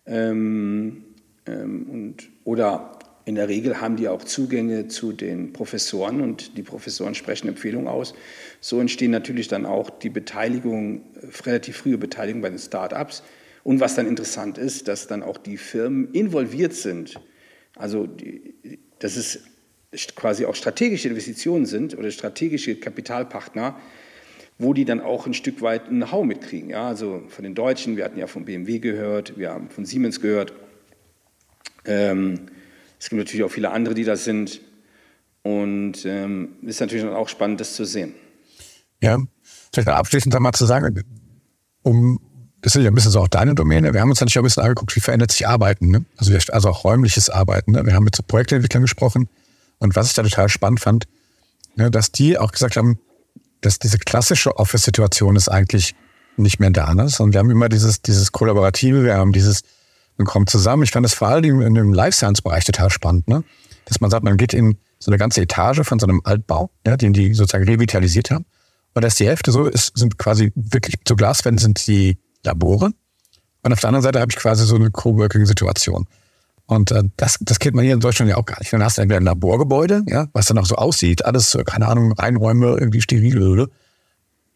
Ähm, 0.06 1.04
ähm, 1.46 1.90
und, 1.90 2.30
oder 2.44 3.00
in 3.26 3.36
der 3.36 3.50
Regel 3.50 3.82
haben 3.82 3.98
die 3.98 4.08
auch 4.08 4.24
Zugänge 4.24 4.88
zu 4.88 5.12
den 5.12 5.52
Professoren 5.52 6.22
und 6.22 6.58
die 6.58 6.64
Professoren 6.64 7.14
sprechen 7.14 7.50
Empfehlungen 7.50 7.90
aus. 7.90 8.14
So 8.62 8.80
entstehen 8.80 9.12
natürlich 9.12 9.50
dann 9.50 9.66
auch 9.66 9.90
die 9.90 10.10
Beteiligung, 10.10 11.02
äh, 11.22 11.28
relativ 11.46 11.78
frühe 11.78 11.98
Beteiligung 11.98 12.42
bei 12.42 12.50
den 12.50 12.60
Start-ups. 12.60 13.24
Und 13.64 13.82
was 13.82 13.96
dann 13.96 14.08
interessant 14.08 14.58
ist, 14.58 14.88
dass 14.88 15.08
dann 15.08 15.24
auch 15.24 15.38
die 15.38 15.58
Firmen 15.58 16.14
involviert 16.14 16.74
sind. 16.74 17.20
Also, 17.76 18.08
die, 18.08 18.80
dass 19.00 19.18
es 19.18 19.42
quasi 20.16 20.46
auch 20.46 20.56
strategische 20.56 21.08
Investitionen 21.08 21.66
sind 21.66 21.98
oder 21.98 22.12
strategische 22.12 22.76
Kapitalpartner, 22.76 23.76
wo 24.58 24.74
die 24.74 24.86
dann 24.86 25.00
auch 25.00 25.26
ein 25.28 25.34
Stück 25.34 25.62
weit 25.62 25.90
ein 25.90 26.12
Hau 26.12 26.24
mitkriegen. 26.24 26.70
Ja, 26.70 26.88
also 26.88 27.24
von 27.30 27.44
den 27.44 27.56
Deutschen, 27.56 27.96
wir 27.96 28.06
hatten 28.06 28.20
ja 28.20 28.28
von 28.28 28.46
BMW 28.46 28.80
gehört, 28.80 29.38
wir 29.38 29.52
haben 29.52 29.70
von 29.70 29.86
Siemens 29.86 30.20
gehört. 30.20 30.54
Ähm, 31.86 32.48
es 33.00 33.10
gibt 33.10 33.20
natürlich 33.20 33.44
auch 33.44 33.52
viele 33.52 33.72
andere, 33.72 33.94
die 33.94 34.04
das 34.04 34.24
sind. 34.24 34.62
Und 35.44 36.06
ähm, 36.06 36.58
ist 36.64 36.82
natürlich 36.82 37.06
dann 37.06 37.14
auch 37.14 37.30
spannend, 37.30 37.62
das 37.62 37.76
zu 37.76 37.86
sehen. 37.86 38.14
Ja, 39.02 39.18
vielleicht 39.72 39.88
abschließend 39.88 40.36
einmal 40.36 40.52
zu 40.52 40.66
sagen, 40.66 41.02
um, 41.84 42.20
das 42.60 42.76
ist 42.76 42.84
ja 42.84 42.90
ein 42.90 42.96
bisschen 42.96 43.12
so 43.12 43.22
auch 43.22 43.30
deine 43.30 43.56
Domäne. 43.56 43.94
Wir 43.94 44.02
haben 44.02 44.10
uns 44.10 44.20
natürlich 44.20 44.40
auch 44.40 44.42
ein 44.42 44.46
bisschen 44.46 44.64
angeguckt, 44.64 44.94
wie 44.96 45.00
verändert 45.00 45.32
sich 45.32 45.48
Arbeiten, 45.48 45.90
ne? 45.90 46.06
also, 46.18 46.34
also 46.52 46.70
auch 46.70 46.84
räumliches 46.84 47.30
Arbeiten. 47.30 47.72
Ne? 47.72 47.86
Wir 47.86 47.94
haben 47.94 48.04
mit 48.04 48.16
so 48.16 48.24
Projektentwicklern 48.24 48.82
gesprochen 48.82 49.30
und 49.80 49.96
was 49.96 50.08
ich 50.08 50.14
da 50.14 50.24
total 50.24 50.50
spannend 50.50 50.80
fand, 50.80 51.06
ne, 51.76 51.92
dass 51.92 52.12
die 52.12 52.38
auch 52.38 52.52
gesagt 52.52 52.78
haben, 52.78 53.00
dass 53.62 53.80
diese 53.80 53.98
klassische 53.98 54.58
Office-Situation 54.58 55.36
ist 55.36 55.50
eigentlich 55.50 55.96
nicht 56.38 56.60
mehr 56.60 56.70
da, 56.70 56.94
ne? 56.94 57.10
sondern 57.10 57.34
wir 57.34 57.40
haben 57.40 57.50
immer 57.50 57.70
dieses, 57.70 58.02
dieses 58.02 58.32
Kollaborative, 58.32 59.04
wir 59.04 59.16
haben 59.16 59.34
dieses, 59.34 59.62
man 60.18 60.28
kommt 60.28 60.50
zusammen. 60.50 60.84
Ich 60.84 60.92
fand 60.92 61.04
das 61.04 61.14
vor 61.14 61.28
allem 61.28 61.62
in 61.62 61.74
dem 61.74 61.94
Life 61.94 62.18
Science-Bereich 62.18 62.66
total 62.66 62.90
spannend, 62.90 63.28
ne? 63.28 63.44
dass 63.86 64.00
man 64.00 64.12
sagt, 64.12 64.24
man 64.24 64.38
geht 64.38 64.54
in 64.54 64.78
so 65.00 65.12
eine 65.12 65.18
ganze 65.18 65.42
Etage 65.42 65.82
von 65.84 66.00
so 66.00 66.08
einem 66.08 66.22
Altbau, 66.24 66.72
ja, 66.86 66.98
den 66.98 67.14
die 67.14 67.34
sozusagen 67.34 67.66
revitalisiert 67.66 68.32
haben. 68.32 68.46
Und 68.94 69.04
dass 69.04 69.16
die 69.16 69.28
Hälfte 69.28 69.52
so 69.52 69.66
ist, 69.66 69.98
sind 69.98 70.18
quasi 70.18 70.52
wirklich 70.56 70.96
zu 71.06 71.16
Glaswänden 71.16 71.60
sind 71.60 71.86
die 71.86 72.18
Labore. 72.44 72.92
Und 73.62 73.74
auf 73.74 73.80
der 73.80 73.90
anderen 73.90 74.04
Seite 74.04 74.20
habe 74.20 74.32
ich 74.32 74.38
quasi 74.38 74.66
so 74.66 74.76
eine 74.76 74.90
Coworking-Situation. 74.90 76.08
Und 76.68 76.92
äh, 76.92 77.04
das, 77.16 77.38
das 77.42 77.60
kennt 77.60 77.76
man 77.76 77.86
hier 77.86 77.94
in 77.94 78.02
Deutschland 78.02 78.30
ja 78.30 78.38
auch 78.38 78.46
gar 78.46 78.60
nicht. 78.60 78.72
Dann 78.72 78.84
hast 78.84 78.98
du 78.98 79.02
entweder 79.02 79.20
ein 79.20 79.26
Laborgebäude, 79.26 80.04
ja, 80.08 80.28
was 80.34 80.48
dann 80.48 80.58
auch 80.58 80.66
so 80.66 80.76
aussieht, 80.76 81.26
alles, 81.26 81.58
keine 81.66 81.88
Ahnung, 81.88 82.12
Reinräume, 82.12 82.78
irgendwie 82.78 83.02
steril, 83.02 83.42
oder? 83.42 83.68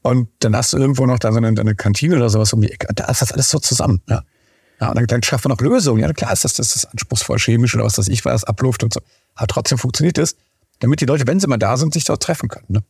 Und 0.03 0.29
dann 0.39 0.55
hast 0.55 0.73
du 0.73 0.77
irgendwo 0.77 1.05
noch 1.05 1.19
da 1.19 1.31
so 1.31 1.37
eine, 1.37 1.47
eine 1.47 1.75
Kantine 1.75 2.15
oder 2.17 2.29
sowas 2.29 2.51
um 2.53 2.61
die 2.61 2.71
Ecke. 2.71 2.87
Da 2.93 3.05
ist 3.05 3.21
das 3.21 3.31
alles 3.31 3.49
so 3.49 3.59
zusammen, 3.59 4.01
ja. 4.09 4.23
Ja, 4.81 4.89
und 4.89 4.95
dann, 4.95 5.05
dann 5.05 5.23
schafft 5.23 5.45
man 5.45 5.55
auch 5.55 5.61
Lösungen. 5.61 6.01
Ja, 6.01 6.11
klar 6.11 6.33
ist 6.33 6.43
das, 6.43 6.53
das 6.53 6.75
ist 6.75 6.85
anspruchsvoll 6.85 7.37
chemisch 7.37 7.75
oder 7.75 7.85
was 7.85 7.99
weiß 7.99 8.07
ich 8.07 8.25
was, 8.25 8.43
Abluft 8.43 8.83
und 8.83 8.93
so. 8.93 8.99
Aber 9.35 9.47
trotzdem 9.47 9.77
funktioniert 9.77 10.17
es, 10.17 10.35
damit 10.79 11.01
die 11.01 11.05
Leute, 11.05 11.27
wenn 11.27 11.39
sie 11.39 11.47
mal 11.47 11.57
da 11.57 11.77
sind, 11.77 11.93
sich 11.93 12.03
dort 12.03 12.23
treffen 12.23 12.49
können. 12.49 12.65
Ne? 12.67 12.83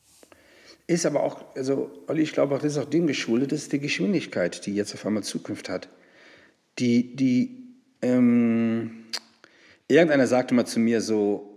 Ist 0.88 1.06
aber 1.06 1.22
auch, 1.22 1.44
also 1.56 1.92
Olli, 2.08 2.22
ich 2.22 2.32
glaube 2.32 2.56
auch, 2.56 2.60
das 2.60 2.74
ist 2.74 2.78
auch 2.78 2.90
dem 2.90 3.08
geschuldet, 3.08 3.52
das 3.52 3.64
ist 3.64 3.74
die 3.74 3.80
Geschwindigkeit, 3.80 4.66
die 4.66 4.74
jetzt 4.74 4.94
auf 4.94 5.06
einmal 5.06 5.24
Zukunft 5.24 5.68
hat. 5.68 5.90
Die, 6.80 7.14
die, 7.16 7.61
ähm, 8.02 9.06
irgendeiner 9.88 10.28
sagte 10.28 10.54
mal 10.54 10.66
zu 10.66 10.80
mir 10.80 11.02
so, 11.02 11.48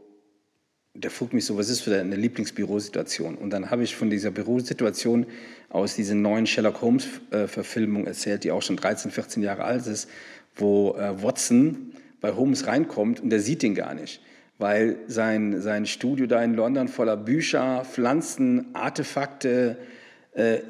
der 0.95 1.11
fragt 1.11 1.33
mich 1.33 1.45
so, 1.45 1.57
was 1.59 1.69
ist 1.69 1.81
für 1.81 1.91
deine 1.91 2.15
Lieblingsbürosituation? 2.15 3.35
Und 3.35 3.51
dann 3.51 3.71
habe 3.71 3.83
ich 3.83 3.97
von 3.97 4.11
dieser 4.11 4.31
Bürosituation 4.31 5.27
aus 5.69 5.97
dieser 5.97 6.15
neuen 6.15 6.47
Sherlock 6.47 6.81
Holmes-Verfilmung 6.83 8.07
erzählt, 8.07 8.45
die 8.45 8.53
auch 8.53 8.63
schon 8.63 8.77
13, 8.77 9.11
14 9.11 9.43
Jahre 9.43 9.65
alt 9.65 9.87
ist, 9.89 10.09
wo 10.55 10.95
äh, 10.97 11.21
Watson 11.21 11.93
bei 12.21 12.33
Holmes 12.33 12.67
reinkommt 12.67 13.21
und 13.21 13.31
der 13.31 13.41
sieht 13.41 13.65
ihn 13.65 13.75
gar 13.75 13.93
nicht, 13.93 14.21
weil 14.59 14.99
sein, 15.09 15.61
sein 15.61 15.85
Studio 15.85 16.27
da 16.27 16.43
in 16.43 16.55
London 16.55 16.87
voller 16.87 17.17
Bücher, 17.17 17.85
Pflanzen, 17.85 18.73
Artefakte, 18.73 19.77
äh, 20.33 20.61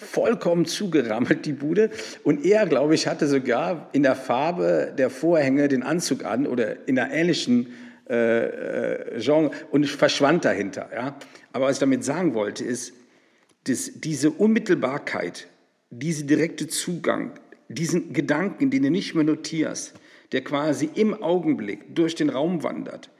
vollkommen 0.00 0.64
zugerammelt, 0.64 1.46
die 1.46 1.52
Bude. 1.52 1.90
Und 2.24 2.44
er, 2.44 2.66
glaube 2.66 2.94
ich, 2.94 3.06
hatte 3.06 3.26
sogar 3.26 3.90
in 3.92 4.02
der 4.02 4.16
Farbe 4.16 4.92
der 4.96 5.10
Vorhänge 5.10 5.68
den 5.68 5.82
Anzug 5.82 6.24
an 6.24 6.46
oder 6.46 6.88
in 6.88 6.98
einer 6.98 7.12
ähnlichen 7.12 7.68
äh, 8.08 9.16
äh, 9.16 9.20
Genre 9.20 9.50
und 9.70 9.86
verschwand 9.86 10.44
dahinter. 10.44 10.88
Ja? 10.92 11.16
Aber 11.52 11.66
was 11.66 11.76
ich 11.76 11.80
damit 11.80 12.04
sagen 12.04 12.34
wollte, 12.34 12.64
ist, 12.64 12.92
dass 13.64 13.92
diese 13.94 14.30
Unmittelbarkeit, 14.30 15.46
dieser 15.90 16.24
direkte 16.24 16.66
Zugang, 16.66 17.32
diesen 17.68 18.12
Gedanken, 18.12 18.70
den 18.70 18.82
du 18.82 18.90
nicht 18.90 19.14
mehr 19.14 19.24
notierst, 19.24 19.94
der 20.32 20.42
quasi 20.42 20.88
im 20.94 21.22
Augenblick 21.22 21.94
durch 21.94 22.14
den 22.14 22.30
Raum 22.30 22.62
wandert, 22.62 23.10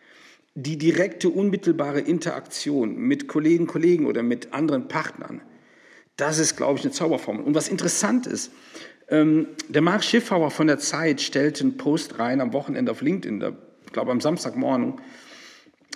die 0.54 0.76
direkte, 0.76 1.28
unmittelbare 1.28 2.00
Interaktion 2.00 2.96
mit 2.96 3.28
Kollegen, 3.28 3.66
Kollegen 3.66 4.06
oder 4.06 4.22
mit 4.22 4.52
anderen 4.52 4.88
Partnern, 4.88 5.42
das 6.20 6.38
ist, 6.38 6.56
glaube 6.56 6.78
ich, 6.78 6.84
eine 6.84 6.92
Zauberformel. 6.92 7.44
Und 7.44 7.54
was 7.54 7.68
interessant 7.68 8.26
ist, 8.26 8.52
ähm, 9.08 9.48
der 9.68 9.82
Marc 9.82 10.04
Schiffauer 10.04 10.50
von 10.50 10.66
der 10.66 10.78
Zeit 10.78 11.20
stellte 11.20 11.64
einen 11.64 11.76
Post 11.76 12.18
rein 12.18 12.40
am 12.40 12.52
Wochenende 12.52 12.92
auf 12.92 13.02
LinkedIn, 13.02 13.40
da, 13.40 13.52
ich 13.84 13.92
glaube 13.92 14.12
am 14.12 14.20
Samstagmorgen, 14.20 15.00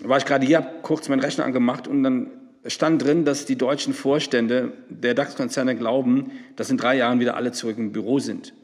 war 0.03 0.19
ich 0.19 0.25
gerade 0.25 0.45
hier, 0.45 0.59
habe 0.59 0.71
kurz 0.83 1.09
meinen 1.09 1.21
Rechner 1.21 1.45
angemacht 1.45 1.87
und 1.87 2.03
dann 2.03 2.31
stand 2.67 3.03
drin, 3.03 3.25
dass 3.25 3.45
die 3.45 3.57
deutschen 3.57 3.95
Vorstände 3.95 4.73
der 4.89 5.15
DAX-Konzerne 5.15 5.77
glauben, 5.77 6.33
dass 6.57 6.71
in 6.71 6.77
drei 6.77 6.97
Jahren 6.97 7.21
wieder 7.21 7.37
alle 7.37 7.53
zurück 7.53 7.79
im 7.79 7.93
Büro 7.93 8.19
sind. 8.19 8.55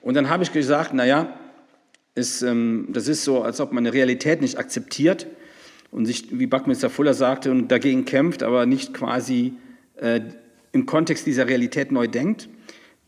Und 0.00 0.14
dann 0.14 0.28
habe 0.28 0.42
ich 0.42 0.52
gesagt, 0.52 0.92
naja, 0.94 1.38
ist, 2.14 2.42
ähm, 2.42 2.88
das 2.90 3.08
ist 3.08 3.24
so, 3.24 3.42
als 3.42 3.60
ob 3.60 3.72
man 3.72 3.86
eine 3.86 3.92
Realität 3.92 4.40
nicht 4.40 4.58
akzeptiert 4.58 5.26
und 5.90 6.06
sich, 6.06 6.38
wie 6.38 6.46
Buckminster 6.46 6.90
Fuller 6.90 7.14
sagte, 7.14 7.50
und 7.50 7.68
dagegen 7.68 8.04
kämpft, 8.04 8.42
aber 8.42 8.66
nicht 8.66 8.94
quasi 8.94 9.54
äh, 9.96 10.20
im 10.74 10.86
Kontext 10.86 11.26
dieser 11.26 11.48
Realität 11.48 11.92
neu 11.92 12.08
denkt. 12.08 12.48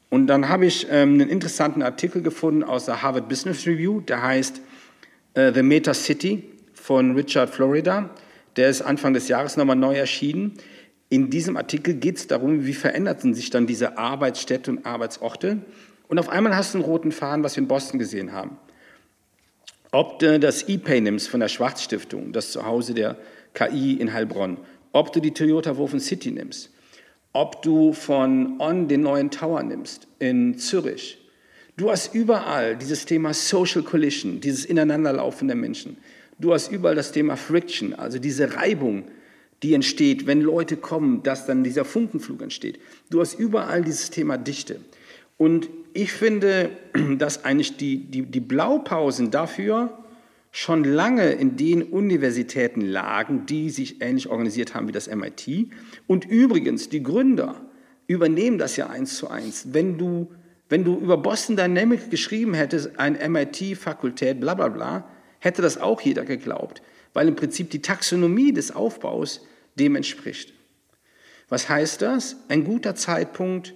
Und 0.08 0.28
dann 0.28 0.48
habe 0.48 0.66
ich 0.66 0.86
ähm, 0.88 1.14
einen 1.14 1.28
interessanten 1.28 1.82
Artikel 1.82 2.22
gefunden 2.22 2.62
aus 2.62 2.86
der 2.86 3.02
Harvard 3.02 3.28
Business 3.28 3.66
Review, 3.66 4.00
der 4.00 4.22
heißt 4.22 4.62
äh, 5.34 5.52
The 5.52 5.62
Meta 5.62 5.92
City 5.92 6.44
von 6.74 7.16
Richard 7.16 7.50
Florida. 7.50 8.10
Der 8.54 8.68
ist 8.68 8.82
Anfang 8.82 9.14
des 9.14 9.26
Jahres 9.26 9.56
nochmal 9.56 9.76
neu 9.76 9.96
erschienen. 9.96 10.52
In 11.08 11.28
diesem 11.28 11.56
Artikel 11.56 11.94
geht 11.94 12.18
es 12.18 12.28
darum, 12.28 12.66
wie 12.66 12.72
veränderten 12.72 13.34
sich 13.34 13.50
dann 13.50 13.66
diese 13.66 13.98
Arbeitsstädte 13.98 14.70
und 14.70 14.86
Arbeitsorte. 14.86 15.58
Und 16.08 16.20
auf 16.20 16.28
einmal 16.28 16.54
hast 16.54 16.72
du 16.72 16.78
einen 16.78 16.84
roten 16.84 17.10
Faden, 17.10 17.42
was 17.42 17.56
wir 17.56 17.62
in 17.62 17.68
Boston 17.68 17.98
gesehen 17.98 18.32
haben. 18.32 18.58
Ob 19.90 20.20
du 20.20 20.38
das 20.38 20.68
E-Pay 20.68 21.00
nimmst 21.00 21.28
von 21.28 21.40
der 21.40 21.48
Schwarz 21.48 21.82
Stiftung, 21.82 22.32
das 22.32 22.52
Zuhause 22.52 22.94
der 22.94 23.16
KI 23.54 23.94
in 23.94 24.12
Heilbronn, 24.12 24.58
ob 24.92 25.12
du 25.12 25.20
die 25.20 25.32
Toyota 25.32 25.76
Wofen 25.76 26.00
City 26.00 26.30
nimmst, 26.30 26.70
ob 27.36 27.60
du 27.60 27.92
von 27.92 28.58
On 28.60 28.88
den 28.88 29.02
neuen 29.02 29.30
Tower 29.30 29.62
nimmst 29.62 30.08
in 30.18 30.56
Zürich. 30.56 31.18
Du 31.76 31.90
hast 31.90 32.14
überall 32.14 32.76
dieses 32.76 33.04
Thema 33.04 33.34
Social 33.34 33.82
Collision, 33.82 34.40
dieses 34.40 34.64
Ineinanderlaufen 34.64 35.46
der 35.46 35.56
Menschen. 35.56 35.98
Du 36.38 36.54
hast 36.54 36.72
überall 36.72 36.94
das 36.94 37.12
Thema 37.12 37.36
Friction, 37.36 37.92
also 37.92 38.18
diese 38.18 38.56
Reibung, 38.56 39.04
die 39.62 39.74
entsteht, 39.74 40.26
wenn 40.26 40.40
Leute 40.40 40.78
kommen, 40.78 41.22
dass 41.22 41.44
dann 41.44 41.62
dieser 41.62 41.84
Funkenflug 41.84 42.40
entsteht. 42.40 42.78
Du 43.10 43.20
hast 43.20 43.38
überall 43.38 43.84
dieses 43.84 44.08
Thema 44.08 44.38
Dichte. 44.38 44.80
Und 45.36 45.68
ich 45.92 46.12
finde, 46.12 46.70
dass 47.18 47.44
eigentlich 47.44 47.76
die, 47.76 47.98
die, 47.98 48.22
die 48.22 48.40
Blaupausen 48.40 49.30
dafür 49.30 49.90
schon 50.56 50.84
lange 50.84 51.32
in 51.32 51.58
den 51.58 51.82
Universitäten 51.82 52.80
lagen, 52.80 53.44
die 53.44 53.68
sich 53.68 54.00
ähnlich 54.00 54.30
organisiert 54.30 54.74
haben 54.74 54.88
wie 54.88 54.92
das 54.92 55.14
MIT. 55.14 55.68
Und 56.06 56.24
übrigens, 56.24 56.88
die 56.88 57.02
Gründer 57.02 57.60
übernehmen 58.06 58.56
das 58.56 58.76
ja 58.76 58.86
eins 58.86 59.18
zu 59.18 59.28
eins. 59.28 59.74
Wenn 59.74 59.98
du, 59.98 60.32
wenn 60.70 60.82
du 60.82 60.96
über 60.96 61.18
Boston 61.18 61.56
Dynamics 61.56 62.08
geschrieben 62.08 62.54
hättest, 62.54 62.98
ein 62.98 63.18
MIT-Fakultät, 63.30 64.40
bla 64.40 64.54
bla 64.54 64.68
bla, 64.68 65.06
hätte 65.40 65.60
das 65.60 65.76
auch 65.76 66.00
jeder 66.00 66.24
geglaubt, 66.24 66.80
weil 67.12 67.28
im 67.28 67.36
Prinzip 67.36 67.68
die 67.68 67.82
Taxonomie 67.82 68.54
des 68.54 68.74
Aufbaus 68.74 69.44
dem 69.74 69.94
entspricht. 69.94 70.54
Was 71.50 71.68
heißt 71.68 72.00
das? 72.00 72.36
Ein 72.48 72.64
guter 72.64 72.94
Zeitpunkt, 72.94 73.74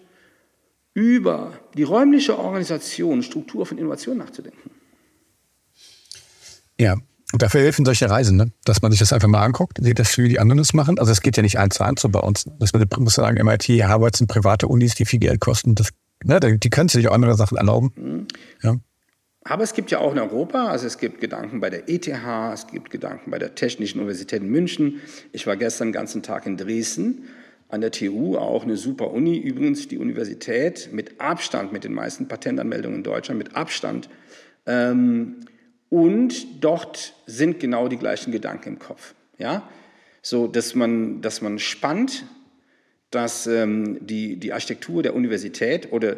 über 0.95 1.61
die 1.77 1.83
räumliche 1.83 2.39
Organisation, 2.39 3.23
Struktur 3.23 3.67
von 3.67 3.77
Innovation 3.77 4.17
nachzudenken. 4.17 4.80
Ja, 6.81 6.95
Und 7.33 7.43
dafür 7.43 7.61
helfen 7.61 7.85
solche 7.85 8.09
Reisen, 8.09 8.39
ne? 8.39 8.53
dass 8.65 8.81
man 8.81 8.91
sich 8.91 9.01
das 9.01 9.13
einfach 9.13 9.29
mal 9.29 9.45
anguckt, 9.45 9.79
sieht 9.81 9.99
das, 9.99 10.17
wie 10.17 10.31
die 10.31 10.41
anderen 10.41 10.57
das 10.59 10.73
machen. 10.73 10.99
Also 10.99 11.13
es 11.13 11.21
geht 11.21 11.37
ja 11.37 11.43
nicht 11.43 11.59
eins 11.59 11.77
zu 11.77 11.85
eins 11.85 12.01
so 12.01 12.09
bei 12.09 12.21
uns. 12.21 12.47
Das 12.59 12.73
muss 12.73 13.15
sagen, 13.15 13.45
MIT, 13.45 13.69
Harvard 13.85 14.17
sind 14.17 14.29
private 14.29 14.67
Unis, 14.67 14.95
die 14.95 15.05
viel 15.05 15.21
Geld 15.21 15.41
kosten. 15.41 15.75
Das, 15.75 15.91
ne, 16.25 16.41
die 16.41 16.71
können 16.71 16.89
sich 16.89 17.07
auch 17.07 17.13
andere 17.13 17.37
Sachen 17.37 17.59
erlauben. 17.59 17.93
Mhm. 17.97 18.27
Ja. 18.63 18.77
Aber 19.45 19.63
es 19.63 19.75
gibt 19.75 19.91
ja 19.91 19.99
auch 19.99 20.13
in 20.13 20.19
Europa, 20.19 20.69
also 20.69 20.87
es 20.87 20.97
gibt 20.97 21.21
Gedanken 21.21 21.61
bei 21.61 21.71
der 21.71 21.89
ETH, 21.89 22.09
es 22.09 22.67
gibt 22.67 22.91
Gedanken 22.91 23.31
bei 23.31 23.39
der 23.39 23.55
Technischen 23.55 23.99
Universität 23.99 24.43
in 24.43 24.49
München. 24.49 25.01
Ich 25.33 25.47
war 25.47 25.57
gestern 25.57 25.89
den 25.89 25.93
ganzen 25.93 26.23
Tag 26.23 26.47
in 26.47 26.57
Dresden 26.57 27.25
an 27.69 27.83
der 27.83 27.91
TU, 27.91 28.37
auch 28.37 28.65
eine 28.65 28.77
super 28.77 29.13
Uni, 29.13 29.39
übrigens 29.39 29.87
die 29.87 29.99
Universität 29.99 30.91
mit 30.93 31.21
Abstand, 31.21 31.73
mit 31.73 31.85
den 31.85 31.93
meisten 31.93 32.27
Patentanmeldungen 32.27 32.99
in 32.99 33.05
Deutschland, 33.05 33.39
mit 33.39 33.55
Abstand. 33.55 34.09
Ähm, 34.67 35.37
und 35.91 36.65
dort 36.65 37.15
sind 37.27 37.61
genau 37.61 37.89
die 37.89 37.99
gleichen 37.99 38.33
Gedanken 38.33 38.71
im 38.71 38.79
Kopf. 38.79 39.15
Ja? 39.39 39.69
So, 40.23 40.47
dass 40.47 40.75
man, 40.75 41.21
dass 41.21 41.43
man 41.43 41.59
spannt, 41.59 42.25
dass 43.11 43.47
ähm, 43.49 43.99
die, 44.07 44.37
die 44.37 44.53
Architektur 44.53 45.03
der 45.03 45.15
Universität 45.15 45.93
oder 45.93 46.17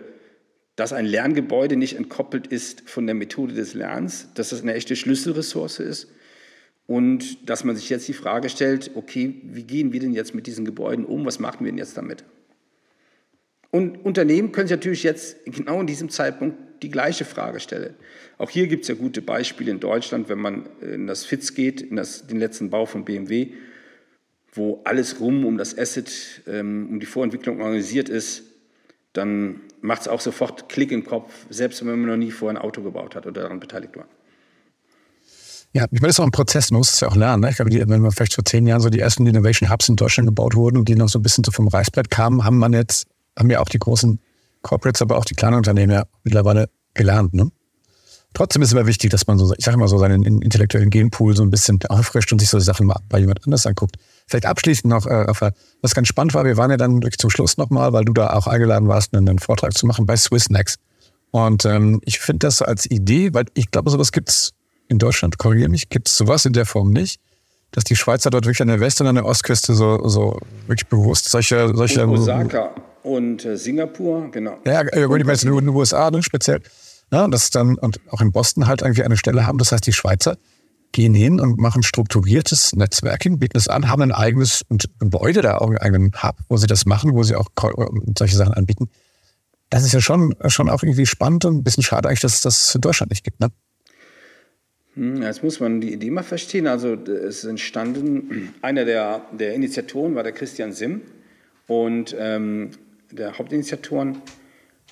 dass 0.77 0.93
ein 0.93 1.07
Lerngebäude 1.07 1.77
nicht 1.77 1.97
entkoppelt 1.97 2.47
ist 2.47 2.89
von 2.89 3.07
der 3.07 3.15
Methode 3.15 3.55
des 3.55 3.75
Lernens, 3.75 4.29
dass 4.35 4.51
das 4.51 4.63
eine 4.63 4.75
echte 4.75 4.95
Schlüsselressource 4.95 5.81
ist 5.81 6.09
und 6.87 7.49
dass 7.49 7.65
man 7.65 7.77
sich 7.77 7.89
jetzt 7.89 8.09
die 8.09 8.15
Frage 8.15 8.49
stellt, 8.49 8.91
okay, 8.95 9.41
wie 9.45 9.65
gehen 9.65 9.93
wir 9.93 10.01
denn 10.01 10.13
jetzt 10.13 10.35
mit 10.35 10.47
diesen 10.47 10.65
Gebäuden 10.65 11.05
um, 11.05 11.25
was 11.25 11.39
machen 11.39 11.65
wir 11.65 11.73
denn 11.73 11.79
jetzt 11.79 11.97
damit? 11.97 12.25
Und 13.71 14.05
Unternehmen 14.05 14.53
können 14.53 14.69
sich 14.69 14.77
natürlich 14.77 15.03
jetzt 15.03 15.45
genau 15.47 15.81
in 15.81 15.87
diesem 15.87 16.11
Zeitpunkt 16.11 16.59
die 16.83 16.91
gleiche 16.91 17.25
Frage 17.25 17.61
stellen. 17.61 17.95
Auch 18.39 18.51
hier 18.51 18.67
gibt 18.67 18.83
es 18.83 18.89
ja 18.89 18.95
gute 18.95 19.23
Beispiele 19.23 19.71
in 19.71 19.81
Deutschland, 19.81 20.29
wenn 20.29 20.39
man 20.39 20.67
in 20.81 21.07
das 21.07 21.25
FITS 21.25 21.55
geht, 21.55 21.81
in 21.81 21.97
das, 21.97 22.27
den 22.27 22.39
letzten 22.39 22.71
Bau 22.71 22.87
von 22.87 23.05
BMW, 23.05 23.53
wo 24.53 24.81
alles 24.85 25.21
rum 25.21 25.47
um 25.47 25.59
das 25.59 25.79
Asset, 25.79 26.43
ähm, 26.47 26.89
um 26.91 27.01
die 27.01 27.07
Vorentwicklung 27.07 27.61
organisiert 27.61 28.09
ist, 28.09 28.43
dann 29.13 29.61
macht 29.81 30.03
es 30.03 30.09
auch 30.09 30.21
sofort 30.21 30.69
Klick 30.69 30.93
im 30.93 31.05
Kopf, 31.05 31.47
selbst 31.51 31.81
wenn 31.81 32.01
man 32.01 32.07
noch 32.07 32.17
nie 32.17 32.31
vorher 32.31 32.59
ein 32.59 32.63
Auto 32.63 32.83
gebaut 32.83 33.15
hat 33.15 33.27
oder 33.27 33.43
daran 33.43 33.61
beteiligt 33.61 33.97
war. 33.97 34.07
Ja, 35.75 35.87
ich 35.91 36.01
meine, 36.01 36.09
das 36.09 36.17
ist 36.17 36.21
auch 36.21 36.27
ein 36.27 36.33
Prozess, 36.33 36.71
man 36.71 36.79
muss 36.79 36.93
es 36.93 37.01
ja 37.01 37.09
auch 37.09 37.17
lernen. 37.17 37.43
Ne? 37.43 37.51
Ich 37.51 37.57
glaube, 37.57 37.71
die, 37.71 37.81
wenn 37.81 38.01
man 38.03 38.13
vielleicht 38.13 38.35
vor 38.35 38.45
zehn 38.45 38.67
Jahren 38.67 38.81
so 38.81 38.91
die 38.91 39.01
ersten 39.01 39.27
Innovation 39.27 39.71
Hubs 39.71 39.89
in 39.89 39.97
Deutschland 39.97 40.27
gebaut 40.27 40.55
wurden 40.55 40.77
und 40.77 40.89
die 40.89 40.95
noch 40.95 41.09
so 41.09 41.19
ein 41.19 41.23
bisschen 41.23 41.45
so 41.45 41.51
vom 41.51 41.69
Reißbrett 41.69 42.11
kamen, 42.11 42.45
haben 42.45 42.59
man 42.59 42.75
jetzt, 42.75 43.07
haben 43.39 43.49
ja 43.49 43.61
auch 43.61 43.71
die 43.71 43.79
großen 43.79 44.19
Corporates, 44.63 45.03
aber 45.03 45.19
auch 45.19 45.25
die 45.25 45.35
kleinen 45.35 45.57
Unternehmen 45.57 45.93
ja 45.93 46.05
mittlerweile 46.25 46.69
gelernt. 46.95 47.35
Ne? 47.35 47.51
Trotzdem 48.35 48.63
ist 48.63 48.69
es 48.69 48.73
immer 48.73 48.87
wichtig, 48.87 49.11
dass 49.11 49.27
man 49.27 49.39
so, 49.39 49.53
ich 49.57 49.65
sage 49.65 49.77
mal 49.77 49.89
so, 49.89 49.99
seinen 49.99 50.25
intellektuellen 50.25 50.89
Genpool 50.89 51.37
so 51.37 51.43
ein 51.43 51.51
bisschen 51.51 51.79
auffrischt 51.89 52.33
und 52.33 52.39
sich 52.39 52.49
so 52.49 52.59
Sachen 52.59 52.87
mal 52.87 52.99
bei 53.09 53.19
jemand 53.19 53.45
anders 53.45 53.67
anguckt. 53.67 53.97
Vielleicht 54.27 54.47
abschließend 54.47 54.87
noch, 54.87 55.07
äh, 55.07 55.27
was 55.83 55.95
ganz 55.95 56.09
spannend 56.09 56.33
war, 56.33 56.45
wir 56.45 56.57
waren 56.57 56.71
ja 56.71 56.79
dann 56.79 57.01
durch 57.01 57.19
zum 57.19 57.29
Schluss 57.29 57.59
nochmal, 57.59 57.93
weil 57.93 58.05
du 58.05 58.13
da 58.13 58.33
auch 58.33 58.47
eingeladen 58.47 58.89
warst, 58.89 59.15
einen 59.15 59.39
Vortrag 59.39 59.77
zu 59.77 59.87
machen 59.87 60.07
bei 60.07 60.17
Swissnex. 60.17 60.77
Und 61.31 61.65
ähm, 61.67 62.01
ich 62.05 62.21
finde 62.21 62.47
das 62.47 62.63
als 62.63 62.91
Idee, 62.91 63.35
weil 63.35 63.47
ich 63.55 63.71
glaube, 63.71 63.91
sowas 63.91 64.13
gibt's 64.13 64.53
in 64.89 64.99
Deutschland, 64.99 65.39
korrigiere 65.39 65.69
mich, 65.69 65.89
gibt 65.89 66.09
es 66.09 66.17
sowas 66.17 66.45
in 66.47 66.53
der 66.53 66.67
Form 66.67 66.91
nicht, 66.91 67.21
dass 67.71 67.85
die 67.85 67.97
Schweizer 67.97 68.31
dort 68.31 68.45
wirklich 68.45 68.63
an 68.63 68.69
der 68.69 68.81
West- 68.81 69.01
und 69.01 69.07
an 69.07 69.15
der 69.15 69.25
Ostküste 69.25 69.75
so, 69.75 70.09
so 70.09 70.39
wirklich 70.67 70.89
bewusst 70.89 71.31
solche... 71.31 71.75
solche 71.75 72.07
und 72.07 72.19
Osaka 72.19 72.71
und 73.03 73.45
äh, 73.45 73.57
Singapur, 73.57 74.31
genau. 74.31 74.59
Ja, 74.65 74.83
ja 74.83 75.07
gut, 75.07 75.21
ich 75.21 75.27
meine 75.27 75.39
nur 75.45 75.59
in 75.59 75.67
den 75.67 75.75
USA 75.75 76.11
ne, 76.11 76.23
speziell. 76.23 76.61
Ja, 77.11 77.29
das 77.29 77.51
dann, 77.51 77.77
und 77.77 78.01
auch 78.11 78.21
in 78.21 78.33
Boston 78.33 78.67
halt 78.67 78.83
irgendwie 78.83 79.03
eine 79.03 79.17
Stelle 79.17 79.47
haben. 79.47 79.59
Das 79.59 79.73
heißt, 79.73 79.87
die 79.87 79.93
Schweizer 79.93 80.39
gehen 80.93 81.15
hin 81.15 81.41
und 81.41 81.59
machen 81.59 81.83
strukturiertes 81.83 82.75
Netzwerking, 82.75 83.39
bieten 83.39 83.57
es 83.57 83.69
an, 83.69 83.89
haben 83.89 84.03
ein 84.03 84.13
eigenes 84.13 84.63
Gebäude, 84.99 85.43
da 85.43 85.59
auch 85.59 85.69
einen 85.69 85.79
eigenen 85.79 86.13
Hub, 86.23 86.37
wo 86.49 86.57
sie 86.57 86.67
das 86.67 86.87
machen, 86.87 87.15
wo 87.15 87.23
sie 87.23 87.35
auch 87.35 87.49
solche 88.19 88.37
Sachen 88.37 88.55
anbieten. 88.55 88.89
Das 89.71 89.85
ist 89.85 89.93
ja 89.93 90.01
schon, 90.01 90.35
schon 90.47 90.69
auch 90.69 90.83
irgendwie 90.83 91.07
spannend 91.07 91.45
und 91.47 91.57
ein 91.57 91.65
bisschen 91.65 91.83
schade 91.83 92.09
eigentlich, 92.09 92.21
dass 92.21 92.35
es 92.35 92.41
das 92.43 92.75
in 92.75 92.83
Deutschland 92.83 93.11
nicht 93.11 93.25
gibt. 93.25 93.41
Ne? 93.41 93.51
Hm, 94.95 95.23
jetzt 95.23 95.43
muss 95.43 95.61
man 95.61 95.81
die 95.81 95.93
Idee 95.93 96.11
mal 96.11 96.23
verstehen. 96.23 96.67
Also 96.67 96.95
es 96.95 97.39
ist 97.39 97.45
entstanden, 97.45 98.55
einer 98.61 98.85
der, 98.85 99.23
der 99.33 99.55
Initiatoren 99.55 100.15
war 100.15 100.23
der 100.23 100.33
Christian 100.33 100.73
Simm 100.73 101.01
und 101.67 102.15
ähm, 102.19 102.71
der 103.13 103.39
Hauptinitiatoren. 103.39 104.19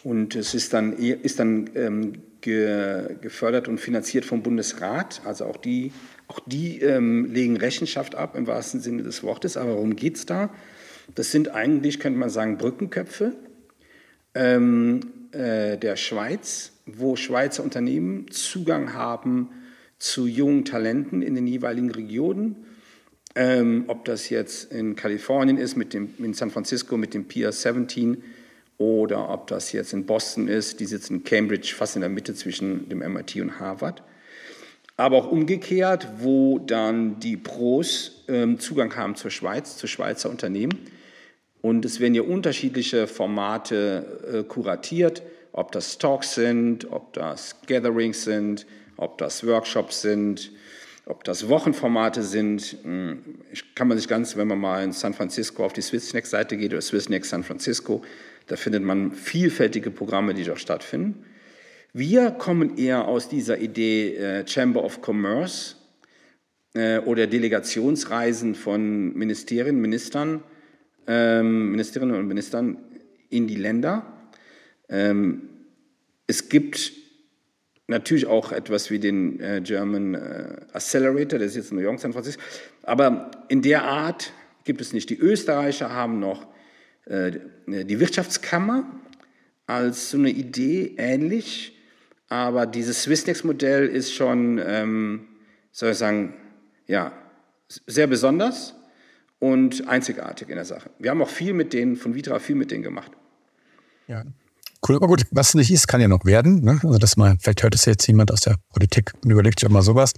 Und 0.03 0.35
es 0.35 0.55
ist 0.55 0.73
dann, 0.73 0.95
ist 0.95 1.41
dann 1.41 1.71
ähm, 1.75 2.13
ge, 2.41 3.17
gefördert 3.21 3.69
und 3.69 3.79
finanziert 3.79 4.25
vom 4.25 4.43
Bundesrat. 4.43 5.21
Also 5.25 5.45
auch 5.45 5.57
die, 5.57 5.93
auch 6.29 6.41
die 6.47 6.81
ähm, 6.81 7.27
legen 7.33 7.57
Rechenschaft 7.57 8.15
ab 8.15 8.37
im 8.37 8.47
wahrsten 8.47 8.81
Sinne 8.81 9.03
des 9.03 9.23
Wortes. 9.23 9.57
Aber 9.57 9.75
worum 9.75 9.97
geht 9.97 10.17
es 10.17 10.27
da? 10.27 10.51
Das 11.15 11.31
sind 11.33 11.49
eigentlich, 11.49 11.99
könnte 12.01 12.19
man 12.19 12.31
sagen, 12.31 12.57
Brückenköpfe 12.57 13.35
ähm, 14.35 15.01
äh, 15.33 15.77
der 15.77 15.97
Schweiz, 15.97 16.73
wo 16.87 17.17
Schweizer 17.17 17.63
Unternehmen 17.63 18.31
Zugang 18.31 18.95
haben 18.95 19.51
zu 19.99 20.27
jungen 20.27 20.65
Talenten 20.65 21.23
in 21.23 21.35
den 21.35 21.47
jeweiligen 21.47 21.91
Regionen. 21.91 22.57
Ähm, 23.41 23.85
ob 23.87 24.05
das 24.05 24.29
jetzt 24.29 24.71
in 24.71 24.97
Kalifornien 24.97 25.57
ist, 25.57 25.75
mit 25.75 25.95
dem, 25.95 26.11
in 26.19 26.35
San 26.35 26.51
Francisco 26.51 26.99
mit 26.99 27.15
dem 27.15 27.25
Pier 27.25 27.53
17 27.53 28.23
oder 28.77 29.31
ob 29.31 29.47
das 29.47 29.73
jetzt 29.73 29.95
in 29.95 30.05
Boston 30.05 30.47
ist, 30.47 30.79
die 30.79 30.85
sitzen 30.85 31.15
in 31.15 31.25
Cambridge, 31.25 31.73
fast 31.75 31.97
in 31.97 32.03
der 32.03 32.11
Mitte 32.11 32.35
zwischen 32.35 32.91
dem 32.91 32.99
MIT 32.99 33.37
und 33.37 33.59
Harvard. 33.59 34.03
Aber 34.99 35.17
auch 35.17 35.33
umgekehrt, 35.33 36.07
wo 36.19 36.59
dann 36.59 37.19
die 37.19 37.39
Pros 37.39 38.25
ähm, 38.29 38.59
Zugang 38.59 38.95
haben 38.95 39.15
zur 39.15 39.31
Schweiz, 39.31 39.79
zu 39.79 39.87
Schweizer 39.87 40.29
Unternehmen. 40.29 40.79
Und 41.63 41.87
es 41.87 41.99
werden 41.99 42.15
ja 42.15 42.23
unterschiedliche 42.23 43.07
Formate 43.07 44.19
äh, 44.31 44.43
kuratiert, 44.43 45.23
ob 45.53 45.73
das 45.73 45.97
Talks 45.97 46.35
sind, 46.35 46.93
ob 46.93 47.15
das 47.15 47.57
Gatherings 47.67 48.23
sind, 48.23 48.67
ob 48.99 49.17
das 49.17 49.47
Workshops 49.47 50.03
sind, 50.03 50.51
ob 51.11 51.25
das 51.25 51.49
Wochenformate 51.49 52.23
sind. 52.23 52.79
Hm, 52.83 53.23
kann 53.75 53.89
man 53.89 53.99
sich 53.99 54.09
ganz, 54.09 54.37
wenn 54.37 54.49
man 54.49 54.59
mal 54.59 54.83
in 54.83 54.93
San 54.93 55.13
Francisco 55.13 55.65
auf 55.65 55.73
die 55.73 55.83
SwissNext-Seite 55.83 56.57
geht 56.57 56.73
oder 56.73 56.81
SwissNext 56.81 57.31
San 57.31 57.43
Francisco, 57.43 58.03
da 58.47 58.57
findet 58.57 58.83
man 58.83 59.13
vielfältige 59.13 59.91
Programme, 59.91 60.35
die 60.35 60.45
dort 60.45 60.61
stattfinden. 60.61 61.25
Wir 61.93 62.31
kommen 62.31 62.79
eher 62.79 63.09
aus 63.09 63.29
dieser 63.29 63.59
Idee 63.59 64.15
äh, 64.15 64.47
Chamber 64.47 64.85
of 64.85 65.01
Commerce 65.05 65.75
äh, 66.75 66.99
oder 67.01 67.27
Delegationsreisen 67.27 68.55
von 68.55 69.13
Ministerien, 69.15 69.81
Ministern, 69.81 70.43
ähm, 71.07 71.73
Ministerinnen 71.73 72.15
und 72.15 72.29
Ministern 72.29 72.79
in 73.29 73.49
die 73.49 73.57
Länder. 73.57 74.07
Ähm, 74.89 75.49
es 76.29 76.49
gibt 76.49 76.93
natürlich 77.91 78.27
auch 78.27 78.53
etwas 78.53 78.91
wie 78.91 78.99
den 78.99 79.41
äh, 79.41 79.61
German 79.63 80.15
äh, 80.15 80.57
Accelerator, 80.73 81.39
der 81.39 81.49
ist 81.49 81.57
jetzt 81.57 81.71
in 81.71 81.77
New 81.77 81.83
York, 81.83 82.01
San 82.01 82.13
Francisco. 82.13 82.43
Aber 82.83 83.31
in 83.49 83.63
der 83.63 83.85
Art 83.85 84.33
gibt 84.65 84.81
es 84.81 84.93
nicht. 84.93 85.11
Die 85.11 85.19
Österreicher 85.19 85.93
haben 85.93 86.21
noch 86.21 86.47
äh, 87.07 87.33
die 87.67 88.01
Wirtschaftskammer 88.01 88.89
als 89.67 90.11
so 90.11 90.19
eine 90.19 90.31
Idee 90.31 90.95
ähnlich, 90.97 91.77
aber 92.29 92.67
dieses 92.67 93.03
Swissnex-Modell 93.03 93.87
ist 93.87 94.15
schon, 94.15 94.61
ähm, 94.65 95.29
soll 95.73 95.91
ich 95.91 95.99
sagen, 95.99 96.35
ja, 96.87 97.13
sehr 97.69 98.07
besonders 98.07 98.75
und 99.39 99.89
einzigartig 99.89 100.49
in 100.49 100.57
der 100.57 100.65
Sache. 100.65 100.91
Wir 100.99 101.11
haben 101.11 101.23
auch 101.23 101.29
viel 101.29 101.55
mit 101.55 101.73
denen, 101.73 101.97
von 101.97 102.15
Vitra 102.15 102.39
viel 102.39 102.57
mit 102.57 102.71
denen 102.71 102.83
gemacht. 102.83 103.13
Ja, 104.07 104.25
Cool, 104.87 104.97
aber 104.97 105.09
gut, 105.09 105.27
was 105.31 105.55
nicht 105.55 105.71
ist, 105.71 105.89
kann 105.89 106.01
ja 106.01 106.09
noch 106.09 106.25
werden. 106.25 106.63
Ne? 106.63 106.81
Also 106.83 106.99
das 106.99 107.17
mal, 107.17 107.37
vielleicht 107.39 107.63
hört 107.63 107.75
es 107.75 107.85
jetzt 107.85 108.07
jemand 108.07 108.33
aus 108.33 108.41
der 108.41 108.57
Politik 108.73 109.13
und 109.23 109.31
überlegt 109.31 109.61
sich 109.61 109.69
auch 109.69 109.73
mal 109.73 109.83
sowas. 109.83 110.13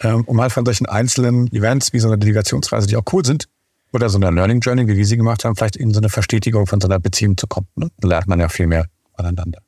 Ähm, 0.00 0.24
um 0.24 0.36
mal 0.36 0.50
von 0.50 0.64
solchen 0.64 0.86
einzelnen 0.86 1.52
Events 1.52 1.92
wie 1.92 1.98
so 1.98 2.08
eine 2.08 2.18
Delegationsreise, 2.18 2.86
die 2.86 2.96
auch 2.96 3.04
cool 3.12 3.24
sind, 3.24 3.48
oder 3.92 4.08
so 4.08 4.18
eine 4.18 4.30
Learning 4.30 4.60
Journey, 4.60 4.86
wie 4.86 4.96
wir 4.96 5.06
sie 5.06 5.16
gemacht 5.16 5.44
haben, 5.44 5.56
vielleicht 5.56 5.76
in 5.76 5.92
so 5.92 6.00
eine 6.00 6.08
Verstetigung 6.08 6.66
von 6.66 6.80
so 6.80 6.88
einer 6.88 6.98
Beziehung 6.98 7.36
zu 7.36 7.46
kommen. 7.46 7.68
Ne? 7.74 7.90
Da 7.98 8.08
lernt 8.08 8.26
man 8.26 8.38
ja 8.38 8.48
viel 8.48 8.66
mehr 8.66 8.86
voneinander. 9.16 9.60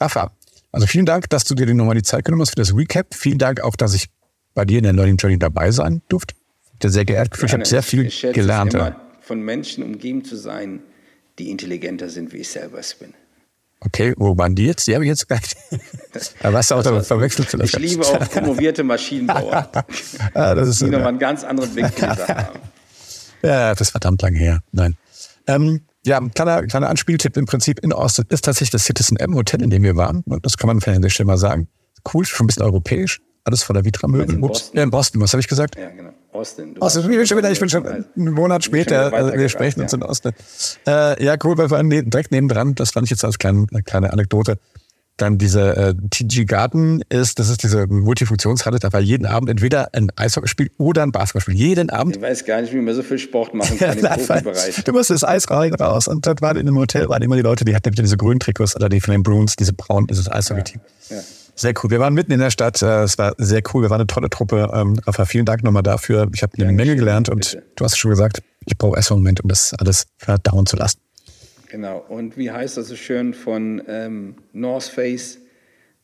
Rafa, 0.00 0.32
also 0.72 0.86
vielen 0.86 1.06
Dank, 1.06 1.28
dass 1.30 1.44
du 1.44 1.54
dir 1.54 1.72
nochmal 1.74 1.96
die 1.96 2.02
Zeit 2.02 2.24
genommen 2.24 2.42
hast 2.42 2.50
für 2.50 2.56
das 2.56 2.74
Recap. 2.74 3.14
Vielen 3.14 3.38
Dank 3.38 3.60
auch, 3.60 3.76
dass 3.76 3.94
ich 3.94 4.06
bei 4.54 4.64
dir 4.64 4.78
in 4.78 4.84
der 4.84 4.92
Learning 4.92 5.16
Journey 5.16 5.38
dabei 5.38 5.70
sein 5.70 6.02
durfte. 6.08 6.34
Ich 6.82 6.90
sehr 6.90 7.04
geehrt 7.04 7.32
gefühlt. 7.32 7.50
Ich 7.50 7.54
habe 7.54 7.66
sehr 7.66 7.82
viel 7.82 8.10
gelernt. 8.32 8.74
Immer, 8.74 8.96
von 9.20 9.42
Menschen 9.42 9.84
umgeben 9.84 10.24
zu 10.24 10.36
sein, 10.36 10.80
die 11.38 11.50
intelligenter 11.50 12.08
sind, 12.08 12.32
wie 12.32 12.38
ich 12.38 12.48
selber 12.48 12.78
es 12.78 12.94
bin. 12.94 13.12
Okay, 13.80 14.14
wo 14.18 14.36
waren 14.36 14.54
die 14.54 14.66
jetzt? 14.66 14.86
Die 14.86 14.94
habe 14.94 15.04
ich 15.04 15.08
jetzt 15.08 15.26
gleich. 15.26 15.56
Aber 16.42 16.54
was 16.54 16.70
auch 16.70 16.82
da 16.82 17.02
verwechselt 17.02 17.48
vielleicht. 17.48 17.74
Ich 17.74 17.80
liebe 17.80 18.04
auch 18.04 18.18
promovierte 18.30 18.84
Maschinenbauer. 18.84 19.70
ah, 20.34 20.54
das 20.54 20.68
ist 20.68 20.80
die 20.82 20.86
so, 20.86 20.90
nochmal 20.90 21.08
einen 21.08 21.18
ganz 21.18 21.44
anderen 21.44 21.72
Blick 21.72 22.02
haben. 22.02 22.60
Ja, 23.42 23.70
das 23.70 23.80
ist 23.80 23.90
verdammt 23.90 24.20
lang 24.20 24.34
her. 24.34 24.60
Nein. 24.72 24.96
Ähm, 25.46 25.80
ja, 26.04 26.18
ein 26.18 26.32
kleiner, 26.32 26.66
kleiner 26.66 26.90
Anspieltipp 26.90 27.36
im 27.38 27.46
Prinzip 27.46 27.80
in 27.80 27.92
Austin 27.92 28.26
ist 28.28 28.44
tatsächlich 28.44 28.70
das 28.70 28.84
Citizen 28.84 29.16
M 29.16 29.34
Hotel, 29.34 29.62
in 29.62 29.70
dem 29.70 29.82
wir 29.82 29.96
waren. 29.96 30.22
Und 30.26 30.44
das 30.44 30.58
kann 30.58 30.66
man 30.66 30.80
vielleicht 30.80 30.96
an 30.96 31.02
der 31.02 31.10
Stelle 31.10 31.26
mal 31.26 31.38
sagen. 31.38 31.68
Cool, 32.12 32.24
schon 32.26 32.44
ein 32.44 32.46
bisschen 32.48 32.62
europäisch. 32.62 33.20
alles 33.44 33.62
voller 33.62 33.84
Vitra-Möbel. 33.84 34.34
in 34.34 34.40
Boston? 34.42 34.76
Ja, 34.76 34.82
in 34.82 34.90
Boston, 34.90 35.20
was 35.22 35.32
habe 35.32 35.40
ich 35.40 35.48
gesagt? 35.48 35.76
Ja, 35.76 35.88
genau. 35.90 36.12
Austin. 36.32 36.80
Austin, 36.80 37.02
ich 37.10 37.16
bin 37.16 37.26
schon 37.26 37.38
wieder, 37.38 37.50
ich 37.50 37.58
bin 37.58 37.68
schon 37.68 37.86
einen 37.86 38.32
Monat 38.32 38.64
später, 38.64 39.12
also 39.12 39.32
wir 39.32 39.48
sprechen 39.48 39.80
uns 39.80 39.92
ja. 39.92 39.98
in 39.98 40.02
Austin. 40.04 40.32
Äh, 40.86 41.24
ja, 41.24 41.36
cool, 41.42 41.58
wir 41.58 41.70
waren 41.70 41.88
ne- 41.88 42.04
direkt 42.04 42.30
nebendran, 42.30 42.74
das 42.74 42.90
fand 42.90 43.06
ich 43.06 43.10
jetzt 43.10 43.24
als 43.24 43.38
kleine, 43.38 43.66
eine 43.72 43.82
kleine 43.82 44.12
Anekdote. 44.12 44.58
Dann 45.16 45.36
diese 45.36 45.76
äh, 45.76 45.94
TG 46.08 46.46
Garden 46.46 47.02
ist, 47.10 47.38
das 47.38 47.50
ist 47.50 47.62
diese 47.62 47.86
Multifunktionshalle, 47.86 48.78
da 48.78 48.92
war 48.92 49.00
jeden 49.00 49.26
Abend 49.26 49.50
entweder 49.50 49.92
ein 49.92 50.10
Eishockeyspiel 50.16 50.70
oder 50.78 51.02
ein 51.02 51.12
Basketballspiel. 51.12 51.54
Jeden 51.54 51.90
Abend. 51.90 52.16
Ich 52.16 52.22
weiß 52.22 52.44
gar 52.46 52.62
nicht, 52.62 52.72
wie 52.72 52.80
man 52.80 52.94
so 52.94 53.02
viel 53.02 53.18
Sport 53.18 53.52
machen 53.52 53.76
kann 53.78 53.98
im 53.98 54.04
Profibereich. 54.04 54.82
du 54.82 54.92
musst 54.92 55.10
das 55.10 55.22
Eis 55.22 55.50
rein 55.50 55.74
raus. 55.74 56.08
Und 56.08 56.26
dort 56.26 56.40
waren 56.40 56.56
in 56.56 56.64
dem 56.64 56.78
Hotel 56.78 57.06
waren 57.10 57.22
immer 57.22 57.36
die 57.36 57.42
Leute, 57.42 57.66
die 57.66 57.74
hatten 57.74 57.92
diese 57.92 58.16
grünen 58.16 58.40
Trikots 58.40 58.74
oder 58.76 58.88
die 58.88 59.00
von 59.02 59.12
den 59.12 59.22
Bruins, 59.22 59.56
diese 59.56 59.74
braunen, 59.74 60.06
dieses 60.06 60.30
Eishockey-Team. 60.30 60.80
Ja. 61.10 61.18
Sehr 61.60 61.74
cool. 61.82 61.90
Wir 61.90 62.00
waren 62.00 62.14
mitten 62.14 62.32
in 62.32 62.40
der 62.40 62.50
Stadt. 62.50 62.80
äh, 62.80 63.02
Es 63.02 63.18
war 63.18 63.34
sehr 63.36 63.60
cool. 63.74 63.82
Wir 63.82 63.90
waren 63.90 64.00
eine 64.00 64.06
tolle 64.06 64.30
Truppe. 64.30 64.70
Ähm, 64.72 64.98
Rafa, 65.06 65.26
vielen 65.26 65.44
Dank 65.44 65.62
nochmal 65.62 65.82
dafür. 65.82 66.26
Ich 66.34 66.42
habe 66.42 66.52
eine 66.58 66.72
Menge 66.72 66.96
gelernt 66.96 67.28
und 67.28 67.40
bitte. 67.50 67.62
du 67.76 67.84
hast 67.84 67.98
schon 67.98 68.10
gesagt, 68.10 68.42
ich 68.64 68.78
brauche 68.78 68.96
erst 68.96 69.10
einen 69.12 69.20
Moment, 69.20 69.42
um 69.42 69.48
das 69.48 69.74
alles 69.74 70.06
verdauen 70.16 70.64
zu 70.64 70.76
lassen. 70.76 71.00
Genau. 71.68 71.98
Und 72.08 72.38
wie 72.38 72.50
heißt 72.50 72.78
das 72.78 72.88
so 72.88 72.96
schön 72.96 73.34
von 73.34 73.82
ähm, 73.88 74.36
North 74.54 74.84
Face? 74.84 75.36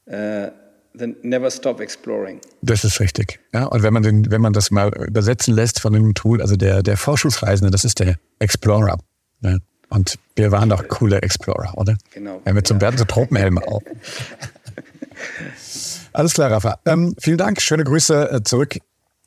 Äh, 0.05 0.49
the 0.93 1.15
Never 1.23 1.51
Stop 1.51 1.81
Exploring. 1.81 2.39
Das 2.61 2.85
ist 2.85 3.01
richtig. 3.01 3.41
Ja, 3.55 3.65
und 3.65 3.83
wenn 3.83 3.95
man, 3.95 4.03
den, 4.03 4.31
wenn 4.31 4.43
man 4.43 4.53
das 4.53 4.71
mal 4.71 4.91
übersetzen 5.07 5.55
lässt 5.55 5.81
von 5.81 5.93
dem 5.95 6.13
Tool, 6.15 6.43
also 6.43 6.57
der, 6.57 6.83
der 6.83 6.99
Vorschussreisende, 6.99 7.71
das 7.71 7.85
ist 7.85 7.99
der 7.99 8.17
Explorer. 8.41 8.99
Ja. 9.41 9.57
Und 9.89 10.19
wir 10.35 10.51
waren 10.53 10.69
doch 10.69 10.87
coole 10.89 11.23
Explorer, 11.23 11.73
oder? 11.77 11.97
Genau. 12.13 12.43
Ja, 12.45 12.53
mit 12.53 12.67
so 12.67 12.75
einem 12.75 12.81
Ja. 12.83 12.91
Tropenhelm 13.05 13.59
auf. 13.67 13.83
Alles 16.17 16.33
klar, 16.33 16.51
Rafa. 16.51 16.79
Ähm, 16.87 17.15
vielen 17.19 17.37
Dank. 17.37 17.61
Schöne 17.61 17.85
Grüße 17.85 18.31
äh, 18.31 18.43
zurück 18.43 18.79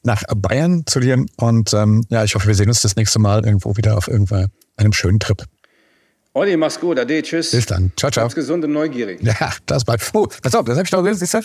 nach 0.02 0.24
Bayern 0.36 0.88
zu 0.88 1.00
dir. 1.00 1.24
Und 1.38 1.72
ähm, 1.72 2.04
ja, 2.10 2.24
ich 2.24 2.34
hoffe, 2.34 2.48
wir 2.48 2.56
sehen 2.56 2.68
uns 2.68 2.82
das 2.82 2.96
nächste 2.96 3.20
Mal 3.20 3.46
irgendwo 3.46 3.78
wieder 3.78 3.96
auf 3.96 4.08
irgendeinem 4.08 4.50
einem 4.76 4.94
schönen 4.94 5.20
Trip. 5.20 5.44
Olli, 6.34 6.58
mach's 6.58 6.80
gut. 6.80 6.98
Ade, 6.98 7.22
tschüss. 7.22 7.52
Bis 7.52 7.68
dann. 7.68 7.92
Ciao, 7.96 8.10
ciao. 8.10 8.24
Bleib's 8.24 8.34
gesund 8.34 8.64
und 8.64 8.72
neugierig. 8.72 9.22
Ja, 9.22 9.52
das 9.68 9.86
war. 9.86 9.98
Oh, 10.14 10.28
pass 10.42 10.56
auf, 10.56 10.66
das 10.66 10.78
habe 10.78 10.86
ich 10.86 10.92
noch 10.92 11.06
siehst 11.14 11.36
du? 11.36 11.42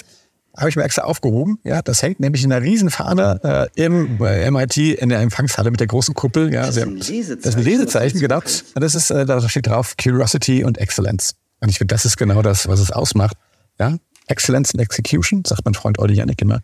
Habe 0.57 0.69
ich 0.71 0.77
mir 0.77 0.85
extra 0.85 1.03
aufgehoben. 1.03 1.59
Ja, 1.63 1.83
das 1.83 2.01
hängt 2.01 2.21
nämlich 2.21 2.43
in 2.43 2.51
einer 2.51 2.65
Riesenfahne 2.65 3.69
äh, 3.77 3.85
im 3.85 4.19
äh, 4.25 4.51
MIT 4.51 4.79
in 4.79 5.11
der 5.11 5.21
Empfangshalle 5.21 5.71
mit 5.71 5.81
der 5.81 5.89
großen 5.89 6.15
Kuppel. 6.15 6.55
Ja, 6.55 6.65
Das 6.65 6.77
ist 6.79 6.83
ein 6.85 6.97
Lesezeichen. 6.97 7.43
Das 7.43 7.51
ist 7.51 7.57
ein 7.57 7.65
Lesezeichen, 7.65 8.21
genau. 8.21 8.37
Und 8.39 8.81
das 8.83 8.95
ist, 8.95 9.11
äh, 9.11 9.27
da 9.27 9.47
steht 9.47 9.67
drauf 9.67 9.95
Curiosity 10.03 10.65
und 10.65 10.79
Excellence. 10.79 11.35
Und 11.61 11.69
ich 11.69 11.77
finde, 11.77 11.95
das 11.95 12.07
ist 12.07 12.17
genau 12.17 12.41
das, 12.41 12.67
was 12.67 12.81
es 12.81 12.91
ausmacht. 12.91 13.37
Ja, 13.79 13.99
Excellence 14.27 14.72
in 14.72 14.81
Execution, 14.81 15.45
sagt 15.45 15.64
mein 15.64 15.75
Freund 15.75 15.99
Olli 15.99 16.14
Janik 16.14 16.41
immer. 16.43 16.61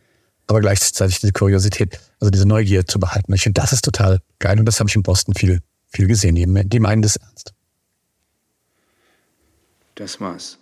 Aber 0.47 0.61
gleichzeitig 0.61 1.21
diese 1.21 1.33
Kuriosität, 1.33 2.01
also 2.19 2.31
diese 2.31 2.47
Neugier 2.47 2.87
zu 2.87 2.99
behalten. 2.99 3.33
Ich 3.35 3.43
finde, 3.43 3.61
das 3.61 3.73
ist 3.73 3.85
total 3.85 4.21
geil. 4.39 4.59
Und 4.59 4.67
das 4.67 4.81
habe 4.81 4.89
ich 4.89 4.97
in 4.97 5.03
Boston 5.03 5.35
viel, 5.35 5.61
viel 5.89 6.07
gesehen. 6.09 6.35
Die, 6.35 6.47
die 6.69 6.81
meinen 6.81 7.03
das 7.03 7.17
ernst. 7.17 7.55
Das 9.95 10.21
war's. 10.21 10.60